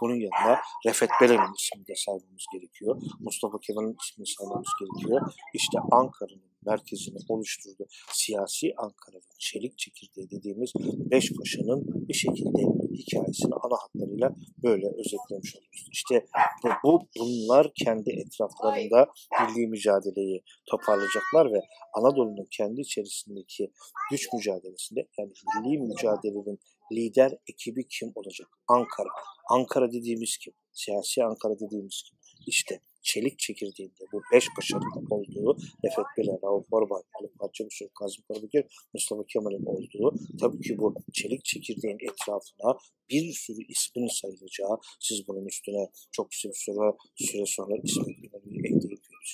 Bunun 0.01 0.15
yanında 0.15 0.61
Refet 0.87 1.11
Belen'in 1.21 1.55
ismini 1.59 1.87
de 1.87 1.95
saymamız 1.97 2.47
gerekiyor. 2.53 3.03
Mustafa 3.21 3.59
Kemal'in 3.61 3.97
ismini 4.03 4.27
saymamız 4.27 4.69
gerekiyor. 4.81 5.33
İşte 5.55 5.79
Ankara'nın 5.93 6.56
merkezini 6.67 7.19
oluşturdu. 7.29 7.87
Siyasi 8.13 8.73
Ankara'nın 8.77 9.23
çelik 9.39 9.79
çekirdeği 9.79 10.31
dediğimiz 10.31 10.73
beş 11.11 11.33
paşanın 11.39 12.09
bir 12.09 12.15
şekilde 12.15 12.61
hikayesini 12.97 13.55
ana 13.55 13.77
hatlarıyla 13.83 14.31
böyle 14.63 14.87
özetlemiş 14.87 15.57
oluyoruz. 15.57 15.89
İşte 15.93 16.27
bu, 16.65 16.69
bu 16.85 17.09
bunlar 17.19 17.73
kendi 17.75 18.11
etraflarında 18.11 19.07
milli 19.41 19.67
mücadeleyi 19.67 20.43
toparlayacaklar 20.71 21.53
ve 21.53 21.61
Anadolu'nun 21.95 22.47
kendi 22.51 22.81
içerisindeki 22.81 23.73
güç 24.11 24.33
mücadelesinde 24.33 25.09
yani 25.19 25.33
milli 25.63 25.79
mücadelenin 25.79 26.59
lider 26.93 27.33
ekibi 27.49 27.89
kim 27.89 28.13
olacak? 28.15 28.49
Ankara. 28.69 29.09
Ankara 29.51 29.93
dediğimiz 29.93 30.37
kim? 30.37 30.55
Siyasi 30.73 31.25
Ankara 31.25 31.55
dediğimiz 31.55 32.03
kim? 32.07 32.19
İşte 32.47 32.81
çelik 33.03 33.39
çekirdeğinde 33.39 34.05
bu 34.13 34.23
beş 34.33 34.47
başarının 34.59 35.07
olduğu 35.11 35.57
Refet 35.85 36.07
Belen, 36.19 36.39
Rauf 36.43 36.67
Orbay, 36.71 37.03
Ali 37.21 37.29
Usul, 37.67 37.89
Kazım 37.99 38.25
Karabekir, 38.29 38.65
Mustafa 38.95 39.23
Kemal'in 39.27 39.67
olduğu 39.67 40.15
tabii 40.41 40.61
ki 40.61 40.79
bu 40.79 40.95
çelik 41.13 41.45
çekirdeğin 41.45 41.99
etrafına 42.01 42.79
bir 43.11 43.33
sürü 43.33 43.63
ismin 43.69 44.09
sayılacağı, 44.21 44.79
siz 45.01 45.29
bunun 45.29 45.47
üstüne 45.47 45.91
çok 46.13 46.35
süre 46.35 46.53
sonra, 46.55 46.97
süre 47.17 47.47
sonra 47.47 47.75
Fevzi 47.77 48.31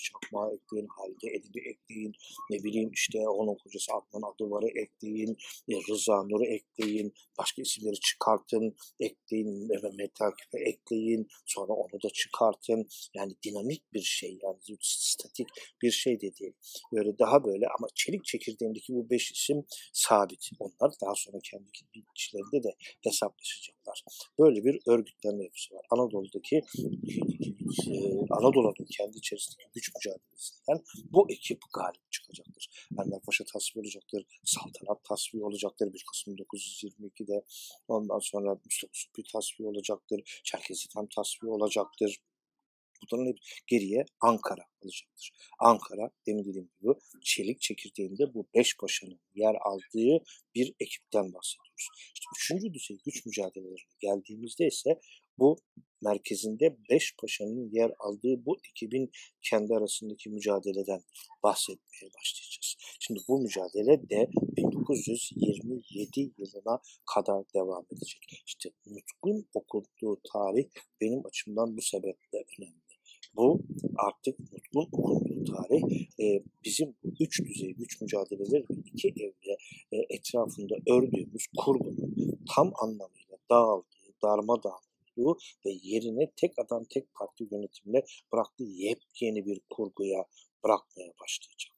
Çakmağı 0.00 0.54
ekleyin, 0.54 0.86
Halide 0.86 1.36
Edip'i 1.36 1.60
ekleyin, 1.60 2.12
ne 2.50 2.64
bileyim 2.64 2.90
işte 2.92 3.18
onun 3.28 3.54
kocası 3.54 3.92
Adnan 3.92 4.32
Adıvar'ı 4.32 4.68
ekleyin, 4.68 5.36
e, 5.68 5.74
Rıza 5.90 6.22
Nur'u 6.22 6.46
ekleyin, 6.46 7.12
başka 7.38 7.62
isimleri 7.62 8.00
çıkartın, 8.00 8.76
ekleyin, 9.00 9.68
Mehmet 9.68 10.22
Akif'e 10.22 10.58
ekleyin, 10.58 11.28
sonra 11.46 11.72
onu 11.72 12.02
da 12.04 12.08
çıkartın. 12.10 12.88
Yani 13.14 13.32
dinamik 13.44 13.92
bir 13.92 14.02
şey 14.02 14.38
yani 14.42 14.58
statik 14.80 15.48
bir 15.82 15.90
şey 15.90 16.20
de 16.20 16.36
değil. 16.36 16.52
Böyle 16.92 17.18
daha 17.18 17.44
böyle 17.44 17.66
ama 17.78 17.88
çelik 17.94 18.24
çekirdeğindeki 18.24 18.94
bu 18.94 19.10
beş 19.10 19.32
isim 19.32 19.64
sabit. 19.92 20.50
Onlar 20.58 20.92
daha 21.02 21.14
sonra 21.16 21.38
kendi 21.44 21.70
içlerinde 22.14 22.62
de 22.62 22.76
hesaplaşacaklar. 23.82 24.28
Böyle 24.38 24.64
bir 24.64 24.80
örgütlenme 24.86 25.44
yapısı 25.44 25.74
var. 25.74 25.86
Anadolu'daki 25.90 26.56
e, 26.56 27.94
Anadolu'nun 28.30 28.86
kendi 28.98 29.18
içerisindeki 29.18 29.68
güç 29.74 29.92
mücadelesinden 29.94 30.80
bu 31.10 31.30
ekip 31.30 31.60
galip 31.74 32.12
çıkacaktır. 32.12 32.68
Enver 32.98 33.20
Paşa 33.26 33.44
tasfiye 33.44 33.82
olacaktır, 33.82 34.26
Saltanat 34.44 35.04
tasfiye 35.04 35.44
olacaktır 35.44 35.92
1 35.92 36.04
Kasım 36.12 36.36
1922'de. 36.36 37.44
Ondan 37.88 38.18
sonra 38.18 38.60
Mustafa 38.64 38.92
Supri 38.92 39.22
tasfiye 39.32 39.68
olacaktır, 39.68 40.40
Çerkezi 40.44 40.88
tam 40.88 41.06
tasfiye 41.06 41.52
olacaktır. 41.52 42.18
Bunların 43.10 43.28
hep 43.28 43.38
geriye 43.66 44.04
Ankara 44.20 44.64
alacaktır. 44.82 45.32
Ankara 45.58 46.10
demin 46.26 46.44
dediğim 46.44 46.70
gibi 46.80 46.92
çelik 47.22 47.60
çekirdeğinde 47.60 48.34
bu 48.34 48.46
beş 48.54 48.76
paşanın 48.76 49.20
yer 49.34 49.54
aldığı 49.54 50.24
bir 50.54 50.74
ekipten 50.80 51.32
bahsediyoruz. 51.32 51.88
İşte 52.14 52.26
üçüncü 52.36 52.74
düzey 52.74 52.98
güç 53.04 53.26
mücadelelerine 53.26 53.76
geldiğimizde 54.00 54.66
ise 54.66 55.00
bu 55.38 55.58
merkezinde 56.02 56.76
beş 56.90 57.16
paşanın 57.16 57.70
yer 57.72 57.92
aldığı 57.98 58.46
bu 58.46 58.56
ekibin 58.68 59.10
kendi 59.42 59.74
arasındaki 59.74 60.30
mücadeleden 60.30 61.02
bahsetmeye 61.42 62.10
başlayacağız. 62.18 62.76
Şimdi 63.00 63.20
bu 63.28 63.40
mücadele 63.40 64.08
de 64.10 64.30
1927 64.56 66.32
yılına 66.38 66.80
kadar 67.14 67.44
devam 67.54 67.86
edecek. 67.92 68.42
İşte 68.46 68.70
Nutk'un 68.86 69.48
okunduğu 69.54 70.20
tarih 70.32 70.64
benim 71.00 71.26
açımdan 71.26 71.76
bu 71.76 71.82
sebeple 71.82 72.44
önemli. 72.58 72.81
Bu 73.36 73.60
artık 73.96 74.38
Nutk'un 74.40 74.80
okunduğu 74.80 75.44
tarih 75.44 75.82
e, 76.20 76.42
bizim 76.64 76.94
üç 77.20 77.40
düzey 77.44 77.74
güç 77.74 78.00
mücadeleleri 78.00 78.64
ve 78.70 78.74
iki 78.84 79.08
evre 79.08 79.56
e, 79.92 79.96
etrafında 80.10 80.74
ördüğümüz 80.90 81.46
kurgunun 81.56 82.14
tam 82.54 82.72
anlamıyla 82.82 83.38
dağıldığı, 83.50 84.14
darmadağınlığı 84.22 85.36
ve 85.66 85.70
yerine 85.82 86.30
tek 86.36 86.58
adam 86.58 86.84
tek 86.84 87.14
parti 87.14 87.48
yönetimle 87.50 88.04
bıraktığı 88.32 88.64
yepyeni 88.64 89.46
bir 89.46 89.60
kurguya 89.70 90.24
bırakmaya 90.64 91.12
başlayacak. 91.20 91.72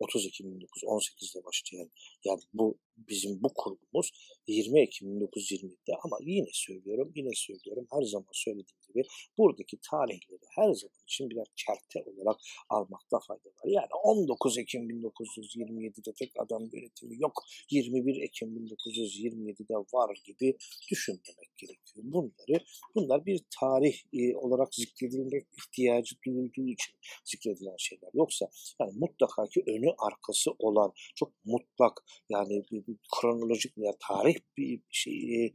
30 0.00 0.26
Ekim 0.26 0.46
1918'de 0.46 1.44
başlayan 1.44 1.90
yani 2.24 2.40
bu 2.52 2.78
bizim 2.96 3.42
bu 3.42 3.54
kurgumuz 3.54 4.10
20 4.46 4.80
Ekim 4.80 5.08
1920'de 5.08 5.92
ama 6.04 6.18
yine 6.22 6.48
söylüyorum 6.52 7.12
yine 7.14 7.30
söylüyorum 7.34 7.86
her 7.92 8.02
zaman 8.02 8.28
söylediğim 8.32 8.79
gibi 8.94 9.02
buradaki 9.38 9.76
tarihleri 9.90 10.46
her 10.56 10.72
zaman 10.72 11.02
için 11.02 11.30
birer 11.30 11.46
kerte 11.66 12.10
olarak 12.10 12.40
almakta 12.68 13.18
fayda 13.26 13.48
var. 13.48 13.64
Yani 13.64 13.94
19 14.04 14.58
Ekim 14.58 14.90
1927'de 14.90 16.12
tek 16.18 16.32
adam 16.38 16.62
yönetimi 16.72 17.22
yok 17.22 17.44
21 17.70 18.22
Ekim 18.22 18.48
1927'de 18.48 19.74
var 19.74 20.16
gibi 20.24 20.56
düşünmemek 20.90 21.56
gerekiyor. 21.56 22.04
Bunları 22.04 22.64
bunlar 22.94 23.26
bir 23.26 23.40
tarih 23.60 23.94
e, 24.12 24.36
olarak 24.36 24.74
zikredilmek 24.74 25.46
ihtiyacı 25.58 26.16
duyulduğu 26.26 26.68
için 26.68 26.94
zikredilen 27.24 27.76
şeyler. 27.78 28.10
Yoksa 28.14 28.48
yani 28.80 28.92
mutlaka 28.96 29.46
ki 29.46 29.62
önü 29.66 29.94
arkası 29.98 30.50
olan 30.58 30.92
çok 31.14 31.32
mutlak 31.44 32.04
yani 32.28 32.62
bir, 32.72 32.86
bir 32.86 32.96
kronolojik 33.20 33.78
veya 33.78 33.92
tarih 34.08 34.34
bir 34.56 34.80
şey 34.90 35.44
e, 35.46 35.52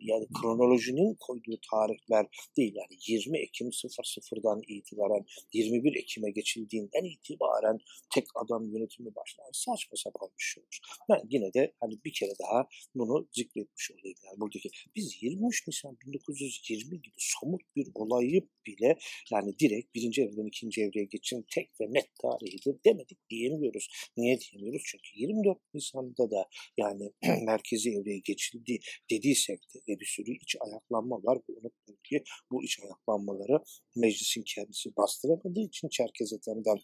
yani 0.00 0.26
kronolojinin 0.40 1.16
koyduğu 1.20 1.58
tarihler 1.70 2.26
değil. 2.56 2.74
Yani 2.76 2.98
20 3.08 3.38
Ekim 3.38 3.68
00'dan 3.68 4.62
itibaren 4.68 5.24
21 5.52 5.96
Ekim'e 5.96 6.30
geçildiğinden 6.30 7.04
itibaren 7.04 7.78
tek 8.14 8.24
adam 8.34 8.68
yönetimi 8.74 9.14
başlayan 9.14 9.50
saçma 9.52 9.96
sapan 9.96 10.28
bir 10.38 10.44
şey 10.44 10.62
olur. 10.62 10.78
Ben 11.10 11.22
yine 11.30 11.54
de 11.54 11.72
hani 11.80 11.94
bir 12.04 12.12
kere 12.12 12.32
daha 12.42 12.68
bunu 12.94 13.28
zikretmiş 13.32 13.90
olayım. 13.90 14.18
Yani 14.24 14.40
buradaki 14.40 14.70
biz 14.96 15.22
23 15.22 15.68
Nisan 15.68 15.98
1920 16.06 17.02
gibi 17.02 17.14
somut 17.18 17.62
bir 17.76 17.86
olayı 17.94 18.48
bile 18.66 18.98
yani 19.30 19.58
direkt 19.58 19.94
birinci 19.94 20.22
evreden 20.22 20.46
ikinci 20.46 20.82
evreye 20.82 21.04
geçin 21.04 21.46
tek 21.54 21.80
ve 21.80 21.84
net 21.92 22.08
tarihidir 22.22 22.76
demedik 22.84 23.30
diyemiyoruz. 23.30 23.88
Niye 24.16 24.38
diyemiyoruz? 24.40 24.82
Çünkü 24.86 25.08
24 25.14 25.58
Nisan'da 25.74 26.30
da 26.30 26.48
yani 26.76 27.12
merkezi 27.44 27.90
evreye 27.90 28.18
geçildi 28.18 28.78
dediysek 29.10 29.60
de 29.74 29.78
ve 29.88 30.00
bir 30.00 30.06
sürü 30.06 30.30
iç 30.42 30.56
ayaklanma 30.60 31.16
var. 31.16 31.38
Bu 31.48 31.52
unutmayın 31.52 32.00
ki 32.04 32.24
bu 32.50 32.64
iç 32.64 32.80
ayaklanmaları 32.80 33.64
meclisin 33.96 34.42
kendisi 34.42 34.96
bastıramadığı 34.96 35.60
için 35.60 35.88
Çerkezetem'den 35.88 36.78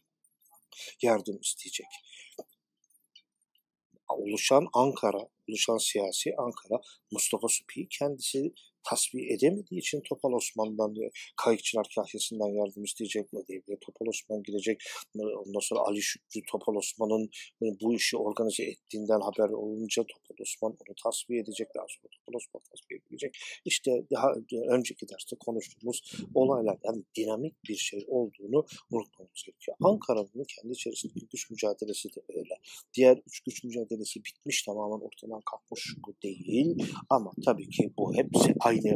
yardım 1.03 1.39
isteyecek. 1.43 1.87
Oluşan 4.09 4.67
Ankara, 4.73 5.29
oluşan 5.49 5.79
siyasi 5.79 6.35
Ankara, 6.37 6.81
Mustafa 7.11 7.49
Supi 7.49 7.89
kendisi 7.89 8.53
tasfiye 8.85 9.35
edemediği 9.35 9.81
için 9.81 10.01
Topal 10.09 10.33
Osman'dan 10.33 10.95
kayıkçılar 11.37 11.87
kahyasından 11.95 12.49
yardım 12.49 12.85
isteyecek 12.85 13.33
mi 13.33 13.41
diye 13.49 13.79
Topal 13.81 14.07
Osman 14.07 14.43
gidecek. 14.43 14.83
Ondan 15.17 15.61
sonra 15.61 15.81
Ali 15.81 16.03
Şükrü 16.03 16.41
Topal 16.51 16.75
Osman'ın 16.75 17.31
bu 17.83 17.95
işi 17.95 18.17
organize 18.17 18.63
ettiğinden 18.65 19.21
haber 19.21 19.49
olunca 19.53 20.03
Topal 20.03 20.43
Osman 20.43 20.73
onu 20.73 20.95
tasfiye 21.05 21.41
edecek. 21.41 21.69
Daha 21.77 21.87
sonra 21.89 22.09
Topal 22.17 22.37
Osman 22.39 22.63
tasfiye 22.71 23.01
edilecek. 23.01 23.37
İşte 23.65 23.91
daha 24.13 24.29
önceki 24.69 25.09
derste 25.09 25.37
konuştuğumuz 25.37 26.13
olaylar 26.35 26.79
yani 26.85 27.05
dinamik 27.17 27.55
bir 27.69 27.77
şey 27.77 28.05
olduğunu 28.09 28.67
unutmamamız 28.91 29.43
gerekiyor. 29.47 29.77
Ankara'nın 29.83 30.45
kendi 30.49 30.73
içerisindeki 30.73 31.27
güç 31.33 31.51
mücadelesi 31.51 32.09
de 32.09 32.21
öyle. 32.29 32.55
Diğer 32.95 33.19
üç 33.27 33.41
güç 33.41 33.65
mücadelesi 33.65 34.25
bitmiş 34.25 34.63
tamamen 34.63 35.05
ortadan 35.07 35.41
kalkmış 35.51 35.95
değil. 36.23 36.95
Ama 37.11 37.33
tabii 37.45 37.69
ki 37.69 37.93
bu 37.99 38.15
hepsi 38.15 38.55
aynı 38.71 38.91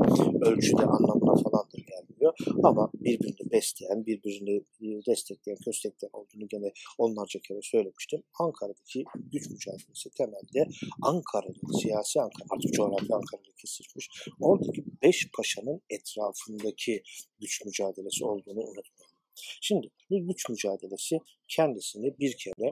ölçüde 0.46 0.82
anlamına 0.82 1.34
falan 1.42 1.64
da 1.72 1.78
gelmiyor. 1.90 2.34
Ama 2.62 2.90
birbirini 2.94 3.50
besleyen, 3.52 4.06
birbirini 4.06 4.56
e, 4.56 4.86
destekleyen, 5.06 5.58
köstekleyen 5.64 6.10
olduğunu 6.12 6.48
gene 6.48 6.72
onlarca 6.98 7.40
kere 7.40 7.58
söylemiştim. 7.62 8.22
Ankara'daki 8.38 9.04
güç 9.32 9.50
mücadelesi 9.50 10.10
temelde 10.10 10.70
Ankara'nın, 11.02 11.78
siyasi 11.80 12.20
Ankara, 12.20 12.46
artık 12.50 12.74
coğrafya 12.74 13.16
Ankara'yla 13.16 13.52
kesişmiş. 13.62 14.08
Oradaki 14.40 14.84
beş 15.02 15.28
paşanın 15.36 15.80
etrafındaki 15.90 17.02
güç 17.40 17.64
mücadelesi 17.64 18.24
olduğunu 18.24 18.60
unutmayalım. 18.60 19.14
Şimdi 19.60 19.88
bu 20.10 20.26
güç 20.26 20.48
mücadelesi 20.48 21.18
kendisini 21.48 22.18
bir 22.18 22.36
kere 22.36 22.70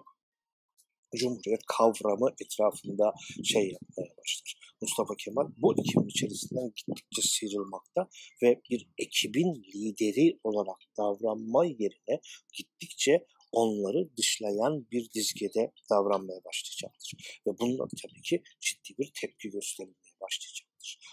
Cumhuriyet 1.17 1.63
kavramı 1.67 2.31
etrafında 2.41 3.13
şey 3.45 3.63
yapmaya 3.63 4.17
başlar. 4.19 4.63
Mustafa 4.81 5.15
Kemal 5.19 5.49
bu 5.57 5.75
ekibin 5.81 6.09
içerisinden 6.09 6.73
gittikçe 6.77 7.23
sıyrılmakta 7.23 8.09
ve 8.43 8.61
bir 8.71 8.89
ekibin 8.99 9.55
lideri 9.75 10.39
olarak 10.45 10.81
davranma 10.99 11.65
yerine 11.65 12.21
gittikçe 12.53 13.27
onları 13.53 14.17
dışlayan 14.17 14.87
bir 14.91 15.11
dizgede 15.11 15.73
davranmaya 15.91 16.45
başlayacaktır. 16.45 17.41
Ve 17.47 17.51
bununla 17.61 17.87
tabii 18.03 18.23
ki 18.23 18.43
ciddi 18.61 18.99
bir 18.99 19.13
tepki 19.21 19.51
gösterilmeye 19.51 20.17
başlayacaktır. 20.21 20.72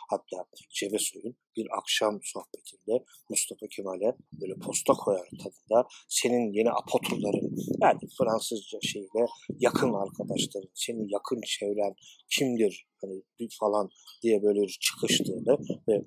Hatta 0.10 0.46
Cebesoy'un 0.70 1.36
bir 1.56 1.68
akşam 1.80 2.20
sohbetinde 2.24 3.06
Mustafa 3.30 3.68
Kemal'e 3.76 4.16
böyle 4.42 4.54
posta 4.66 4.94
koyar 4.94 5.28
tadında 5.44 5.88
senin 6.10 6.54
yeni 6.54 6.72
apoturların 6.72 7.56
yani 7.82 8.00
Fransızca 8.18 8.80
şeyle 8.82 9.26
yakın 9.60 9.94
arkadaşların, 9.94 10.70
senin 10.74 11.08
yakın 11.08 11.42
çevren 11.42 11.96
kimdir 12.30 12.88
hani 13.02 13.22
bir 13.40 13.58
falan 13.60 13.90
diye 14.22 14.44
böyle 14.44 14.68
çıkıştığını 14.68 15.58
ve 15.88 16.04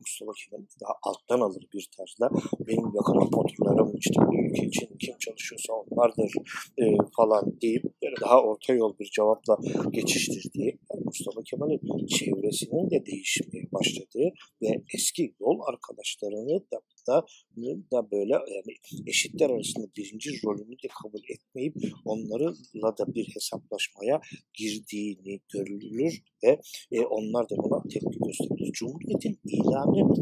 Mustafa 0.00 0.32
Kemal 0.40 0.66
daha 0.82 0.94
alttan 1.02 1.40
alır 1.40 1.64
bir 1.74 1.88
tarzda. 1.96 2.30
Benim 2.68 2.86
yakın 2.94 3.18
apoturlarım 3.26 3.96
işte 3.96 4.14
bu 4.26 4.34
ülke 4.34 4.66
için 4.66 4.88
kim 5.00 5.18
çalışıyorsa 5.18 5.72
onlardır 5.72 6.32
e, 6.78 6.84
falan 7.16 7.60
deyip 7.60 7.84
böyle 8.02 8.14
daha 8.20 8.42
orta 8.42 8.72
yol 8.74 8.98
bir 8.98 9.10
cevapla 9.16 9.56
geçiştirdiği 9.90 10.78
Mustafa 11.04 11.42
Kemal'in 11.42 12.06
çevresinin 12.06 12.90
de 12.90 13.06
değişmeye 13.06 13.64
başladığı 13.72 14.28
ve 14.62 14.82
eski 14.94 15.34
yol 15.40 15.60
arkadaşlarını 15.68 16.60
da 16.72 16.80
da, 17.08 17.24
da 17.92 18.10
böyle 18.10 18.32
yani 18.32 18.72
eşitler 19.06 19.50
arasında 19.50 19.86
birinci 19.96 20.30
rolünü 20.44 20.76
de 20.84 20.88
kabul 21.02 21.22
etmeyip 21.34 21.74
onlarla 22.04 22.98
da 22.98 23.14
bir 23.14 23.28
hesaplaşmaya 23.34 24.20
girdiğini 24.54 25.40
görülür 25.52 26.22
ve 26.44 26.60
e, 26.92 27.00
onlar 27.00 27.50
da 27.50 27.56
buna 27.56 27.82
tepki 27.82 28.18
gösterilir. 28.26 28.72
Cumhuriyetin 28.72 29.38
ilanı 29.44 30.16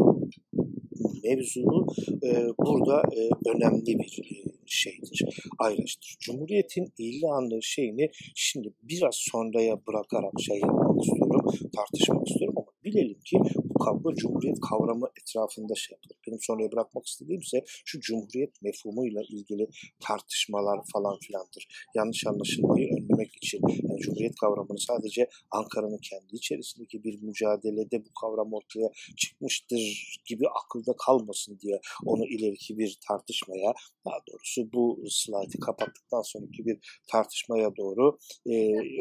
mevzuu 1.24 1.86
e, 2.24 2.28
burada 2.58 3.02
e, 3.16 3.20
önemli 3.54 3.98
bir 3.98 4.20
e, 4.24 4.53
şeydir, 4.74 5.24
ayraçtır. 5.58 6.16
Cumhuriyetin 6.20 6.92
ilanı 6.98 7.62
şeyini 7.62 8.10
şimdi 8.34 8.74
biraz 8.82 9.14
sonraya 9.18 9.86
bırakarak 9.86 10.32
şey 10.40 10.58
yapmak 10.58 11.00
istiyorum, 11.02 11.70
tartışmak 11.76 12.28
istiyorum 12.28 12.54
ama 12.56 12.72
bilelim 12.84 13.20
ki 13.20 13.36
bu 13.56 13.78
kavga 13.78 14.14
Cumhuriyet 14.14 14.60
kavramı 14.60 15.08
etrafında 15.20 15.74
şey 15.74 15.94
yapılır. 15.94 16.13
Benim 16.26 16.38
sonraya 16.40 16.72
bırakmak 16.72 17.06
istediğim 17.06 17.40
ise 17.40 17.64
şu 17.84 18.00
Cumhuriyet 18.00 18.62
mefhumuyla 18.62 19.22
ilgili 19.22 19.68
tartışmalar 20.00 20.80
falan 20.92 21.18
filandır. 21.18 21.68
Yanlış 21.94 22.26
anlaşılmayı 22.26 22.88
önlemek 22.88 23.36
için 23.36 23.60
yani 23.88 24.00
Cumhuriyet 24.00 24.34
kavramını 24.40 24.78
sadece 24.78 25.28
Ankara'nın 25.50 26.00
kendi 26.10 26.36
içerisindeki 26.36 27.04
bir 27.04 27.22
mücadelede 27.22 28.04
bu 28.04 28.12
kavram 28.20 28.52
ortaya 28.52 28.90
çıkmıştır 29.16 30.18
gibi 30.26 30.44
akılda 30.48 30.92
kalmasın 31.06 31.58
diye 31.58 31.80
onu 32.04 32.26
ileriki 32.26 32.78
bir 32.78 32.98
tartışmaya 33.08 33.74
daha 34.06 34.18
doğrusu 34.30 34.72
bu 34.72 35.04
slaytı 35.08 35.60
kapattıktan 35.60 36.22
sonraki 36.22 36.66
bir 36.66 37.02
tartışmaya 37.08 37.76
doğru 37.76 38.18
e, 38.46 38.54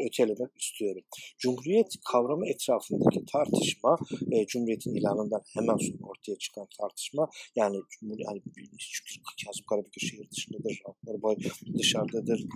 ötelemek 0.06 0.58
istiyorum. 0.58 1.02
Cumhuriyet 1.38 1.92
kavramı 2.12 2.48
etrafındaki 2.48 3.24
tartışma 3.32 3.98
e, 4.32 4.46
Cumhuriyet'in 4.46 4.94
ilanından 4.94 5.42
hemen 5.54 5.76
sonra 5.76 6.10
ortaya 6.10 6.36
çıkan 6.38 6.66
tartışma 6.80 7.13
yani 7.56 7.76
yani 8.18 8.42
çünkü 8.78 9.22
Kazım 9.46 9.66
Karabekir 9.70 10.00
şehir 10.06 10.30
dışındadır, 10.30 10.82
Akbarbay 10.88 11.36
dışarıdadır. 11.78 12.46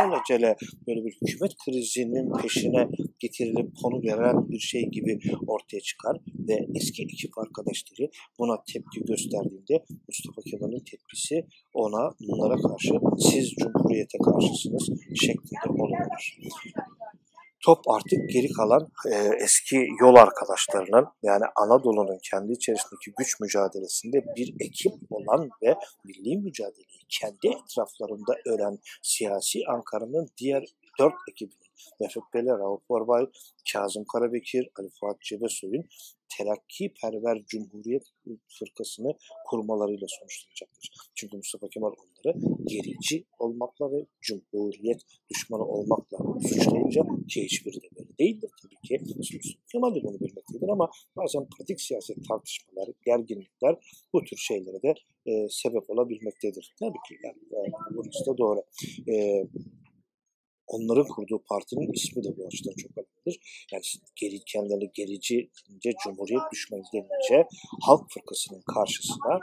Alacele 0.00 0.56
böyle 0.86 1.04
bir 1.04 1.12
hükümet 1.22 1.52
krizinin 1.64 2.32
peşine 2.42 2.88
getirilip 3.18 3.76
konu 3.82 4.02
veren 4.02 4.48
bir 4.48 4.58
şey 4.58 4.82
gibi 4.90 5.18
ortaya 5.46 5.80
çıkar 5.80 6.16
ve 6.48 6.66
eski 6.74 7.02
ekip 7.02 7.38
arkadaşları 7.38 8.10
buna 8.38 8.56
tepki 8.72 9.00
gösterdiğinde 9.04 9.84
Mustafa 10.08 10.42
Kemal'in 10.50 10.84
tepkisi 10.90 11.46
ona 11.74 12.14
bunlara 12.20 12.56
karşı 12.56 12.94
siz 13.30 13.50
Cumhuriyet'e 13.50 14.18
karşısınız 14.18 14.84
şeklinde 15.14 15.68
olabilir 15.82 16.38
top 17.64 17.78
artık 17.88 18.30
geri 18.32 18.48
kalan 18.52 18.88
e, 19.12 19.14
eski 19.44 19.76
yol 20.00 20.14
arkadaşlarının 20.14 21.06
yani 21.22 21.44
Anadolu'nun 21.56 22.18
kendi 22.30 22.52
içerisindeki 22.52 23.12
güç 23.18 23.40
mücadelesinde 23.40 24.18
bir 24.36 24.54
ekip 24.60 24.92
olan 25.10 25.48
ve 25.62 25.74
milli 26.04 26.36
mücadeleyi 26.36 27.04
kendi 27.08 27.46
etraflarında 27.46 28.32
öğren 28.46 28.78
siyasi 29.02 29.58
Ankara'nın 29.68 30.28
diğer 30.38 30.64
dört 31.00 31.14
ekibinin 31.30 31.66
Refet 32.00 32.22
Bele, 32.34 32.50
Rauf 32.50 32.82
Orbay, 32.88 33.26
Kazım 33.72 34.04
Karabekir, 34.12 34.68
Ali 34.78 34.88
Fuat 35.00 35.20
Cebesoy'un 35.20 35.84
terakki 36.38 36.94
perver 37.02 37.44
Cumhuriyet 37.46 38.04
fırkasını 38.58 39.14
kurmalarıyla 39.50 40.06
sonuçlanacaktır. 40.08 40.90
Çünkü 41.14 41.36
Mustafa 41.36 41.68
Kemal 41.68 41.92
onları 41.92 42.38
gerici 42.64 43.24
olmakla 43.38 43.92
ve 43.92 44.06
Cumhuriyet 44.20 45.00
düşmanı 45.30 45.64
olmakla 45.64 46.18
suçlayınca 46.48 47.02
ki 47.28 47.44
hiçbiri 47.44 47.76
de 47.76 47.88
böyle 47.98 48.18
değildir 48.18 48.50
tabii 48.62 48.88
ki. 48.88 49.14
Mustafa 49.16 49.38
Kemal 49.72 49.94
de 49.94 50.02
bunu 50.02 50.20
bilmektedir 50.20 50.68
ama 50.68 50.90
bazen 51.16 51.48
pratik 51.48 51.80
siyaset 51.80 52.16
tartışmaları, 52.28 52.94
gerginlikler 53.06 53.76
bu 54.12 54.24
tür 54.24 54.36
şeylere 54.36 54.82
de 54.82 54.94
e, 55.26 55.48
sebep 55.48 55.90
olabilmektedir. 55.90 56.74
Tabii 56.80 56.98
ki 57.08 57.14
yani, 57.24 57.36
yani 57.52 57.96
burası 57.96 58.26
da 58.26 58.38
doğru. 58.38 58.62
E, 59.08 59.44
onların 60.66 61.08
kurduğu 61.08 61.42
partinin 61.48 61.92
ismi 61.92 62.24
de 62.24 62.36
bu 62.36 62.46
açıdan 62.46 62.74
çok 62.76 62.90
önemlidir. 62.98 63.66
Yani 63.72 63.82
geri, 64.16 64.44
kendilerini 64.44 64.90
gerici 64.94 65.50
denince, 65.68 65.92
Cumhuriyet 66.04 66.42
düşmanı 66.52 66.82
denince 66.92 67.48
Halk 67.82 68.10
Fırkası'nın 68.10 68.62
karşısına 68.74 69.40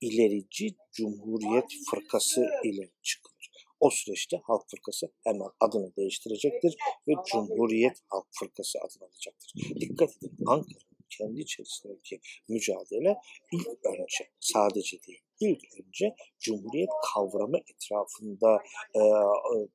ilerici 0.00 0.74
Cumhuriyet 0.92 1.70
Fırkası 1.90 2.46
ile 2.64 2.90
çıkılır. 3.02 3.50
O 3.80 3.90
süreçte 3.90 4.36
Halk 4.44 4.70
Fırkası 4.70 5.06
hemen 5.24 5.48
adını 5.60 5.96
değiştirecektir 5.96 6.76
ve 7.08 7.12
Cumhuriyet 7.32 7.98
Halk 8.06 8.26
Fırkası 8.30 8.78
adını 8.78 9.08
alacaktır. 9.08 9.52
Dikkat 9.80 10.10
edin 10.16 10.36
Ankara 10.46 10.87
kendi 11.10 11.40
içerisindeki 11.40 12.20
mücadele 12.48 13.16
ilk 13.52 13.86
önce 13.86 14.30
sadece 14.40 15.02
değil 15.06 15.20
ilk 15.40 15.64
önce 15.80 16.14
Cumhuriyet 16.40 16.88
kavramı 17.14 17.58
etrafında 17.58 18.62
e, 18.94 19.00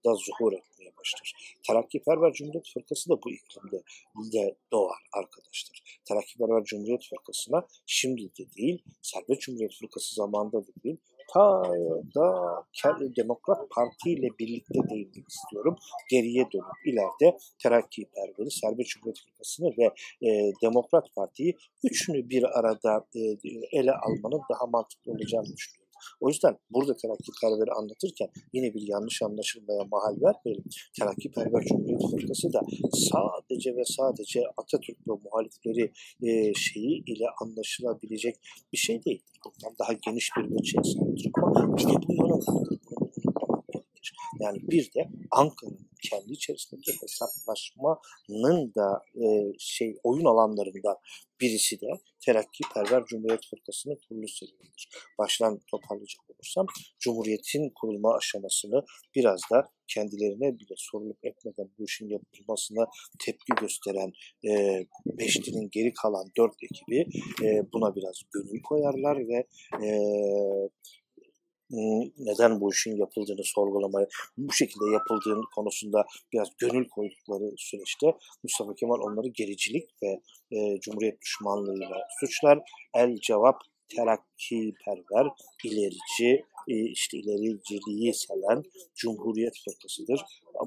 da 0.06 0.16
zuhur 0.16 0.54
etmeye 0.54 0.98
başlar. 0.98 1.58
Terakkiperver 1.68 2.34
Cumhuriyet 2.34 2.74
Fırkası 2.74 3.10
da 3.10 3.14
bu 3.26 3.32
iklimde 3.32 3.84
de 4.34 4.56
doğar 4.72 5.04
arkadaşlar. 5.14 6.00
Terakkiperver 6.06 6.64
Cumhuriyet 6.64 7.06
Fırkası'na 7.10 7.68
şimdi 7.86 8.22
de 8.22 8.54
değil, 8.58 8.84
Serbest 9.02 9.42
Cumhuriyet 9.42 9.74
Fırkası 9.80 10.16
zamanında 10.16 10.58
da 10.68 10.72
değil, 10.84 10.98
ta 11.34 11.64
da 12.16 12.66
Demokrat 13.16 13.70
Parti 13.70 14.12
ile 14.12 14.28
birlikte 14.40 14.80
değinmek 14.90 15.30
istiyorum. 15.30 15.76
Geriye 16.12 16.44
dönüp 16.54 16.86
ileride 16.86 17.38
Terakkiperver'i, 17.64 18.52
Serbest 18.52 18.90
Cumhuriyet 18.90 19.20
Fırkası'nı 19.26 19.70
ve 19.78 19.86
e, 20.28 20.52
Demokrat 20.62 21.16
Parti'yi 21.16 21.58
üçünü 21.84 22.30
bir 22.30 22.60
arada 22.60 23.06
e, 23.16 23.20
ele 23.72 23.92
almanın 23.92 24.42
daha 24.50 24.66
mantıklı 24.68 25.12
olacağını 25.12 25.46
düşünüyorum. 25.58 25.83
O 26.22 26.30
yüzden 26.30 26.58
burada 26.70 26.96
terakkiperveri 26.96 27.72
anlatırken 27.72 28.30
yine 28.54 28.74
bir 28.74 28.88
yanlış 28.88 29.22
anlaşılmaya 29.22 29.84
mahal 29.84 30.16
vermeyelim. 30.22 30.66
Terakkiperver 31.00 31.64
Cumhuriyet 31.66 32.02
Fırkası 32.12 32.54
da 32.54 32.62
sadece 33.12 33.76
ve 33.76 33.84
sadece 33.86 34.42
Atatürk 34.58 35.08
ve 35.08 35.14
muhalifleri 35.24 35.92
e, 36.24 36.54
şeyi 36.54 37.04
ile 37.06 37.26
anlaşılabilecek 37.42 38.36
bir 38.74 38.78
şey 38.78 39.06
değil. 39.06 39.24
Bundan 39.46 39.76
daha 39.80 39.94
geniş 39.94 40.30
bir 40.38 40.44
ölçüye 40.44 40.84
sahiptir 40.84 41.32
ama 41.44 41.78
bir 41.78 41.84
de 41.84 41.94
bu 42.08 42.14
yönü 42.14 42.34
vardır. 42.34 42.80
Yani 44.40 44.58
bir 44.62 44.94
de 44.94 45.10
Ankara'nın 45.32 45.83
kendi 46.10 46.34
içerisindeki 46.34 46.92
hesaplaşmanın 47.02 48.74
da 48.76 49.04
e, 49.16 49.26
şey 49.60 49.96
oyun 50.04 50.26
alanlarından 50.26 50.98
birisi 51.42 51.82
de 51.82 51.88
Terakkiperver 52.26 53.06
Cumhuriyet 53.06 53.46
Fırkası'nın 53.50 54.00
kuruluş 54.10 54.32
serüvenidir. 54.32 54.90
Baştan 55.20 55.60
toparlayacak 55.72 56.22
olursam 56.30 56.66
Cumhuriyet'in 57.00 57.72
kurulma 57.76 58.16
aşamasını 58.16 58.86
biraz 59.16 59.42
da 59.52 59.70
kendilerine 59.88 60.60
bile 60.60 60.74
sorulup 60.78 61.26
etmeden 61.26 61.70
bu 61.80 61.86
işin 61.86 62.10
yapılmasına 62.10 62.88
tepki 63.26 63.54
gösteren 63.62 64.12
e, 64.48 64.84
Beşli'nin 65.06 65.70
geri 65.72 65.94
kalan 65.94 66.32
dört 66.38 66.56
ekibi 66.64 67.00
e, 67.44 67.72
buna 67.74 67.96
biraz 67.96 68.22
gönül 68.34 68.62
koyarlar 68.62 69.18
ve 69.28 69.48
e, 69.86 69.90
neden 72.18 72.62
bu 72.62 72.72
işin 72.72 72.98
yapıldığını 72.98 73.44
sorgulamaya, 73.44 74.08
bu 74.38 74.54
şekilde 74.54 74.86
yapıldığını 74.94 75.44
konusunda 75.56 76.06
biraz 76.34 76.48
gönül 76.58 76.88
koydukları 76.90 77.54
süreçte 77.58 78.08
Mustafa 78.44 78.76
Kemal 78.76 79.00
onları 79.00 79.28
gericilik 79.28 79.90
ve 80.04 80.22
e, 80.58 80.80
Cumhuriyet 80.80 81.22
düşmanlığıyla 81.22 82.08
suçlar. 82.20 82.60
El 82.94 83.18
cevap 83.22 83.62
terakki 83.96 84.74
perver, 84.86 85.28
ilerici, 85.64 86.46
işte 86.68 87.18
ilericiliği 87.18 88.14
seven 88.14 88.64
Cumhuriyet 88.96 89.54
Fırkası'dır. 89.66 90.22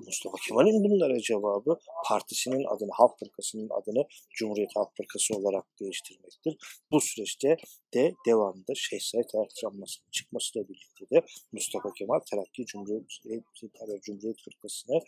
Mustafa 0.06 0.36
Kemal'in 0.48 0.84
bunlara 0.84 1.20
cevabı 1.20 1.78
partisinin 2.06 2.64
adını, 2.64 2.90
Halk 2.92 3.18
Fırkası'nın 3.18 3.68
adını 3.70 4.06
Cumhuriyet 4.34 4.70
Halk 4.76 4.96
Fırkası 4.96 5.34
olarak 5.34 5.64
değiştirmektir. 5.80 6.56
Bu 6.90 7.00
süreçte 7.00 7.56
de 7.94 8.14
devamında 8.26 8.72
Said 9.00 9.34
ayaklanmasının 9.34 10.10
çıkmasıyla 10.10 10.68
birlikte 10.68 11.04
de 11.10 11.26
Mustafa 11.52 11.92
Kemal 11.98 12.20
Terakki 12.30 12.66
Cumhuriyet, 12.66 13.04
Cumhuriyet 14.02 14.40
Fırkası'nı 14.44 15.00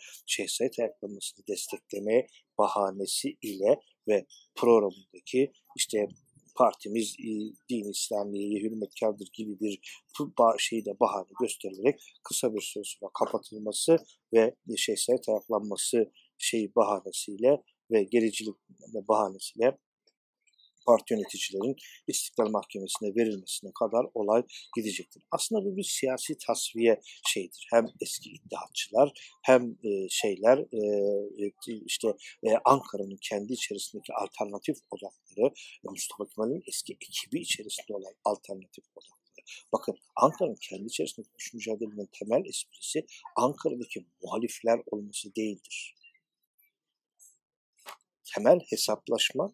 Said 0.47 0.73
ayaklanmasını 0.79 1.47
desteklemeye 1.47 2.27
bahanesi 2.57 3.37
ile 3.41 3.79
ve 4.07 4.25
programındaki 4.55 5.51
işte 5.77 6.07
partimiz 6.59 7.15
e, 7.19 7.31
din 7.69 7.91
İslamiye'ye 7.91 8.59
hürmetkardır 8.59 9.29
gibi 9.33 9.59
bir 9.59 9.79
şeyde 10.57 10.99
bahane 10.99 11.31
gösterilerek 11.41 12.01
kısa 12.23 12.53
bir 12.53 12.61
süre 12.61 12.83
sonra 12.85 13.11
kapatılması 13.19 13.97
ve 14.33 14.55
şeyse 14.77 15.21
taraflanması 15.25 16.11
şey 16.37 16.71
bahanesiyle 16.75 17.63
ve 17.91 18.03
gericilik 18.03 18.55
bahanesiyle 19.07 19.77
parti 20.89 21.13
yöneticilerin 21.13 21.75
İstiklal 22.07 22.49
Mahkemesi'ne 22.49 23.15
verilmesine 23.15 23.71
kadar 23.79 24.05
olay 24.13 24.43
gidecektir. 24.75 25.23
Aslında 25.31 25.65
bu 25.65 25.77
bir 25.77 25.83
siyasi 25.83 26.37
tasfiye 26.47 27.01
şeydir. 27.27 27.67
Hem 27.73 27.85
eski 28.01 28.29
iddiatçılar 28.29 29.07
hem 29.43 29.61
e, 29.83 30.09
şeyler 30.09 30.57
e, 30.57 30.81
e 31.45 31.51
işte 31.85 32.07
e, 32.43 32.47
Ankara'nın 32.65 33.19
kendi 33.21 33.53
içerisindeki 33.53 34.13
alternatif 34.13 34.77
odakları 34.91 35.53
e, 35.85 35.87
Mustafa 35.89 36.25
Kemal'in 36.29 36.63
eski 36.67 36.93
ekibi 36.93 37.41
içerisinde 37.41 37.93
olan 37.93 38.13
alternatif 38.25 38.83
odakları. 38.95 39.45
Bakın 39.73 39.97
Ankara'nın 40.15 40.57
kendi 40.69 40.85
içerisindeki 40.85 41.29
güç 41.37 41.53
mücadelenin 41.53 42.09
temel 42.19 42.45
esprisi 42.45 43.05
Ankara'daki 43.35 44.05
muhalifler 44.23 44.79
olması 44.91 45.35
değildir. 45.35 45.95
Temel 48.35 48.59
hesaplaşma 48.69 49.53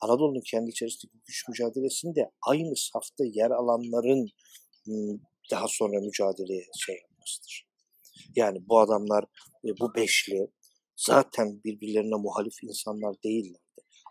Anadolu'nun 0.00 0.42
kendi 0.50 0.70
içerisindeki 0.70 1.18
güç 1.26 1.48
mücadelesinde 1.48 2.30
aynı 2.42 2.76
safta 2.76 3.24
yer 3.24 3.50
alanların 3.50 4.28
daha 5.50 5.66
sonra 5.68 6.00
mücadeleye 6.00 6.66
şey 6.86 6.96
yapmasıdır. 7.02 7.68
Yani 8.36 8.58
bu 8.68 8.80
adamlar, 8.80 9.24
e, 9.64 9.68
bu 9.80 9.94
beşli 9.94 10.50
zaten 10.96 11.60
birbirlerine 11.64 12.16
muhalif 12.16 12.62
insanlar 12.62 13.14
değillerdi. 13.24 13.58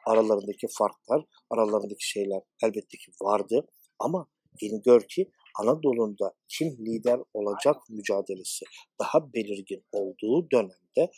Aralarındaki 0.07 0.67
farklar, 0.77 1.25
aralarındaki 1.49 2.09
şeyler 2.09 2.41
elbette 2.63 2.97
ki 2.97 3.11
vardı 3.21 3.67
ama 3.99 4.27
gelin 4.61 4.81
gör 4.85 5.01
ki 5.07 5.31
Anadolu'da 5.59 6.33
kim 6.47 6.67
lider 6.67 7.19
olacak 7.33 7.75
mücadelesi 7.89 8.65
daha 8.99 9.33
belirgin 9.33 9.83
olduğu 9.91 10.51
dönemde 10.51 11.11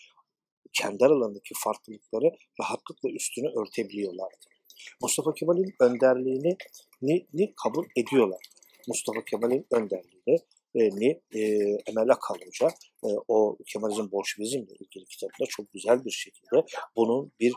kendi 0.73 1.05
aralarındaki 1.05 1.53
farklılıkları 1.63 2.31
rahatlıkla 2.61 3.09
üstünü 3.09 3.47
örtebiliyorlardı. 3.61 4.54
Mustafa 5.01 5.33
Kemal'in 5.33 5.73
önderliğini 5.79 6.57
ni, 7.01 7.27
ni 7.33 7.53
kabul 7.63 7.85
ediyorlar. 7.95 8.45
Mustafa 8.87 9.25
Kemal'in 9.25 9.65
önderliğini 9.71 10.39
e, 10.75 10.89
ni 10.89 11.21
e, 11.31 11.41
Emel 11.87 12.09
Akal 12.09 12.35
Hoca 12.45 12.67
e, 13.03 13.07
o 13.27 13.57
Kemalizm 13.65 14.11
Bolşevizmle 14.11 14.73
ilgili 14.79 15.05
kitabında 15.05 15.45
çok 15.49 15.73
güzel 15.73 16.05
bir 16.05 16.11
şekilde 16.11 16.65
bunun 16.95 17.31
bir 17.39 17.53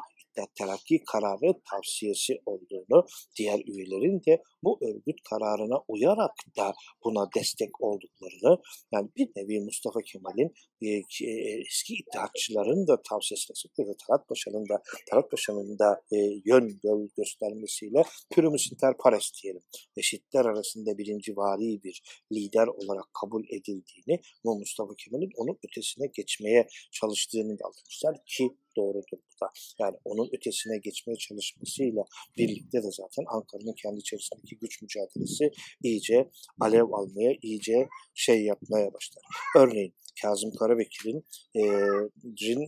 terakki 0.58 1.02
kararı 1.04 1.60
tavsiyesi 1.70 2.32
olduğunu, 2.46 3.06
diğer 3.38 3.60
üyelerin 3.66 4.22
de 4.26 4.42
bu 4.62 4.78
örgüt 4.82 5.20
kararına 5.30 5.78
uyarak 5.88 6.34
da 6.56 6.74
buna 7.04 7.28
destek 7.36 7.80
olduklarını, 7.80 8.62
yani 8.92 9.08
bir 9.16 9.28
nevi 9.36 9.60
Mustafa 9.60 10.00
Kemal'in 10.00 10.52
e, 10.82 10.88
e, 11.26 11.60
eski 11.66 11.94
iddiatçıların 11.94 12.86
da 12.88 13.02
tavsiyesine 13.02 13.54
sıklıkla 13.54 13.94
Talat 14.06 14.28
Paşa'nın 14.28 14.68
da 14.68 14.82
Talat 15.10 15.30
Paşa'nın 15.30 15.78
da 15.78 16.02
e, 16.12 16.16
yön 16.44 16.80
göstermesiyle 17.16 18.02
pürümüs 18.30 18.72
inter 18.72 18.96
pares 18.96 19.32
diyelim. 19.42 19.62
Eşitler 19.96 20.44
arasında 20.44 20.98
birinci 20.98 21.36
vari 21.36 21.82
bir 21.82 22.02
lider 22.32 22.66
olarak 22.66 23.14
kabul 23.20 23.44
edildiğini 23.44 24.20
ve 24.46 24.50
Mustafa 24.58 24.94
Kemal'in 24.94 25.30
onun 25.36 25.58
ötesine 25.68 26.06
geçmeye 26.06 26.68
çalıştığını 26.92 27.58
da 27.58 27.64
altmışlar 27.64 28.16
ki 28.26 28.56
doğrudur 28.78 29.18
bu 29.26 29.34
da. 29.42 29.48
Yani 29.80 29.96
onun 30.04 30.28
ötesine 30.36 30.78
geçmeye 30.78 31.16
çalışmasıyla 31.16 32.02
birlikte 32.38 32.78
de 32.84 32.90
zaten 33.00 33.24
Ankara'nın 33.34 33.76
kendi 33.82 33.98
içerisindeki 34.04 34.54
güç 34.62 34.82
mücadelesi 34.82 35.44
iyice 35.82 36.18
alev 36.60 36.88
almaya, 36.98 37.32
iyice 37.42 37.78
şey 38.14 38.38
yapmaya 38.44 38.88
başlar. 38.94 39.22
Örneğin 39.56 39.94
Kazım 40.22 40.50
Karabekir'in 40.58 41.24
e, 41.56 41.62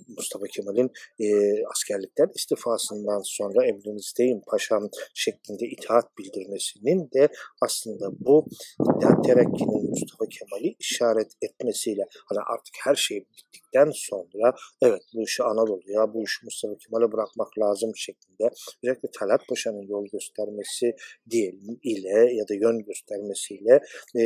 Mustafa 0.09 0.47
Kemal'in 0.47 0.91
e, 1.21 1.27
askerlikten 1.71 2.29
istifasından 2.35 3.23
sonra 3.25 3.67
emrinizdeyim 3.67 4.41
paşam 4.51 4.89
şeklinde 5.15 5.67
itaat 5.67 6.19
bildirmesinin 6.19 7.11
de 7.15 7.29
aslında 7.63 8.07
bu 8.21 8.47
İttihat 8.81 9.25
Terakki'nin 9.25 9.91
Mustafa 9.91 10.25
Kemal'i 10.29 10.77
işaret 10.79 11.33
etmesiyle 11.43 12.03
hani 12.29 12.41
artık 12.41 12.75
her 12.85 12.95
şey 12.95 13.19
bittikten 13.21 13.91
sonra 13.95 14.55
evet 14.83 15.03
bu 15.15 15.23
işi 15.23 15.43
Anadolu'ya, 15.43 16.15
bu 16.15 16.23
işi 16.23 16.45
Mustafa 16.45 16.75
Kemal'e 16.79 17.13
bırakmak 17.13 17.59
lazım 17.59 17.93
şeklinde 17.97 18.51
özellikle 18.83 19.09
Talat 19.19 19.49
Paşa'nın 19.49 19.87
yol 19.89 20.07
göstermesi 20.13 20.95
diyelim 21.31 21.81
ile 21.83 22.35
ya 22.35 22.49
da 22.49 22.55
yön 22.55 22.79
göstermesiyle 22.79 23.81
e, 24.19 24.21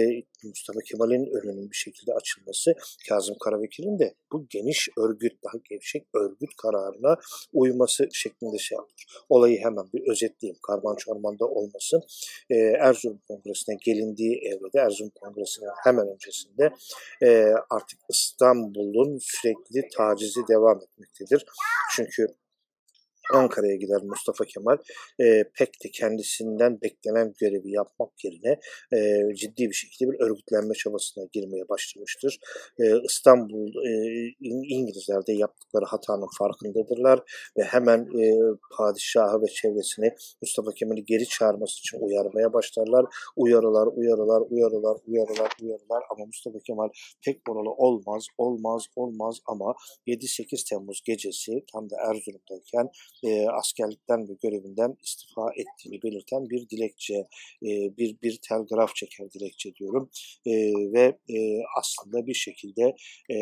Mustafa 0.44 0.80
Kemal'in 0.80 1.26
önünün 1.26 1.70
bir 1.70 1.76
şekilde 1.76 2.12
açılması 2.12 2.74
Kazım 3.14 3.36
Karabekir'in 3.44 3.98
de 3.98 4.14
bu 4.32 4.46
geniş 4.50 4.88
örgüt, 4.98 5.32
daha 5.44 5.58
gevşek 5.70 6.06
örgüt 6.14 6.50
kararına 6.62 7.16
uyması 7.52 8.08
şeklinde 8.12 8.58
şey 8.58 8.76
yapmış. 8.76 9.06
Olayı 9.28 9.58
hemen 9.58 9.84
bir 9.92 10.10
özetleyeyim. 10.10 10.58
Karman 10.66 10.96
çormanda 10.96 11.44
olmasın. 11.46 12.02
Ee, 12.50 12.54
Erzurum 12.56 13.20
Kongresi'ne 13.28 13.76
gelindiği 13.84 14.38
evrede, 14.38 14.78
Erzurum 14.78 15.10
Kongresi'nin 15.20 15.70
hemen 15.84 16.08
öncesinde 16.08 16.70
e, 17.22 17.28
artık 17.70 17.98
İstanbul'un 18.10 19.18
sürekli 19.20 19.88
tacizi 19.96 20.40
devam 20.48 20.80
etmektedir. 20.82 21.44
Çünkü 21.96 22.26
Ankara'ya 23.32 23.76
gider 23.76 24.02
Mustafa 24.02 24.44
Kemal 24.44 24.78
e, 25.20 25.44
pek 25.58 25.84
de 25.84 25.90
kendisinden 25.90 26.80
beklenen 26.80 27.32
görevi 27.40 27.70
yapmak 27.70 28.24
yerine 28.24 28.60
e, 28.92 29.34
ciddi 29.34 29.68
bir 29.70 29.74
şekilde 29.74 30.10
bir 30.10 30.20
örgütlenme 30.20 30.74
çabasına 30.74 31.24
girmeye 31.32 31.68
başlamıştır. 31.68 32.38
E, 32.78 32.84
İstanbul 33.04 33.68
e, 33.68 33.90
İngilizler 34.40 35.26
de 35.26 35.32
yaptıkları 35.32 35.84
hatanın 35.84 36.28
farkındadırlar 36.38 37.20
ve 37.58 37.62
hemen 37.62 38.00
e, 38.20 38.24
padişahı 38.76 39.42
ve 39.42 39.46
çevresini 39.46 40.14
Mustafa 40.42 40.70
Kemal'i 40.70 41.04
geri 41.04 41.26
çağırması 41.26 41.78
için 41.78 41.98
uyarmaya 42.00 42.52
başlarlar. 42.52 43.04
Uyarılar, 43.36 43.86
uyarılar, 43.86 44.42
uyarılar, 44.50 44.96
uyarılar, 45.06 45.50
uyarılar 45.62 46.02
ama 46.10 46.26
Mustafa 46.26 46.58
Kemal 46.66 46.88
pek 47.24 47.40
oralı 47.50 47.70
olmaz, 47.70 48.26
olmaz, 48.38 48.86
olmaz 48.96 49.38
ama 49.46 49.74
7-8 50.06 50.68
Temmuz 50.68 51.02
gecesi 51.04 51.52
tam 51.72 51.90
da 51.90 51.96
Erzurum'dayken 52.08 52.88
e, 53.22 53.48
askerlikten 53.48 54.28
ve 54.28 54.32
görevinden 54.42 54.96
istifa 55.02 55.50
ettiğini 55.56 56.02
belirten 56.02 56.50
bir 56.50 56.68
dilekçe, 56.68 57.14
e, 57.62 57.68
bir 57.96 58.16
bir 58.22 58.38
telgraf 58.48 58.94
çeker 58.94 59.32
dilekçe 59.32 59.74
diyorum. 59.74 60.10
E, 60.46 60.52
ve 60.92 61.18
e, 61.28 61.62
aslında 61.78 62.26
bir 62.26 62.34
şekilde 62.34 62.94
e, 63.30 63.36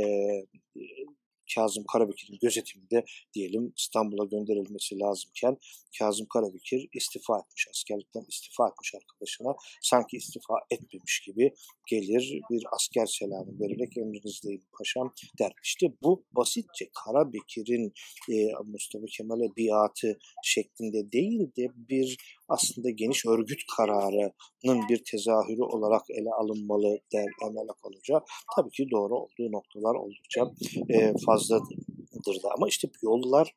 Kazım 1.55 1.85
Karabekir'in 1.93 2.39
gözetiminde 2.43 3.05
diyelim 3.35 3.73
İstanbul'a 3.77 4.25
gönderilmesi 4.25 4.99
lazımken 4.99 5.57
Kazım 5.99 6.27
Karabekir 6.27 6.89
istifa 6.95 7.39
etmiş, 7.39 7.67
askerlikten 7.71 8.25
istifa 8.29 8.69
etmiş 8.69 8.95
arkadaşına. 8.95 9.55
Sanki 9.83 10.17
istifa 10.17 10.55
etmemiş 10.71 11.21
gibi 11.27 11.55
gelir 11.87 12.41
bir 12.51 12.63
asker 12.73 13.07
selamı 13.07 13.61
vererek 13.61 13.97
emrinizdeyim 13.97 14.63
paşam 14.79 15.15
der. 15.39 15.53
İşte 15.65 15.87
bu 16.03 16.25
basitçe 16.33 16.91
Karabekir'in 17.05 17.93
e, 18.31 18.35
Mustafa 18.65 19.07
Kemal'e 19.07 19.57
biatı 19.57 20.19
şeklinde 20.45 21.13
değil 21.13 21.41
de 21.57 21.69
bir 21.77 22.17
aslında 22.55 22.91
geniş 22.91 23.27
örgüt 23.27 23.61
kararının 23.77 24.89
bir 24.89 25.05
tezahürü 25.11 25.63
olarak 25.63 26.03
ele 26.11 26.31
alınmalı 26.41 26.99
der 27.13 27.27
Emel 27.47 27.69
Akalıca. 27.69 28.25
Tabii 28.57 28.71
ki 28.71 28.87
doğru 28.91 29.15
olduğu 29.15 29.53
noktalar 29.53 29.95
oldukça 29.95 30.41
e, 30.89 31.13
fazladır 31.27 32.43
da 32.43 32.49
ama 32.57 32.69
işte 32.69 32.89
yollar 33.03 33.55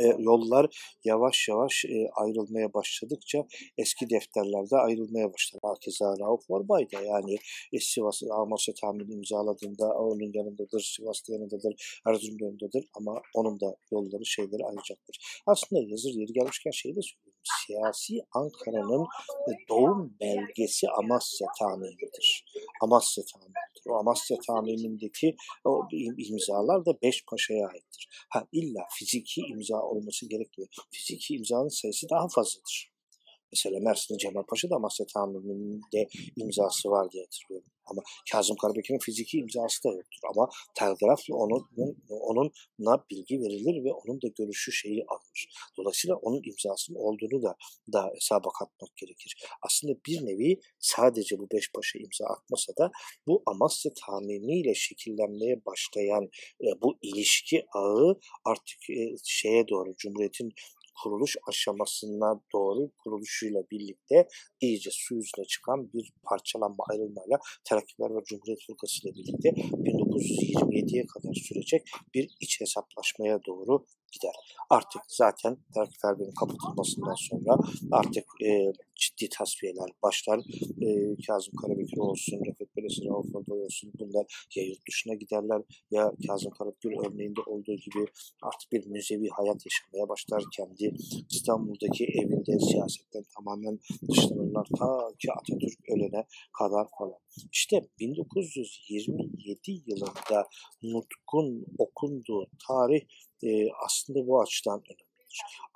e, 0.00 0.06
yollar 0.18 0.64
yavaş 1.04 1.48
yavaş 1.48 1.84
e, 1.84 2.08
ayrılmaya 2.14 2.74
başladıkça 2.74 3.46
eski 3.78 4.10
defterlerde 4.10 4.76
ayrılmaya 4.76 5.32
başladı. 5.32 5.60
Hakeza 5.64 6.18
Rauf 6.20 6.44
Orbay 6.48 6.90
da 6.92 7.00
yani 7.02 7.36
e, 7.72 7.78
Sivas 7.80 8.22
Amasya 8.30 8.74
tahmini 8.80 9.12
imzaladığında 9.14 9.86
onun 9.86 10.32
yanındadır, 10.34 10.92
Sivas'ta 10.96 11.32
yanındadır, 11.32 12.00
Erzurum 12.06 12.36
yanındadır 12.40 12.84
ama 12.94 13.22
onun 13.34 13.60
da 13.60 13.76
yolları 13.92 14.26
şeyleri 14.26 14.64
ayrıcaktır. 14.64 15.42
Aslında 15.46 15.82
yazır 15.86 16.10
yeri 16.10 16.32
gelmişken 16.32 16.70
şey 16.70 16.96
de 16.96 17.00
söylüyorum. 17.02 17.35
Siyasi 17.66 18.20
Ankara'nın 18.32 19.02
e, 19.48 19.52
doğum 19.68 20.16
belgesi 20.20 20.86
Amasya 20.90 21.48
tahminidir. 21.58 22.44
Amasya 22.82 23.24
tahminidir. 23.32 23.82
O 23.88 23.94
Amasya 23.94 24.36
tahminindeki 24.46 25.36
o 25.64 25.88
imzalar 26.18 26.86
da 26.86 27.02
Beş 27.02 27.24
Paşa'ya 27.24 27.68
aittir. 27.68 28.08
Ha 28.28 28.46
illa 28.52 28.80
fiziki 28.90 29.40
imza 29.40 29.82
olması 29.82 30.28
gerekmiyor. 30.28 30.68
Fiziki 30.90 31.34
imzanın 31.34 31.68
sayısı 31.68 32.08
daha 32.10 32.28
fazladır. 32.28 32.95
Mesela 33.52 33.80
Mersin'de 33.80 34.18
Cemal 34.18 34.42
Paşa 34.42 34.70
da 34.70 34.76
Amasya 34.76 35.06
Tamirinin 35.14 35.80
de 35.94 36.08
imzası 36.36 36.90
var 36.90 37.10
diye 37.10 37.24
hatırlıyorum. 37.24 37.70
Ama 37.86 38.02
Kazım 38.32 38.56
Karabekir'in 38.56 38.98
fiziki 38.98 39.38
imzası 39.38 39.84
da 39.84 39.88
yoktur. 39.88 40.20
Ama 40.34 40.48
telgrafla 40.74 41.34
onun, 41.34 41.68
onunla 42.08 43.04
bilgi 43.10 43.40
verilir 43.40 43.84
ve 43.84 43.92
onun 43.92 44.22
da 44.22 44.28
görüşü 44.38 44.72
şeyi 44.72 45.04
alınır. 45.08 45.48
Dolayısıyla 45.78 46.16
onun 46.16 46.42
imzasının 46.44 46.98
olduğunu 46.98 47.42
da, 47.42 47.56
da 47.92 48.10
hesaba 48.14 48.48
katmak 48.58 48.96
gerekir. 48.96 49.36
Aslında 49.62 49.92
bir 50.06 50.26
nevi 50.26 50.60
sadece 50.78 51.38
bu 51.38 51.46
beş 51.52 51.72
paşa 51.72 51.98
imza 51.98 52.26
atmasa 52.26 52.72
da 52.78 52.90
bu 53.26 53.42
Amasya 53.46 53.92
tahminiyle 54.06 54.74
şekillenmeye 54.74 55.64
başlayan 55.66 56.24
e, 56.60 56.66
bu 56.82 56.98
ilişki 57.02 57.64
ağı 57.74 58.20
artık 58.44 58.90
e, 58.90 59.16
şeye 59.24 59.68
doğru 59.68 59.96
Cumhuriyet'in 59.96 60.52
kuruluş 61.02 61.36
aşamasına 61.48 62.40
doğru 62.52 62.90
kuruluşuyla 62.98 63.62
birlikte 63.70 64.28
iyice 64.60 64.90
su 64.92 65.14
yüzüne 65.14 65.44
çıkan 65.44 65.92
bir 65.92 66.12
parçalanma 66.22 66.84
ayrılmayla 66.90 67.38
Terakkiler 67.64 68.10
ve 68.10 68.24
Cumhuriyet 68.24 68.66
Fırkası 68.66 68.96
ile 69.02 69.14
birlikte 69.14 69.48
1927'ye 69.48 71.06
kadar 71.06 71.34
sürecek 71.34 71.82
bir 72.14 72.28
iç 72.40 72.60
hesaplaşmaya 72.60 73.38
doğru 73.46 73.86
gider. 74.12 74.34
Artık 74.70 75.02
zaten 75.08 75.56
Terakkiferber'in 75.74 76.34
kapatılmasından 76.40 77.14
sonra 77.14 77.58
artık 77.92 78.24
e, 78.44 78.72
ciddi 78.94 79.28
tasfiyeler 79.28 79.90
başlar. 80.02 80.38
E, 80.82 80.88
Kazım 81.26 81.54
Karabekir 81.54 81.98
olsun, 81.98 82.40
Refet 82.46 82.76
Belesi, 82.76 83.04
Rauf 83.04 83.34
Ordoy 83.34 83.64
olsun 83.64 83.92
bunlar 83.98 84.46
ya 84.56 84.64
yurt 84.64 84.86
dışına 84.88 85.14
giderler 85.14 85.62
ya 85.90 86.12
Kazım 86.28 86.50
Karabekir 86.50 86.92
örneğinde 87.06 87.40
olduğu 87.46 87.76
gibi 87.76 88.06
artık 88.42 88.72
bir 88.72 88.86
müzevi 88.86 89.28
hayat 89.28 89.60
yaşamaya 89.66 90.08
başlar. 90.08 90.42
Kendi 90.56 90.94
İstanbul'daki 91.30 92.04
evinde 92.04 92.58
siyasetten 92.58 93.24
tamamen 93.36 93.78
dışlanırlar 94.10 94.66
ta 94.78 95.08
ki 95.18 95.32
Atatürk 95.32 95.78
ölene 95.90 96.26
kadar 96.58 96.86
falan. 96.98 97.18
İşte 97.52 97.80
1927 98.00 99.82
yılında 99.86 100.48
Nutk'un 100.82 101.66
okunduğu 101.78 102.46
tarih 102.68 103.00
e, 103.42 103.48
aslında 103.84 104.26
bu 104.26 104.40
açıdan 104.40 104.80
önemlidir. 104.80 105.06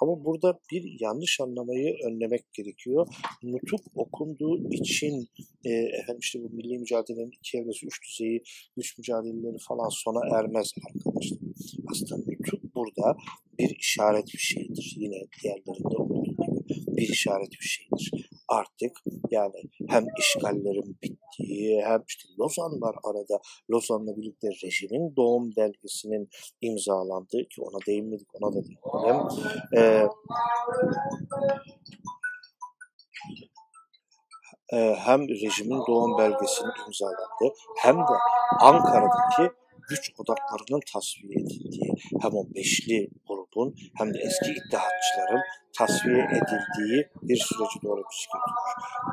Ama 0.02 0.24
burada 0.24 0.60
bir 0.72 1.00
yanlış 1.00 1.40
anlamayı 1.40 1.96
önlemek 2.06 2.52
gerekiyor. 2.52 3.06
Nutuk 3.42 3.80
okunduğu 3.94 4.70
için 4.70 5.28
e, 5.64 5.70
efendim 5.70 6.20
işte 6.20 6.38
bu 6.42 6.48
milli 6.50 6.78
mücadelenin 6.78 7.30
iki 7.30 7.58
evresi, 7.58 7.86
üç 7.86 8.02
düzeyi, 8.04 8.42
güç 8.76 8.98
mücadeleleri 8.98 9.58
falan 9.68 9.88
sona 9.88 10.38
ermez 10.38 10.72
arkadaşlar. 10.88 11.38
Aslında 11.90 12.16
nutuk 12.16 12.74
burada 12.74 13.16
bir 13.58 13.76
işaret 13.78 14.26
bir 14.34 14.38
şeydir. 14.38 14.94
Yine 14.96 15.26
diğerlerinde 15.42 15.96
olduğu 15.96 16.24
gibi 16.24 16.96
bir 16.96 17.08
işaret 17.08 17.50
bir 17.50 17.68
şeydir 17.68 18.29
artık 18.50 18.92
yani 19.30 19.62
hem 19.88 20.04
işgallerin 20.18 20.98
bittiği 21.02 21.82
hem 21.82 22.04
işte 22.08 22.28
Lozan 22.40 22.80
var 22.80 22.96
arada. 23.04 23.40
Lozan'la 23.70 24.16
birlikte 24.16 24.48
rejimin 24.64 25.16
doğum 25.16 25.50
belgesinin 25.56 26.28
imzalandığı 26.60 27.48
ki 27.48 27.62
ona 27.62 27.78
değinmedik 27.86 28.28
ona 28.34 28.52
da 28.54 28.60
değinelim. 28.64 29.26
Ee, 34.72 34.96
hem 34.98 35.28
rejimin 35.28 35.82
doğum 35.88 36.18
belgesinin 36.18 36.72
imzalandığı 36.86 37.54
hem 37.78 37.96
de 37.96 38.14
Ankara'daki 38.60 39.54
güç 39.88 40.10
odaklarının 40.18 40.80
tasfiye 40.92 41.34
edildiği 41.34 41.92
hem 42.22 42.34
o 42.34 42.44
beşli 42.54 43.08
grubun 43.52 43.74
hem 43.98 44.14
de 44.14 44.18
eski 44.18 44.50
iddiatçıların 44.50 45.42
tasfiye 45.78 46.24
edildiği 46.24 47.08
bir 47.22 47.36
süreci 47.36 47.82
doğru 47.82 48.02
bizi 48.10 48.26
götürür. 48.32 48.60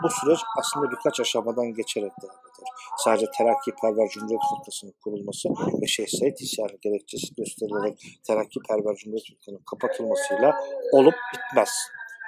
Bu 0.03 0.09
süreç 0.09 0.39
aslında 0.59 0.91
birkaç 0.91 1.19
aşamadan 1.19 1.73
geçerek 1.73 2.11
devam 2.21 2.35
eder. 2.35 2.69
Sadece 2.97 3.25
Terakkiperver 3.37 4.07
Cumhuriyet 4.07 4.41
Fırkası'nın 4.49 4.93
kurulması 5.03 5.49
ve 5.81 5.87
Şeyh 5.87 6.07
Said 6.07 6.37
isyanı 6.39 6.77
gerekçesi 6.81 7.35
gösterilerek 7.35 8.19
Terakkiperver 8.27 8.95
Cumhuriyet 8.95 9.27
Fırkası'nın 9.27 9.63
kapatılmasıyla 9.71 10.55
olup 10.91 11.15
bitmez. 11.33 11.69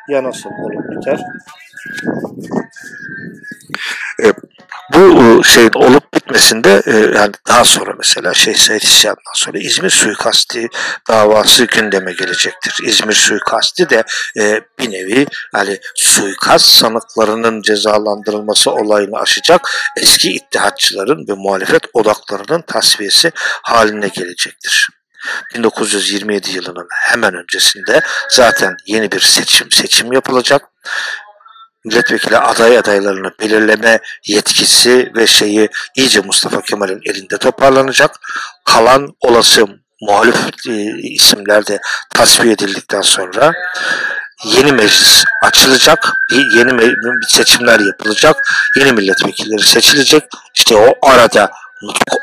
Ya 0.10 0.24
nasıl 0.24 0.49
olup 0.49 0.91
biter? 0.91 1.20
E, 4.24 4.34
bu 4.93 5.43
şey 5.43 5.70
olup 5.76 6.13
bitmesinde 6.13 6.82
e, 6.86 6.91
yani 6.91 7.32
daha 7.47 7.65
sonra 7.65 7.93
mesela 7.97 8.34
şey 8.34 8.53
Said 8.53 8.82
İsyan'dan 8.82 9.34
sonra 9.36 9.57
İzmir 9.59 9.89
suikasti 9.89 10.67
davası 11.09 11.65
gündeme 11.65 12.13
gelecektir. 12.13 12.78
İzmir 12.84 13.13
suikasti 13.13 13.89
de 13.89 14.03
e, 14.39 14.61
bir 14.80 14.91
nevi 14.91 15.28
hani 15.53 15.80
suikast 15.95 16.65
sanıklarının 16.65 17.61
cezalandırılması 17.61 18.72
olayını 18.72 19.20
aşacak 19.20 19.91
eski 19.97 20.34
ittihatçıların 20.34 21.28
ve 21.28 21.34
muhalefet 21.34 21.84
odaklarının 21.93 22.61
tasfiyesi 22.61 23.32
haline 23.63 24.07
gelecektir. 24.07 24.88
1927 25.55 26.51
yılının 26.51 26.88
hemen 26.91 27.34
öncesinde 27.34 28.01
zaten 28.30 28.78
yeni 28.86 29.11
bir 29.11 29.20
seçim 29.20 29.72
seçim 29.72 30.13
yapılacak 30.13 30.61
milletvekili 31.86 32.38
aday 32.38 32.77
adaylarını 32.77 33.32
belirleme 33.39 33.99
yetkisi 34.27 35.11
ve 35.15 35.27
şeyi 35.27 35.69
iyice 35.95 36.19
Mustafa 36.19 36.61
Kemal'in 36.61 37.01
elinde 37.05 37.38
toparlanacak. 37.38 38.11
Kalan 38.65 39.15
olası 39.21 39.65
muhalif 40.01 40.36
e, 40.67 40.71
isimler 41.01 41.67
de 41.67 41.80
tasfiye 42.15 42.53
edildikten 42.53 43.01
sonra 43.01 43.53
yeni 44.45 44.71
meclis 44.71 45.23
açılacak, 45.43 46.13
yeni 46.32 46.93
seçimler 47.27 47.80
yapılacak, 47.80 48.36
yeni 48.75 48.91
milletvekilleri 48.91 49.61
seçilecek. 49.63 50.23
İşte 50.55 50.75
o 50.75 51.09
arada 51.09 51.51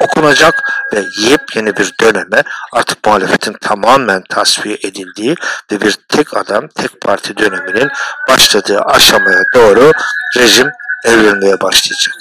okunacak 0.01 0.55
ve 0.95 1.05
yepyeni 1.31 1.77
bir 1.77 1.95
döneme 2.01 2.43
artık 2.73 3.07
muhalefetin 3.07 3.53
tamamen 3.61 4.23
tasfiye 4.31 4.75
edildiği 4.75 5.35
ve 5.73 5.81
bir 5.81 5.99
tek 6.09 6.37
adam, 6.37 6.69
tek 6.69 7.01
parti 7.01 7.37
döneminin 7.37 7.89
başladığı 8.29 8.81
aşamaya 8.81 9.43
doğru 9.55 9.93
rejim 10.39 10.71
evrilmeye 11.05 11.61
başlayacak. 11.61 12.15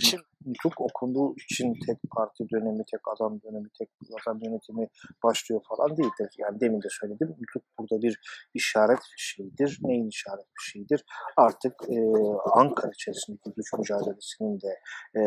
Şimdi 0.00 0.24
nutuk 0.46 0.80
okunduğu 0.80 1.34
için 1.36 1.74
tek 1.86 1.98
parti 2.10 2.44
dönemi, 2.50 2.84
tek 2.90 3.00
adam 3.14 3.40
dönemi, 3.42 3.68
tek 3.78 3.88
adam 4.20 4.38
yönetimi 4.42 4.88
başlıyor 5.22 5.60
falan 5.68 5.96
değildir. 5.96 6.28
Yani 6.38 6.60
demin 6.60 6.82
de 6.82 6.88
söyledim. 6.90 7.28
Nutuk 7.28 7.62
burada 7.78 8.02
bir 8.02 8.20
işaret 8.54 8.98
bir 8.98 9.22
şeydir. 9.22 9.78
Neyin 9.82 10.08
işaret 10.08 10.46
bir 10.58 10.62
şeydir? 10.62 11.04
Artık 11.36 11.74
e, 11.88 11.98
Ankara 12.54 12.90
içerisindeki 12.94 13.52
güç 13.56 13.72
mücadelesinin 13.72 14.60
de 14.60 14.80
e, 15.16 15.22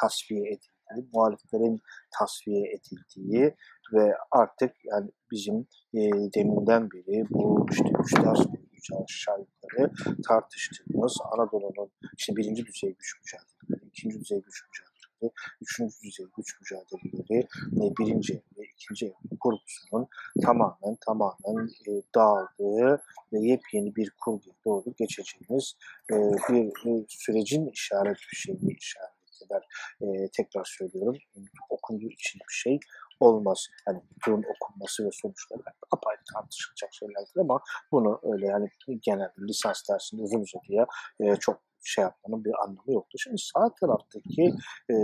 tasfiye 0.00 0.40
edildiği, 0.40 1.08
muhaliflerin 1.14 1.80
tasfiye 2.18 2.72
edildiği 2.72 3.54
ve 3.92 4.14
artık 4.30 4.72
yani 4.84 5.10
bizim 5.30 5.66
e, 5.94 6.00
deminden 6.34 6.90
beri 6.90 7.26
bu 7.30 7.66
işte 7.70 7.90
üç 8.04 8.16
ders 8.16 8.38
boyunca 8.38 9.04
aşağı 9.04 9.38
yukarı 9.38 9.92
tartıştığımız 10.28 11.16
Anadolu'nun 11.32 11.90
işte 12.18 12.36
birinci 12.36 12.66
düzey 12.66 12.90
güç 12.90 13.14
mücadeleleri, 13.20 13.88
ikinci 13.88 14.20
düzey 14.20 14.42
güç 14.42 14.62
mücadeleleri, 14.68 15.32
üçüncü 15.60 15.94
düzey 16.02 16.26
güç 16.36 16.60
mücadeleleri, 16.60 17.48
birinci 17.98 18.42
ve 18.58 18.62
ikinci 18.74 19.06
evre 19.06 19.36
kurgusunun 19.40 20.08
tamamen 20.44 20.96
tamamen 21.06 21.68
e, 21.88 22.02
dağıldığı 22.14 23.02
ve 23.32 23.38
yepyeni 23.38 23.96
bir 23.96 24.10
kurguya 24.24 24.54
doğru 24.64 24.94
geçeceğimiz 24.98 25.76
e, 26.12 26.14
bir 26.48 26.66
e, 26.90 27.04
sürecin 27.08 27.66
işaret 27.66 28.16
bir 28.32 28.36
şeyini 28.36 28.72
işaret 28.72 29.21
kadar 29.42 29.62
e, 30.00 30.06
tekrar 30.36 30.64
söylüyorum. 30.64 31.18
Okunduğu 31.70 32.10
için 32.10 32.38
bir 32.48 32.54
şey 32.54 32.78
olmaz. 33.20 33.66
Hani 33.86 34.00
bunun 34.26 34.44
okunması 34.54 35.06
ve 35.06 35.10
sonuçları 35.12 35.62
apayrı 35.90 36.20
tartışılacak 36.34 36.94
şeylerdir 36.94 37.40
ama 37.40 37.60
bunu 37.92 38.20
öyle 38.22 38.46
yani 38.46 38.68
genel 39.00 39.30
lisans 39.38 39.82
dersinde 39.90 40.22
uzun 40.22 40.40
uzadıya 40.40 40.86
e, 41.20 41.36
çok 41.36 41.60
şey 41.84 42.02
yapmanın 42.02 42.44
bir 42.44 42.52
anlamı 42.62 42.92
yoktu. 42.92 43.18
Şimdi 43.18 43.38
sağ 43.38 43.74
taraftaki 43.80 44.42
e, 44.90 44.94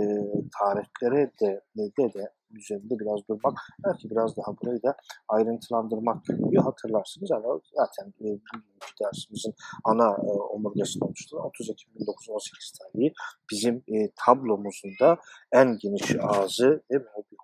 tarihlere 0.59 1.31
de, 1.41 1.61
de 1.77 2.13
de 2.13 2.33
üzerinde 2.57 2.99
biraz 2.99 3.27
durmak, 3.29 3.57
belki 3.85 4.09
biraz 4.09 4.37
daha 4.37 4.57
burayı 4.61 4.83
da 4.83 4.95
ayrıntılandırmak 5.27 6.25
gerekiyor. 6.25 6.63
Hatırlarsınız 6.63 7.31
ama 7.31 7.59
zaten 7.73 8.13
e, 8.21 8.27
dersimizin 9.01 9.53
ana 9.83 10.09
e, 10.09 10.29
omurgasını 10.29 11.05
oluşturan 11.05 11.45
30 11.45 11.69
Ekim 11.69 11.89
1918 11.95 12.71
tarihi 12.71 13.13
bizim 13.51 13.75
e, 13.87 14.11
tablomuzun 14.25 14.91
da 15.01 15.17
en 15.51 15.77
geniş 15.77 16.15
ağzı 16.21 16.83
ve 16.91 17.03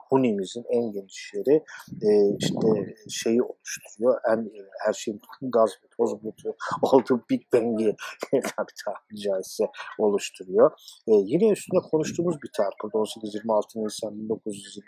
Hunimizin 0.09 0.65
en 0.69 0.91
geniş 0.91 1.31
yeri 1.33 1.63
e, 2.07 2.37
işte 2.39 2.95
şeyi 3.09 3.43
oluşturuyor. 3.43 4.21
En 4.31 4.37
e, 4.37 4.65
her 4.85 4.93
şeyin 4.93 5.21
gaz 5.41 5.71
ve 5.83 5.87
toz 5.97 6.23
bulutu 6.23 6.55
olduğu 6.81 7.23
Big 7.29 7.41
Bang'i 7.53 7.95
tabii 8.31 8.75
tabiri 8.85 9.21
caizse 9.21 9.65
oluşturuyor. 9.97 10.71
E, 11.07 11.11
yine 11.11 11.49
üstünde 11.49 11.81
konuştuğumuz 11.91 12.41
bir 12.41 12.49
tarih. 12.55 12.75
18-26 12.75 13.85
Nisan 13.85 14.29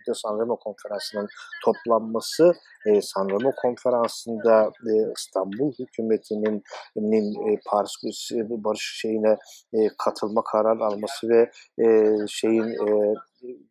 1920'de 0.08 0.14
Sanremo 0.14 0.58
Konferansı'nın 0.58 1.28
toplanması 1.66 2.54
e, 2.86 3.02
Sanremo 3.02 3.52
Konferansı'nda 3.62 4.64
e, 4.64 4.92
İstanbul 5.18 5.74
hükümetinin 5.80 6.64
nin, 6.96 7.52
e, 7.52 7.60
Paris 7.66 8.32
Barış 8.50 9.00
şeyine 9.02 9.38
e, 9.74 9.78
katılma 9.98 10.44
kararı 10.44 10.84
alması 10.86 11.30
ve 11.30 11.52
e, 11.84 12.16
şeyin 12.28 12.64
e, 12.64 13.14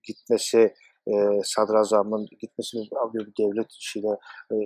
gitmesi 0.02 0.74
e, 1.06 1.40
sadrazamın 1.44 2.26
gitmesi 2.40 2.76
bir 3.14 3.32
devlet 3.38 3.72
işiyle 3.72 4.18
e, 4.52 4.56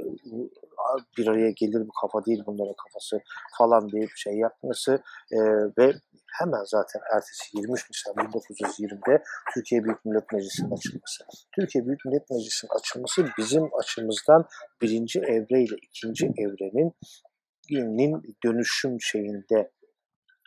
bir 1.19 1.27
araya 1.27 1.51
gelir 1.51 1.89
bu 1.89 1.93
kafa 2.01 2.25
değil 2.27 2.43
bunların 2.47 2.75
kafası 2.85 3.21
falan 3.59 3.93
deyip 3.93 4.11
şey 4.17 4.35
yapması 4.35 5.03
e, 5.33 5.39
ve 5.79 5.93
hemen 6.39 6.65
zaten 6.65 7.01
ertesi 7.15 7.59
23 7.59 7.91
Nisan 7.91 8.15
1920'de 8.15 9.23
Türkiye 9.55 9.85
Büyük 9.85 10.05
Millet 10.05 10.33
Meclisi'nin 10.33 10.71
açılması. 10.71 11.25
Türkiye 11.55 11.87
Büyük 11.87 12.05
Millet 12.05 12.31
Meclisi'nin 12.31 12.71
açılması 12.79 13.27
bizim 13.39 13.69
açımızdan 13.79 14.45
birinci 14.83 15.21
evre 15.21 15.63
ile 15.63 15.77
ikinci 15.83 16.27
evrenin 16.27 16.95
dönüşüm 18.45 19.01
şeyinde 19.01 19.71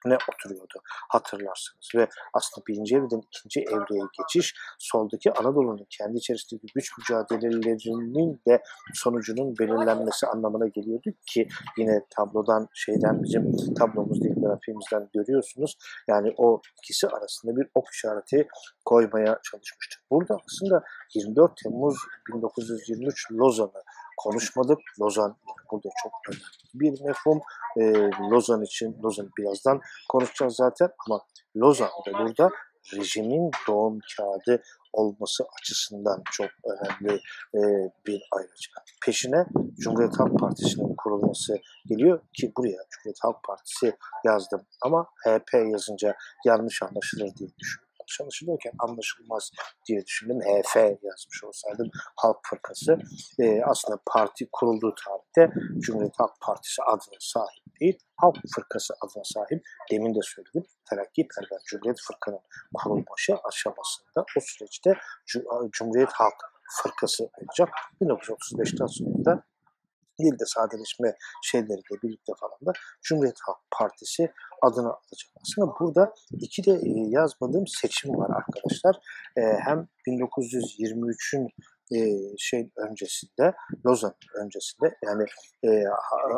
ne 0.05 0.17
oturuyordu 0.33 0.81
hatırlarsınız. 1.09 1.91
Ve 1.95 2.07
aslında 2.33 2.65
birinci 2.67 2.95
evreden 2.95 3.21
ikinci 3.31 3.59
evreye 3.59 4.03
geçiş 4.17 4.53
soldaki 4.79 5.33
Anadolu'nun 5.33 5.85
kendi 5.89 6.17
içerisindeki 6.17 6.67
güç 6.75 6.97
mücadelelerinin 6.97 8.41
de 8.47 8.63
sonucunun 8.93 9.57
belirlenmesi 9.59 10.27
anlamına 10.27 10.67
geliyordu 10.67 11.09
ki 11.33 11.47
yine 11.77 12.05
tablodan 12.15 12.67
şeyden 12.73 13.23
bizim 13.23 13.73
tablomuz 13.73 14.23
değil 14.23 14.35
grafimizden 14.35 15.09
görüyorsunuz. 15.13 15.77
Yani 16.07 16.33
o 16.37 16.61
ikisi 16.83 17.07
arasında 17.07 17.55
bir 17.55 17.67
ok 17.75 17.85
işareti 17.93 18.47
koymaya 18.85 19.39
çalışmıştık. 19.43 20.01
Burada 20.11 20.37
aslında 20.45 20.83
24 21.15 21.57
Temmuz 21.63 21.97
1923 22.33 23.31
Lozan'ı 23.31 23.83
konuşmadık. 24.17 24.79
Lozan 25.01 25.37
burada 25.71 25.89
çok 26.03 26.13
önemli 26.29 26.43
bir 26.73 27.05
mefhum. 27.05 27.41
E, 27.77 27.83
Lozan 28.31 28.63
için, 28.63 28.97
Lozan 29.03 29.29
birazdan 29.37 29.81
konuşacağız 30.09 30.55
zaten 30.55 30.89
ama 31.07 31.21
Lozan'da 31.57 32.19
burada 32.19 32.49
rejimin 32.93 33.51
doğum 33.67 33.99
kağıdı 34.17 34.63
olması 34.93 35.43
açısından 35.59 36.21
çok 36.31 36.49
önemli 36.65 37.19
e, 37.55 37.61
bir 38.07 38.21
ayrıca. 38.31 38.71
Peşine 39.05 39.45
Cumhuriyet 39.79 40.19
Halk 40.19 40.39
Partisi'nin 40.39 40.95
kurulması 40.95 41.57
geliyor 41.85 42.21
ki 42.33 42.51
buraya 42.57 42.77
Cumhuriyet 42.89 43.17
Halk 43.21 43.43
Partisi 43.43 43.97
yazdım 44.25 44.61
ama 44.81 45.05
HP 45.25 45.53
yazınca 45.53 46.15
yanlış 46.45 46.83
anlaşılır 46.83 47.35
diye 47.35 47.49
düşünüyorum 47.59 47.82
çalışılıyorken 48.07 48.71
anlaşılmaz 48.79 49.51
diye 49.87 50.05
düşündüm. 50.05 50.39
HF 50.39 50.75
yazmış 50.75 51.43
olsaydım 51.43 51.89
Halk 52.17 52.37
Fırkası. 52.43 52.97
E, 53.39 53.61
aslında 53.63 53.99
parti 54.07 54.47
kurulduğu 54.51 54.95
tarihte 55.05 55.53
Cumhuriyet 55.79 56.19
Halk 56.19 56.31
Partisi 56.41 56.83
adına 56.83 57.17
sahip 57.19 57.79
değil, 57.81 57.99
Halk 58.17 58.35
Fırkası 58.55 58.93
adına 59.01 59.23
sahip. 59.23 59.63
Demin 59.91 60.15
de 60.15 60.19
söyledim. 60.23 60.63
Terakki 60.89 61.27
Perver 61.27 61.61
Cumhuriyet 61.65 61.97
Fırkanın 62.07 62.39
kurulması 62.73 63.37
aşamasında 63.43 64.25
o 64.37 64.39
süreçte 64.41 64.93
Cumhuriyet 65.71 66.13
Halk 66.13 66.39
Fırkası 66.81 67.23
olacak. 67.23 67.69
1935'ten 68.01 68.85
sonra 68.85 69.25
da 69.25 69.43
dilde 70.19 70.45
sadeleşme 70.45 71.15
şeyleriyle 71.43 71.95
birlikte 72.03 72.33
falan 72.39 72.59
da 72.65 72.71
Cumhuriyet 73.03 73.37
Halk 73.45 73.57
Partisi 73.77 74.31
adını 74.61 74.87
alacak. 74.87 75.29
Aslında 75.41 75.73
burada 75.79 76.13
iki 76.41 76.65
de 76.65 76.71
e, 76.71 76.91
yazmadığım 77.09 77.67
seçim 77.67 78.11
var 78.11 78.29
arkadaşlar. 78.39 78.95
E, 79.37 79.41
hem 79.41 79.87
1923'ün 80.07 81.47
e, 81.95 81.99
şey 82.37 82.69
öncesinde, 82.77 83.53
Lozan 83.85 84.13
öncesinde 84.43 84.97
yani 85.03 85.25
e, 85.65 85.83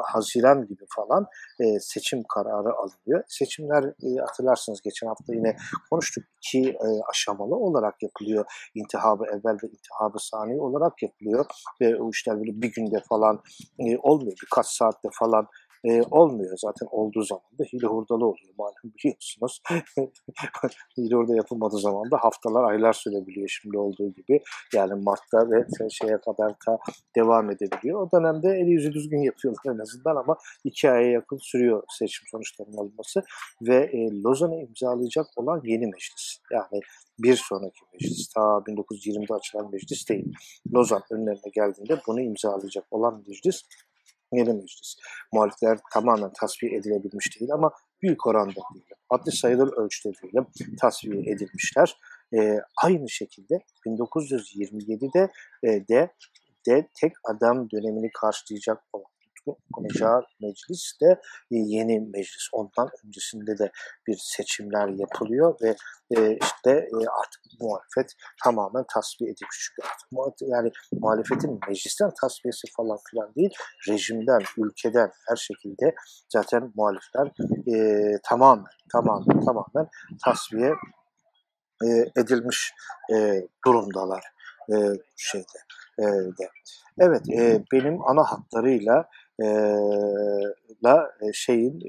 Haziran 0.04 0.68
gibi 0.68 0.84
falan 0.96 1.26
e, 1.60 1.80
seçim 1.80 2.24
kararı 2.34 2.74
alınıyor. 2.74 3.24
Seçimler 3.28 3.84
e, 3.84 4.20
hatırlarsınız 4.28 4.82
geçen 4.82 5.08
hafta 5.08 5.34
yine 5.34 5.56
konuştuk 5.90 6.24
iki 6.38 6.70
e, 6.70 6.88
aşamalı 7.10 7.56
olarak 7.56 8.04
yapılıyor. 8.04 8.46
İntihabı 8.76 9.26
evvel 9.26 9.58
ve 9.64 9.68
intihabı 9.68 10.18
sani 10.20 10.62
olarak 10.62 11.04
yapılıyor 11.04 11.46
ve 11.82 12.02
o 12.02 12.10
işler 12.10 12.40
böyle 12.40 12.62
bir 12.62 12.74
günde 12.74 13.00
falan 13.10 13.42
e, 13.80 13.98
olmuyor. 13.98 14.38
Birkaç 14.44 14.68
saatte 14.68 15.10
falan 15.20 15.48
e, 15.86 16.02
olmuyor. 16.12 16.58
Zaten 16.58 16.88
olduğu 16.92 17.22
zaman 17.22 17.52
da 17.60 17.64
hile 17.64 17.88
hurdalı 17.88 18.26
oluyor 18.26 18.54
malum 18.58 18.94
biliyorsunuz. 18.98 19.62
hile 20.98 21.16
hurda 21.16 21.36
yapılmadığı 21.36 21.80
zaman 21.80 22.12
da 22.12 22.18
haftalar 22.18 22.64
aylar 22.64 22.94
sürebiliyor 22.94 23.48
şimdi 23.62 23.78
olduğu 23.78 24.14
gibi. 24.14 24.40
Yani 24.74 24.94
Mart'ta 25.04 25.52
ve 25.52 25.90
şeye 25.90 26.18
kadar 26.18 26.52
da 26.68 26.78
devam 27.16 27.52
edebiliyor. 27.52 28.02
O 28.02 28.10
dönemde 28.12 28.50
eli 28.50 28.72
yüzü 28.72 28.94
düzgün 28.94 29.22
yapıyorlar 29.22 29.76
en 29.76 29.80
azından 29.80 30.16
ama 30.16 30.38
iki 30.64 30.92
aya 30.92 31.12
yakın 31.12 31.38
sürüyor 31.38 31.84
seçim 32.00 32.28
sonuçlarının 32.32 32.78
alınması 32.78 33.24
ve 33.62 33.76
e, 33.76 34.22
Lozan'ı 34.24 34.56
imzalayacak 34.56 35.26
olan 35.36 35.62
yeni 35.64 35.86
meclis. 35.86 36.38
Yani 36.52 36.82
bir 37.20 37.36
sonraki 37.36 37.80
meclis, 37.94 38.30
ta 38.36 38.42
1920'de 38.42 39.34
açılan 39.34 39.72
meclis 39.72 40.10
değil. 40.10 40.34
Lozan 40.74 41.02
önlerine 41.12 41.50
geldiğinde 41.54 42.02
bunu 42.08 42.22
imzalayacak 42.22 42.86
olan 42.92 43.24
meclis 43.28 43.62
meclis. 44.44 44.96
Muhalifler 45.34 45.78
tamamen 45.94 46.32
tasfiye 46.40 46.78
edilebilmiş 46.78 47.40
değil 47.40 47.52
ama 47.54 47.72
büyük 48.02 48.28
oranda 48.28 48.60
diyelim, 48.74 48.98
adli 49.10 49.32
sayılır 49.32 49.74
ölçüde 49.74 50.14
diyelim 50.22 50.48
tasfiye 50.82 51.22
edilmişler. 51.22 51.98
E, 52.34 52.60
aynı 52.84 53.10
şekilde 53.10 53.60
1927'de 53.88 55.32
e, 55.64 55.88
de 55.88 56.12
de 56.68 56.90
tek 57.02 57.14
adam 57.24 57.70
dönemini 57.70 58.10
karşılayacak 58.22 58.84
olan 58.94 59.15
okunacağı 59.46 60.24
meclis 60.42 60.94
de 61.02 61.22
yeni 61.52 62.00
meclis. 62.00 62.50
Ondan 62.52 62.90
öncesinde 63.06 63.58
de 63.58 63.72
bir 64.08 64.18
seçimler 64.20 64.88
yapılıyor 64.88 65.56
ve 65.62 65.76
e, 66.18 66.38
işte 66.42 66.72
e, 66.72 66.98
artık 67.22 67.42
muhalefet 67.60 68.14
tamamen 68.44 68.86
tasfiye 68.94 69.32
edilmiş. 69.32 69.58
Çünkü 69.60 69.90
artık 70.28 70.48
yani 70.48 70.72
muhalefetin 70.92 71.60
meclisten 71.68 72.12
tasfiyesi 72.22 72.68
falan 72.78 72.98
filan 73.12 73.36
değil, 73.36 73.54
rejimden, 73.90 74.42
ülkeden 74.58 75.12
her 75.30 75.36
şekilde 75.36 75.96
zaten 76.30 76.72
muhalifler 76.76 77.32
e, 77.74 78.12
tamamen, 78.24 78.66
tamamen, 78.92 79.46
tamamen 79.46 79.90
tasfiye 80.26 80.74
e, 81.84 81.88
edilmiş 82.22 82.74
e, 83.14 83.48
durumdalar 83.66 84.24
e, 84.70 84.76
şeyde. 85.16 85.60
E, 86.00 86.04
de. 86.04 86.50
Evet, 87.00 87.30
e, 87.30 87.64
benim 87.72 88.08
ana 88.08 88.24
hatlarıyla 88.24 89.10
la 90.84 91.12
şeyin 91.34 91.80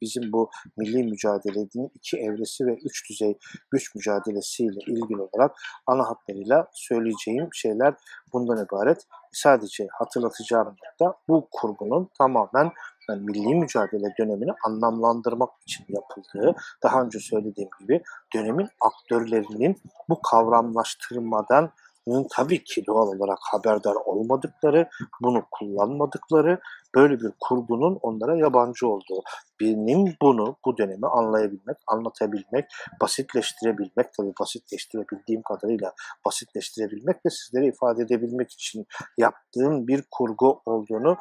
bizim 0.00 0.32
bu 0.32 0.50
milli 0.76 1.02
mücadelenin 1.02 1.90
iki 1.94 2.18
evresi 2.18 2.66
ve 2.66 2.74
üç 2.74 3.10
düzey 3.10 3.38
güç 3.70 3.94
mücadelesiyle 3.94 4.80
ilgili 4.86 5.20
olarak 5.20 5.56
ana 5.86 6.08
hatlarıyla 6.08 6.68
söyleyeceğim 6.72 7.48
şeyler 7.52 7.94
bundan 8.32 8.64
ibaret. 8.64 9.06
Sadece 9.32 9.86
hatırlatacağım 9.92 10.66
nokta 10.68 11.18
bu 11.28 11.48
kurgunun 11.52 12.10
tamamen 12.18 12.70
yani 13.08 13.22
milli 13.22 13.54
mücadele 13.54 14.14
dönemini 14.18 14.50
anlamlandırmak 14.66 15.50
için 15.62 15.86
yapıldığı, 15.88 16.54
daha 16.82 17.02
önce 17.02 17.18
söylediğim 17.18 17.70
gibi 17.80 18.02
dönemin 18.34 18.68
aktörlerinin 18.80 19.76
bu 20.08 20.22
kavramlaştırmadan 20.22 21.70
tabii 22.30 22.64
ki 22.64 22.86
doğal 22.86 23.08
olarak 23.08 23.38
haberdar 23.40 23.94
olmadıkları, 23.94 24.88
bunu 25.22 25.44
kullanmadıkları, 25.50 26.58
böyle 26.94 27.20
bir 27.20 27.30
kurgunun 27.40 27.98
onlara 28.02 28.36
yabancı 28.36 28.88
olduğu. 28.88 29.22
Benim 29.60 30.14
bunu, 30.22 30.56
bu 30.64 30.78
dönemi 30.78 31.06
anlayabilmek, 31.06 31.76
anlatabilmek, 31.86 32.64
basitleştirebilmek, 33.00 34.12
tabii 34.16 34.32
basitleştirebildiğim 34.40 35.42
kadarıyla 35.42 35.92
basitleştirebilmek 36.26 37.16
ve 37.26 37.30
sizlere 37.30 37.66
ifade 37.66 38.02
edebilmek 38.02 38.52
için 38.52 38.86
yaptığım 39.18 39.88
bir 39.88 40.04
kurgu 40.10 40.62
olduğunu 40.66 41.16